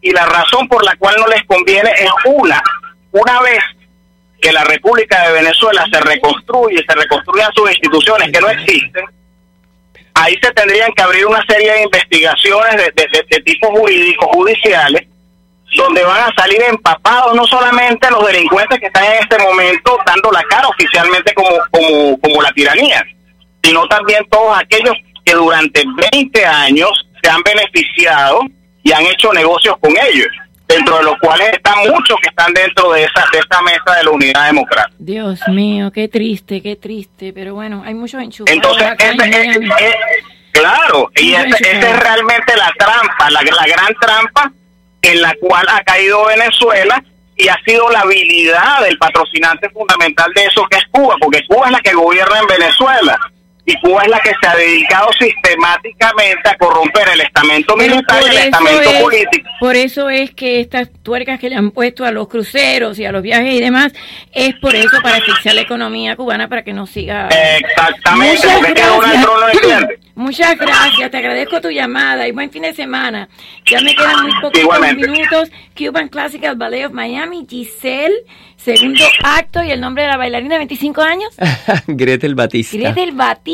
Y 0.02 0.10
la 0.10 0.26
razón 0.26 0.68
por 0.68 0.84
la 0.84 0.94
cual 0.96 1.16
no 1.18 1.26
les 1.28 1.42
conviene 1.44 1.90
es 1.98 2.10
una, 2.26 2.62
una 3.10 3.40
vez 3.40 3.64
que 4.42 4.52
la 4.52 4.64
República 4.64 5.26
de 5.28 5.32
Venezuela 5.32 5.86
se 5.90 5.98
reconstruye, 5.98 6.84
se 6.86 6.94
reconstruyan 6.94 7.50
sus 7.54 7.70
instituciones 7.70 8.30
que 8.30 8.40
no 8.40 8.50
existen, 8.50 9.06
ahí 10.14 10.34
se 10.42 10.50
tendrían 10.52 10.92
que 10.92 11.02
abrir 11.02 11.26
una 11.26 11.44
serie 11.46 11.72
de 11.72 11.82
investigaciones 11.82 12.76
de, 12.94 13.40
tipo 13.40 13.70
jurídico, 13.72 14.26
judiciales, 14.28 15.06
donde 15.76 16.04
van 16.04 16.30
a 16.30 16.34
salir 16.36 16.62
empapados 16.62 17.34
no 17.34 17.44
solamente 17.46 18.08
los 18.10 18.26
delincuentes 18.26 18.78
que 18.78 18.86
están 18.86 19.04
en 19.04 19.18
este 19.20 19.38
momento 19.38 19.98
dando 20.06 20.30
la 20.30 20.42
cara 20.44 20.68
oficialmente 20.68 21.34
como, 21.34 21.50
como, 21.70 22.20
como 22.20 22.42
la 22.42 22.52
tiranía, 22.52 23.04
sino 23.62 23.86
también 23.88 24.24
todos 24.30 24.56
aquellos 24.56 24.94
que 25.24 25.34
durante 25.34 25.82
20 26.12 26.46
años 26.46 26.90
se 27.20 27.30
han 27.30 27.42
beneficiado 27.42 28.40
y 28.84 28.92
han 28.92 29.04
hecho 29.06 29.32
negocios 29.32 29.76
con 29.80 29.92
ellos, 29.92 30.28
dentro 30.66 30.98
de 30.98 31.04
los 31.04 31.18
cuales 31.18 31.52
están 31.52 31.78
muchos 31.88 32.18
que 32.20 32.28
están 32.28 32.52
dentro 32.54 32.92
de 32.92 33.04
esa 33.04 33.24
de 33.32 33.38
esta 33.38 33.62
mesa 33.62 33.96
de 33.96 34.04
la 34.04 34.10
unidad 34.10 34.46
democrática. 34.46 34.96
Dios 34.98 35.40
mío, 35.48 35.90
qué 35.92 36.08
triste, 36.08 36.62
qué 36.62 36.76
triste, 36.76 37.32
pero 37.32 37.54
bueno, 37.54 37.82
hay 37.84 37.94
muchos 37.94 38.22
enchufados. 38.22 38.56
Entonces, 38.56 38.88
ese, 38.98 39.50
es, 39.50 39.56
es, 39.56 39.94
claro, 40.52 41.10
y 41.16 41.34
esa 41.34 41.56
es 41.56 42.00
realmente 42.00 42.56
la 42.56 42.72
trampa, 42.78 43.30
la, 43.30 43.42
la 43.42 43.66
gran 43.66 43.94
trampa 44.00 44.52
en 45.02 45.20
la 45.20 45.34
cual 45.40 45.66
ha 45.68 45.82
caído 45.82 46.26
Venezuela 46.26 47.02
y 47.36 47.48
ha 47.48 47.58
sido 47.64 47.88
la 47.90 48.00
habilidad 48.00 48.80
del 48.82 48.96
patrocinante 48.96 49.68
fundamental 49.70 50.32
de 50.34 50.44
eso 50.44 50.66
que 50.70 50.78
es 50.78 50.84
Cuba, 50.90 51.16
porque 51.20 51.44
Cuba 51.46 51.66
es 51.66 51.72
la 51.72 51.80
que 51.80 51.92
gobierna 51.92 52.38
en 52.38 52.46
Venezuela 52.46 53.18
y 53.66 53.74
Cuba 53.80 54.02
es 54.02 54.10
la 54.10 54.20
que 54.20 54.30
se 54.40 54.46
ha 54.46 54.56
dedicado 54.56 55.10
sistemáticamente 55.18 56.48
a 56.48 56.56
corromper 56.56 57.08
el 57.14 57.20
estamento 57.22 57.76
militar 57.76 58.22
y 58.22 58.36
el 58.36 58.36
estamento 58.36 58.90
es, 58.90 59.02
político. 59.02 59.50
Por 59.60 59.76
eso 59.76 60.10
es 60.10 60.32
que 60.32 60.60
estas 60.60 60.90
tuercas 61.02 61.40
que 61.40 61.48
le 61.48 61.56
han 61.56 61.70
puesto 61.70 62.04
a 62.04 62.10
los 62.10 62.28
cruceros 62.28 62.98
y 62.98 63.06
a 63.06 63.12
los 63.12 63.22
viajes 63.22 63.54
y 63.54 63.60
demás, 63.60 63.92
es 64.32 64.54
por 64.60 64.74
eso, 64.74 65.00
para 65.02 65.16
asfixiar 65.16 65.54
la 65.54 65.62
economía 65.62 66.16
cubana 66.16 66.48
para 66.48 66.62
que 66.62 66.72
no 66.72 66.86
siga. 66.86 67.28
Exactamente, 67.28 68.36
Muchas 68.36 68.58
porque 68.58 68.74
queda 68.74 69.22
trono 69.22 69.46
de. 69.46 69.98
Muchas 70.16 70.56
gracias, 70.56 71.10
te 71.10 71.16
agradezco 71.16 71.60
tu 71.60 71.70
llamada 71.70 72.28
y 72.28 72.30
buen 72.30 72.48
fin 72.48 72.62
de 72.62 72.72
semana. 72.72 73.28
Ya 73.66 73.80
me 73.80 73.96
quedan 73.96 74.22
muy 74.22 74.32
pocos 74.40 74.60
Igualmente. 74.60 75.08
minutos. 75.08 75.50
Cuban 75.76 76.08
Classical 76.08 76.54
Ballet 76.54 76.86
of 76.86 76.92
Miami, 76.92 77.44
Giselle, 77.48 78.14
segundo 78.56 79.04
acto 79.24 79.64
y 79.64 79.72
el 79.72 79.80
nombre 79.80 80.04
de 80.04 80.10
la 80.10 80.16
bailarina 80.16 80.54
de 80.54 80.58
25 80.58 81.02
años. 81.02 81.34
Gretel 81.88 82.36
Batista. 82.36 82.76
Gretel 82.76 83.10
Batista, 83.10 83.53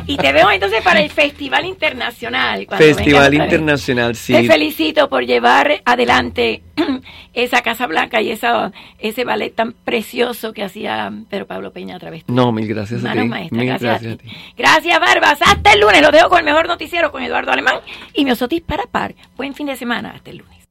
y 0.07 0.17
te 0.17 0.33
veo 0.33 0.51
entonces 0.51 0.81
para 0.83 1.01
el 1.01 1.09
Festival 1.09 1.65
Internacional. 1.65 2.67
Festival. 2.77 3.33
Internacional, 3.33 4.15
sí. 4.15 4.33
Te 4.33 4.43
felicito 4.43 5.09
por 5.09 5.25
llevar 5.25 5.81
adelante 5.85 6.61
esa 7.33 7.61
Casa 7.61 7.87
Blanca 7.87 8.21
y 8.21 8.29
esa, 8.31 8.71
ese 8.99 9.23
ballet 9.23 9.55
tan 9.55 9.71
precioso 9.73 10.51
que 10.53 10.63
hacía 10.63 11.11
Pedro 11.29 11.47
Pablo 11.47 11.71
Peña 11.71 11.95
a 11.95 11.99
través 11.99 12.25
de 12.27 12.33
No, 12.33 12.51
mil 12.51 12.67
gracias 12.67 13.05
a 13.05 13.13
ti. 13.13 13.19
maestras, 13.19 13.51
Mil 13.57 13.67
gracias, 13.67 14.01
gracias 14.03 14.13
a 14.13 14.17
ti. 14.17 14.27
Gracias, 14.57 14.99
Barbas. 14.99 15.39
Hasta 15.41 15.71
el 15.73 15.79
lunes. 15.79 16.01
Los 16.01 16.11
dejo 16.11 16.27
con 16.29 16.39
el 16.39 16.45
mejor 16.45 16.67
noticiero 16.67 17.11
con 17.11 17.23
Eduardo 17.23 17.51
Alemán 17.51 17.75
y 18.13 18.25
Miosotis 18.25 18.61
para 18.61 18.83
par. 18.85 19.15
Buen 19.37 19.53
fin 19.55 19.67
de 19.67 19.75
semana. 19.77 20.10
Hasta 20.13 20.31
el 20.31 20.37
lunes. 20.37 20.67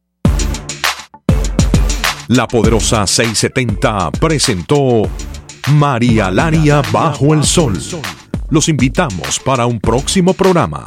La 2.28 2.46
poderosa 2.46 3.06
670 3.06 4.12
presentó 4.12 5.02
María 5.72 6.30
Laria 6.30 6.82
bajo 6.92 7.34
el 7.34 7.44
sol. 7.44 7.74
Los 8.50 8.68
invitamos 8.68 9.40
para 9.40 9.66
un 9.66 9.80
próximo 9.80 10.34
programa. 10.34 10.86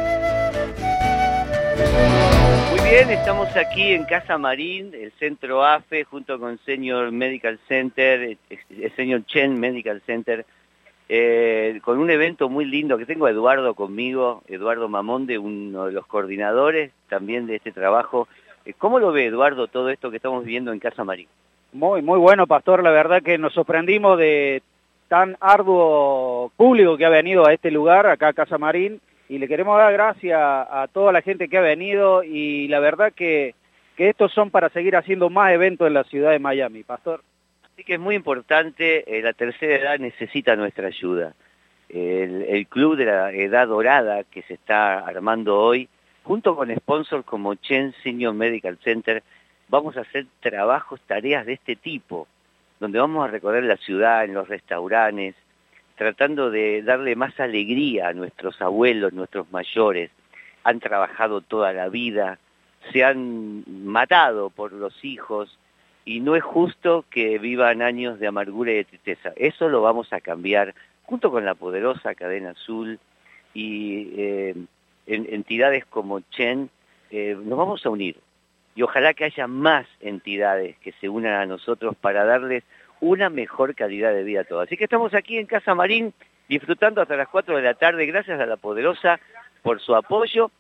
Muy 1.77 2.89
bien, 2.89 3.11
estamos 3.11 3.49
aquí 3.57 3.93
en 3.93 4.05
Casa 4.05 4.39
Marín, 4.39 4.93
el 4.95 5.11
centro 5.19 5.65
AFE, 5.65 6.05
junto 6.05 6.39
con 6.39 6.59
Senior 6.59 7.11
Medical 7.11 7.59
Center, 7.67 8.37
eh, 8.49 8.59
el 8.71 8.95
Senior 8.95 9.25
Chen 9.27 9.59
Medical 9.59 10.01
Center, 10.07 10.47
eh, 11.09 11.81
con 11.83 11.99
un 11.99 12.11
evento 12.11 12.49
muy 12.49 12.65
lindo 12.65 12.97
que 12.97 13.07
tengo 13.07 13.27
a 13.27 13.31
Eduardo 13.31 13.75
conmigo, 13.75 14.43
Eduardo 14.47 14.89
Mamonde, 14.89 15.39
uno 15.39 15.87
de 15.87 15.93
los 15.93 16.07
coordinadores 16.07 16.93
también 17.09 17.47
de 17.47 17.57
este 17.57 17.73
trabajo. 17.73 18.29
Eh, 18.65 18.75
¿Cómo 18.79 19.01
lo 19.01 19.11
ve 19.11 19.27
Eduardo 19.27 19.67
todo 19.67 19.91
esto 19.91 20.11
que 20.11 20.17
estamos 20.19 20.45
viviendo 20.45 20.73
en 20.73 20.79
Casa 20.79 21.03
Marín? 21.03 21.27
Muy, 21.73 22.03
muy 22.03 22.19
bueno, 22.21 22.47
Pastor. 22.47 22.85
La 22.85 22.91
verdad 22.91 23.23
que 23.23 23.37
nos 23.37 23.53
sorprendimos 23.53 24.17
de 24.17 24.63
tan 25.09 25.37
arduo 25.41 26.53
público 26.57 26.97
que 26.97 27.05
ha 27.05 27.11
venido 27.11 27.47
a 27.47 27.53
este 27.53 27.73
lugar, 27.73 28.07
acá 28.07 28.29
a 28.29 28.33
Casa 28.33 28.59
Marín, 28.59 29.01
y 29.29 29.39
le 29.39 29.49
queremos 29.49 29.79
dar 29.79 29.93
gracias 29.93 30.39
a 30.39 30.89
toda 30.93 31.13
la 31.13 31.23
gente 31.23 31.49
que 31.49 31.59
ha 31.59 31.63
venido 31.63 32.23
y 32.23 32.69
la 32.69 32.81
verdad 32.81 33.13
que, 33.13 33.55
estos 33.97 34.33
son 34.33 34.51
para 34.51 34.71
seguir 34.71 34.97
haciendo 34.97 35.31
más 35.31 35.53
eventos 35.53 35.87
en 35.87 35.95
la 35.95 36.03
ciudad 36.03 36.33
de 36.33 36.41
Miami, 36.41 36.83
Pastor. 36.83 37.23
Así 37.63 37.85
que 37.85 37.95
es 37.95 38.01
muy 38.01 38.17
importante, 38.17 39.05
eh, 39.07 39.23
la 39.23 39.33
tercera 39.33 39.77
edad 39.77 39.99
necesita 40.01 40.57
nuestra 40.57 40.89
ayuda. 40.89 41.35
El, 41.89 42.43
el 42.43 42.67
club 42.67 42.97
de 42.97 43.05
la 43.05 43.31
edad 43.31 43.69
dorada 43.69 44.25
que 44.25 44.43
se 44.43 44.55
está 44.55 44.99
armando 44.99 45.61
hoy, 45.61 45.89
junto 46.25 46.57
con 46.57 46.75
sponsors 46.75 47.25
como 47.25 47.55
Chen 47.55 47.95
Senior 48.03 48.35
Medical 48.35 48.79
Center, 48.83 49.23
vamos 49.69 49.97
a 49.97 50.01
hacer 50.01 50.27
trabajos, 50.41 51.01
tareas 51.07 51.47
de 51.47 51.53
este 51.53 51.77
tipo, 51.77 52.27
donde 52.81 52.99
vamos 52.99 53.25
a 53.25 53.31
recorrer 53.31 53.63
la 53.63 53.77
ciudad, 53.77 54.25
en 54.25 54.35
los 54.35 54.49
restaurantes, 54.49 55.37
tratando 55.97 56.51
de 56.51 56.83
darle 56.83 57.17
más 57.17 57.39
alegría 57.41 58.09
a 58.09 58.13
nuestros 58.13 58.61
abuelos, 58.61 59.13
nuestros 59.13 59.51
mayores. 59.53 60.11
Han 60.65 60.81
trabajado 60.81 61.41
toda 61.41 61.73
la 61.73 61.89
vida, 61.89 62.39
se 62.93 63.05
han 63.05 63.65
matado 63.85 64.51
por 64.51 64.73
los 64.73 65.05
hijos, 65.05 65.59
y 66.05 66.21
no 66.21 66.37
es 66.37 66.43
justo 66.43 67.05
que 67.11 67.39
vivan 67.39 67.83
años 67.83 68.19
de 68.19 68.27
amargura 68.27 68.73
y 68.73 68.77
de 68.77 68.85
tristeza. 68.85 69.33
Eso 69.37 69.69
lo 69.69 69.83
vamos 69.83 70.13
a 70.13 70.21
cambiar 70.21 70.75
junto 71.05 71.31
con 71.31 71.45
la 71.45 71.55
poderosa 71.55 72.15
cadena 72.15 72.51
azul 72.51 72.99
y 73.55 74.11
eh, 74.17 74.55
en, 75.07 75.27
entidades 75.31 75.85
como 75.87 76.21
Chen, 76.21 76.71
eh, 77.11 77.37
nos 77.43 77.59
vamos 77.59 77.85
a 77.87 77.91
unir. 77.91 78.17
Y 78.75 78.83
ojalá 78.83 79.15
que 79.15 79.25
haya 79.25 79.47
más 79.47 79.87
entidades 80.01 80.77
que 80.79 80.93
se 80.93 81.09
unan 81.09 81.35
a 81.35 81.47
nosotros 81.47 81.95
para 81.97 82.25
darles 82.25 82.65
una 83.01 83.31
mejor 83.31 83.75
calidad 83.75 84.13
de 84.13 84.25
vida 84.25 84.43
a 84.43 84.45
todos. 84.45 84.67
Así 84.67 84.77
que 84.77 84.85
estamos 84.85 85.15
aquí 85.15 85.39
en 85.39 85.47
Casa 85.47 85.75
Marín 85.75 86.13
disfrutando 86.49 87.01
hasta 87.01 87.17
las 87.17 87.29
4 87.29 87.57
de 87.57 87.63
la 87.63 87.75
tarde, 87.75 88.07
gracias 88.07 88.41
a 88.41 88.47
la 88.47 88.57
poderosa 88.57 89.19
por 89.63 89.81
su 89.81 89.95
apoyo 89.95 90.51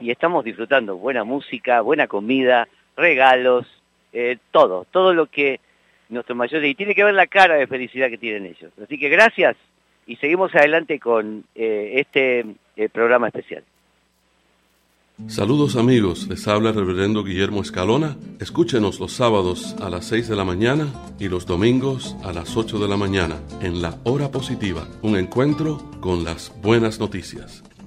y 0.00 0.10
estamos 0.10 0.44
disfrutando 0.44 0.96
buena 0.96 1.24
música, 1.24 1.80
buena 1.80 2.06
comida, 2.06 2.68
regalos, 2.96 3.66
eh, 4.12 4.38
todo, 4.50 4.86
todo 4.90 5.12
lo 5.12 5.26
que 5.26 5.60
nuestros 6.08 6.36
mayores, 6.36 6.70
y 6.70 6.74
tiene 6.74 6.94
que 6.94 7.04
ver 7.04 7.14
la 7.14 7.26
cara 7.26 7.56
de 7.56 7.66
felicidad 7.66 8.08
que 8.08 8.18
tienen 8.18 8.46
ellos. 8.46 8.72
Así 8.82 8.98
que 8.98 9.08
gracias 9.08 9.56
y 10.06 10.16
seguimos 10.16 10.54
adelante 10.54 10.98
con 10.98 11.44
eh, 11.54 11.92
este 11.96 12.46
eh, 12.76 12.88
programa 12.88 13.28
especial. 13.28 13.62
Saludos 15.26 15.74
amigos, 15.74 16.28
les 16.28 16.46
habla 16.46 16.70
el 16.70 16.76
reverendo 16.76 17.24
Guillermo 17.24 17.60
Escalona. 17.60 18.16
Escúchenos 18.38 19.00
los 19.00 19.12
sábados 19.12 19.74
a 19.80 19.90
las 19.90 20.06
6 20.06 20.28
de 20.28 20.36
la 20.36 20.44
mañana 20.44 20.92
y 21.18 21.28
los 21.28 21.44
domingos 21.44 22.16
a 22.22 22.32
las 22.32 22.56
8 22.56 22.78
de 22.78 22.88
la 22.88 22.96
mañana 22.96 23.36
en 23.60 23.82
la 23.82 23.98
hora 24.04 24.30
positiva, 24.30 24.86
un 25.02 25.16
encuentro 25.16 25.90
con 26.00 26.22
las 26.22 26.52
buenas 26.62 27.00
noticias. 27.00 27.64